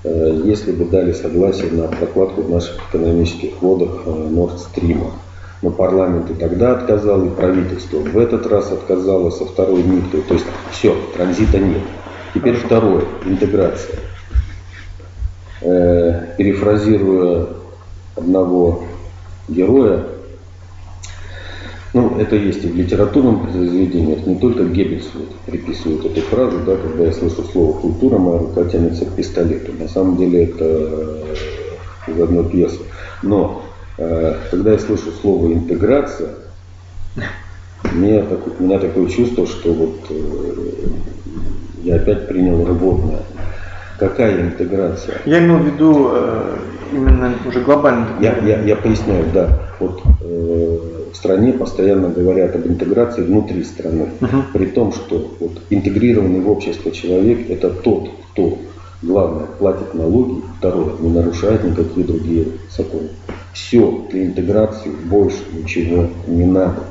э, 0.04 0.40
если 0.44 0.72
бы 0.72 0.84
дали 0.84 1.12
согласие 1.12 1.70
на 1.70 1.88
прокладку 1.88 2.42
в 2.42 2.50
наших 2.50 2.76
экономических 2.88 3.60
водах 3.62 4.02
э, 4.06 4.10
Stream. 4.10 5.10
Но 5.62 5.70
парламент 5.70 6.30
и 6.30 6.34
тогда 6.34 6.72
отказал, 6.72 7.24
и 7.24 7.30
правительство 7.30 7.98
в 7.98 8.18
этот 8.18 8.46
раз 8.46 8.70
отказало 8.70 9.30
со 9.30 9.46
второй 9.46 9.82
ниткой. 9.82 10.20
То 10.22 10.34
есть 10.34 10.46
все, 10.70 10.94
транзита 11.16 11.58
нет. 11.58 11.80
Теперь 12.34 12.56
второе, 12.56 13.04
интеграция. 13.24 13.98
Э, 15.62 16.34
перефразируя 16.36 17.46
одного 18.16 18.82
героя, 19.48 20.04
ну, 21.94 22.18
это 22.18 22.34
есть 22.34 22.64
и 22.64 22.66
в 22.66 22.74
литературном 22.74 23.46
произведении, 23.46 24.18
не 24.26 24.34
только 24.34 24.64
Геббельс 24.64 25.08
вот 25.14 25.28
приписывает 25.46 26.04
эту 26.04 26.20
фразу, 26.22 26.58
да, 26.66 26.76
когда 26.76 27.04
я 27.04 27.12
слышу 27.12 27.44
слово 27.44 27.78
«культура», 27.78 28.18
моя 28.18 28.38
рука 28.40 28.64
тянется 28.64 29.06
к 29.06 29.12
пистолету. 29.14 29.72
На 29.78 29.88
самом 29.88 30.16
деле 30.16 30.44
это 30.44 31.20
из 32.08 32.20
одной 32.20 32.50
пьесы. 32.50 32.80
Но 33.22 33.62
э, 33.96 34.34
когда 34.50 34.72
я 34.72 34.78
слышу 34.80 35.12
слово 35.22 35.52
«интеграция», 35.52 36.30
мне 37.92 38.22
так, 38.22 38.40
у 38.58 38.62
меня 38.64 38.80
такое 38.80 39.08
чувство, 39.08 39.46
что 39.46 39.72
вот 39.72 40.00
э, 40.10 40.14
я 41.84 41.94
опять 41.94 42.26
принял 42.26 42.66
рвотное. 42.66 43.22
Какая 44.00 44.40
интеграция? 44.40 45.20
Я 45.26 45.38
имел 45.38 45.58
в 45.58 45.66
виду 45.66 46.10
э, 46.12 46.56
именно 46.92 47.34
уже 47.46 47.60
глобально. 47.60 48.08
Я, 48.20 48.36
я, 48.38 48.60
я 48.62 48.74
поясняю, 48.74 49.26
да. 49.32 49.60
Вот 49.78 50.02
э, 50.22 50.93
в 51.14 51.16
стране 51.16 51.52
постоянно 51.52 52.08
говорят 52.08 52.56
об 52.56 52.66
интеграции 52.66 53.22
внутри 53.22 53.62
страны. 53.62 54.08
Угу. 54.20 54.36
При 54.52 54.66
том, 54.66 54.92
что 54.92 55.30
вот, 55.38 55.52
интегрированный 55.70 56.40
в 56.40 56.50
общество 56.50 56.90
человек 56.90 57.48
это 57.48 57.70
тот, 57.70 58.10
кто 58.32 58.58
главное 59.00 59.46
платит 59.46 59.94
налоги, 59.94 60.42
второе 60.58 60.94
не 60.98 61.10
нарушает 61.10 61.62
никакие 61.62 62.04
другие 62.04 62.46
законы. 62.76 63.10
Все 63.52 64.04
для 64.10 64.26
интеграции 64.26 64.90
больше 64.90 65.38
ничего 65.52 66.08
не 66.26 66.44
надо. 66.44 66.82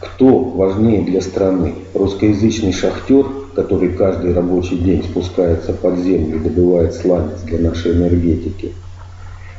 Кто 0.00 0.38
важнее 0.38 1.04
для 1.04 1.20
страны? 1.20 1.74
Русскоязычный 1.92 2.72
шахтер, 2.72 3.26
который 3.54 3.90
каждый 3.90 4.32
рабочий 4.32 4.78
день 4.78 5.04
спускается 5.04 5.74
под 5.74 5.98
землю 5.98 6.36
и 6.36 6.40
добывает 6.40 6.94
сланец 6.94 7.42
для 7.42 7.58
нашей 7.58 7.92
энергетики? 7.92 8.72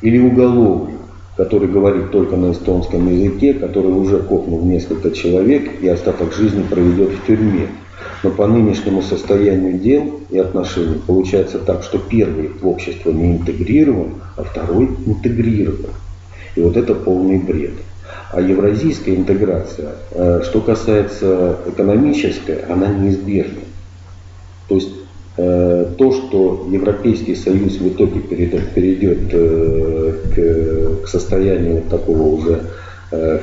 Или 0.02 0.18
уголовник, 0.18 0.98
который 1.38 1.68
говорит 1.68 2.12
только 2.12 2.36
на 2.36 2.52
эстонском 2.52 3.08
языке, 3.08 3.54
который 3.54 3.92
уже 3.92 4.20
копнул 4.20 4.66
несколько 4.66 5.12
человек 5.12 5.82
и 5.82 5.88
остаток 5.88 6.34
жизни 6.34 6.64
проведет 6.64 7.12
в 7.12 7.26
тюрьме. 7.28 7.68
Но 8.24 8.32
по 8.32 8.48
нынешнему 8.48 9.04
состоянию 9.04 9.78
дел 9.78 10.20
и 10.32 10.40
отношений 10.40 11.00
получается 11.06 11.60
так, 11.60 11.84
что 11.84 12.00
первый 12.00 12.50
в 12.50 12.68
общество 12.68 13.12
не 13.12 13.38
интегрирован, 13.38 14.16
а 14.36 14.44
второй 14.44 14.90
интегрирован. 15.06 15.92
И 16.56 16.62
вот 16.62 16.76
это 16.76 16.96
полный 16.96 17.38
бред. 17.38 17.74
А 18.32 18.42
евразийская 18.42 19.16
интеграция, 19.16 19.92
э, 20.12 20.42
что 20.44 20.62
касается 20.62 21.60
экономической, 21.68 22.64
она 22.68 22.88
неизбежна. 22.88 23.62
То 24.68 24.76
есть 24.76 24.90
то, 25.38 26.12
что 26.12 26.68
Европейский 26.72 27.36
Союз 27.36 27.78
в 27.78 27.90
итоге 27.90 28.22
перейдет, 28.22 29.20
э, 29.32 30.14
к, 30.34 31.06
к 31.06 31.08
состоянию 31.08 31.84
такого 31.90 32.24
уже 32.24 32.62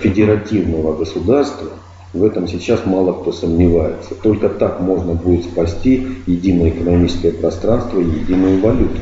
федеративного 0.02 0.94
государства, 0.94 1.68
в 2.12 2.22
этом 2.24 2.46
сейчас 2.46 2.86
мало 2.86 3.12
кто 3.12 3.32
сомневается. 3.32 4.14
Только 4.14 4.48
так 4.48 4.80
можно 4.80 5.14
будет 5.14 5.44
спасти 5.44 6.06
единое 6.26 6.70
экономическое 6.70 7.32
пространство 7.32 7.98
и 7.98 8.04
единую 8.04 8.60
валюту. 8.60 9.00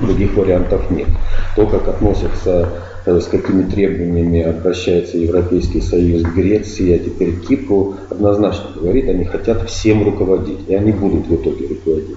Других 0.00 0.34
вариантов 0.34 0.90
нет. 0.90 1.08
То, 1.56 1.66
как 1.66 1.88
относятся, 1.88 2.68
э, 3.04 3.20
с 3.20 3.26
какими 3.26 3.62
требованиями 3.62 4.42
обращается 4.42 5.18
Европейский 5.18 5.80
Союз 5.80 6.22
к 6.22 6.34
Греции, 6.34 6.94
а 6.94 6.98
теперь 6.98 7.36
к 7.36 7.46
Кипру, 7.46 7.96
однозначно 8.10 8.70
говорит, 8.74 9.08
они 9.08 9.24
хотят 9.24 9.68
всем 9.68 10.04
руководить. 10.04 10.68
И 10.68 10.74
они 10.74 10.92
будут 10.92 11.26
в 11.26 11.34
итоге 11.34 11.66
руководить. 11.68 12.16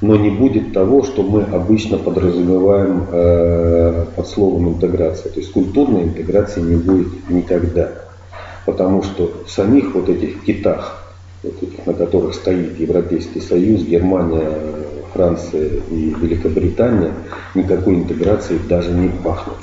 Но 0.00 0.16
не 0.16 0.30
будет 0.30 0.72
того, 0.72 1.02
что 1.02 1.22
мы 1.22 1.42
обычно 1.42 1.98
подразумеваем 1.98 3.06
э, 3.10 4.04
под 4.16 4.26
словом 4.28 4.70
интеграция. 4.70 5.30
То 5.30 5.40
есть 5.40 5.52
культурной 5.52 6.04
интеграции 6.04 6.60
не 6.60 6.76
будет 6.76 7.30
никогда 7.30 8.04
потому 8.64 9.02
что 9.02 9.44
в 9.46 9.50
самих 9.50 9.94
вот 9.94 10.08
этих 10.08 10.42
китах, 10.44 11.04
вот 11.42 11.62
этих, 11.62 11.86
на 11.86 11.94
которых 11.94 12.34
стоит 12.34 12.78
Европейский 12.78 13.40
Союз, 13.40 13.82
Германия, 13.82 14.58
Франция 15.14 15.70
и 15.90 16.14
Великобритания, 16.20 17.12
никакой 17.54 17.94
интеграции 17.94 18.58
даже 18.68 18.90
не 18.90 19.08
пахнет. 19.08 19.56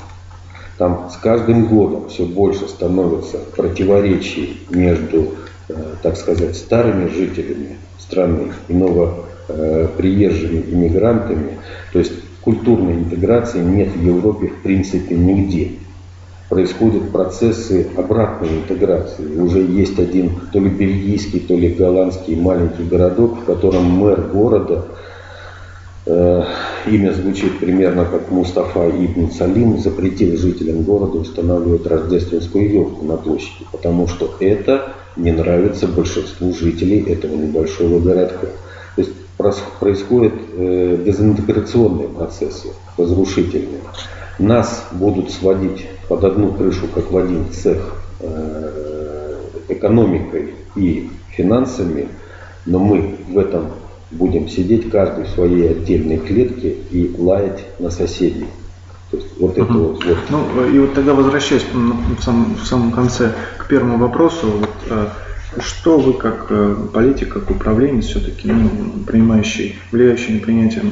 Там 0.78 1.10
с 1.12 1.16
каждым 1.18 1.66
годом 1.66 2.08
все 2.08 2.24
больше 2.24 2.66
становится 2.66 3.38
противоречий 3.54 4.62
между, 4.70 5.34
э, 5.68 5.74
так 6.02 6.16
сказать, 6.16 6.56
старыми 6.56 7.08
жителями 7.08 7.76
страны 7.98 8.52
и 8.68 8.74
новоприезжими 8.74 10.64
иммигрантами. 10.72 11.58
То 11.92 11.98
есть 11.98 12.12
культурной 12.40 12.94
интеграции 12.94 13.60
нет 13.60 13.94
в 13.94 14.02
Европе 14.02 14.48
в 14.48 14.62
принципе 14.62 15.14
нигде 15.14 15.72
происходят 16.52 17.10
процессы 17.12 17.88
обратной 17.96 18.48
интеграции. 18.58 19.24
Уже 19.38 19.60
есть 19.62 19.98
один 19.98 20.32
то 20.52 20.58
ли 20.58 20.68
бельгийский, 20.68 21.40
то 21.40 21.56
ли 21.56 21.70
голландский 21.72 22.36
маленький 22.36 22.82
городок, 22.82 23.38
в 23.38 23.44
котором 23.44 23.84
мэр 23.84 24.20
города, 24.20 24.84
имя 26.06 27.12
звучит 27.12 27.60
примерно 27.60 28.04
как 28.04 28.30
Мустафа 28.30 28.88
Ибн 28.90 29.30
Салим, 29.30 29.78
запретил 29.78 30.36
жителям 30.36 30.82
города 30.82 31.18
устанавливать 31.18 31.86
рождественскую 31.86 32.72
елку 32.72 33.04
на 33.04 33.16
площади, 33.16 33.66
потому 33.70 34.08
что 34.08 34.34
это 34.40 34.94
не 35.16 35.30
нравится 35.30 35.86
большинству 35.86 36.52
жителей 36.54 37.00
этого 37.00 37.34
небольшого 37.36 38.00
городка. 38.00 38.48
То 38.96 39.02
есть 39.02 39.12
происходят 39.80 40.34
э, 40.54 40.98
дезинтеграционные 41.04 42.08
процессы, 42.08 42.68
разрушительные. 42.96 43.80
Нас 44.38 44.86
будут 44.92 45.30
сводить 45.30 45.86
под 46.08 46.24
одну 46.24 46.52
крышу, 46.52 46.88
как 46.94 47.10
в 47.10 47.16
один 47.16 47.50
цех, 47.52 47.94
э, 48.20 49.36
экономикой 49.68 50.54
и 50.76 51.10
финансами, 51.30 52.08
но 52.66 52.78
мы 52.78 53.16
в 53.28 53.38
этом 53.38 53.66
будем 54.12 54.48
сидеть 54.48 54.90
каждый 54.90 55.24
в 55.24 55.28
своей 55.28 55.70
отдельной 55.70 56.18
клетке 56.18 56.76
и 56.90 57.14
лаять 57.18 57.64
на 57.78 57.90
соседей. 57.90 58.46
То 59.10 59.16
есть 59.16 59.28
вот 59.38 59.58
это 59.58 59.72
вот, 59.72 60.04
вот. 60.04 60.18
Ну 60.30 60.68
и 60.68 60.78
вот 60.78 60.94
тогда 60.94 61.14
возвращаясь 61.14 61.64
в 61.64 62.22
самом, 62.22 62.54
в 62.54 62.66
самом 62.66 62.92
конце 62.92 63.32
к 63.58 63.66
первому 63.68 63.98
вопросу, 63.98 64.46
вот, 64.46 64.70
э, 64.88 65.06
что 65.60 65.98
вы 65.98 66.14
как 66.14 66.46
э, 66.48 66.76
политик, 66.92 67.34
как 67.34 67.50
управленец 67.50 68.06
все-таки, 68.06 68.50
ну, 68.50 68.70
принимающий, 69.06 69.76
влияющий 69.90 70.34
на 70.34 70.40
принятие 70.40 70.82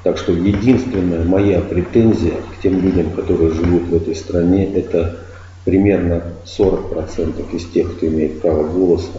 Так 0.03 0.19
что 0.19 0.33
единственная 0.33 1.25
моя 1.25 1.61
претензия 1.61 2.33
к 2.33 2.63
тем 2.63 2.81
людям, 2.81 3.11
которые 3.11 3.51
живут 3.51 3.83
в 3.85 3.95
этой 3.95 4.15
стране, 4.15 4.65
это 4.67 5.19
примерно 5.67 6.23
40% 6.47 7.55
из 7.55 7.67
тех, 7.67 7.97
кто 7.97 8.07
имеет 8.07 8.41
право 8.41 8.63
голоса, 8.67 9.11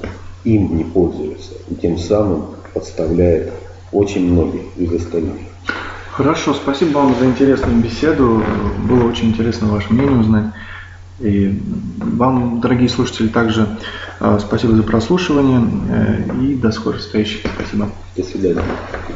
им 0.45 0.76
не 0.78 0.86
пользуются. 0.86 1.52
И 1.70 1.76
тем 1.76 2.00
самым 2.00 2.48
подставляет 2.74 3.52
очень 3.91 4.32
многих 4.32 4.62
из 4.78 4.93
остальных. 4.93 5.36
Хорошо, 6.12 6.54
спасибо 6.54 6.98
вам 6.98 7.16
за 7.20 7.26
интересную 7.26 7.78
беседу. 7.80 8.41
Было 8.89 9.04
очень 9.08 9.30
интересно 9.30 9.68
ваше 9.68 9.93
мнение 9.93 10.20
узнать. 10.20 10.45
И 11.20 11.62
вам, 12.00 12.62
дорогие 12.62 12.89
слушатели, 12.89 13.28
также 13.28 13.68
э, 14.20 14.39
спасибо 14.39 14.76
за 14.76 14.84
прослушивание 14.84 15.62
э, 15.89 16.43
и 16.43 16.56
до 16.56 16.72
скорых 16.72 17.02
встреч. 17.02 17.43
Спасибо. 17.56 17.89
До 18.16 18.24
свидания. 18.24 18.64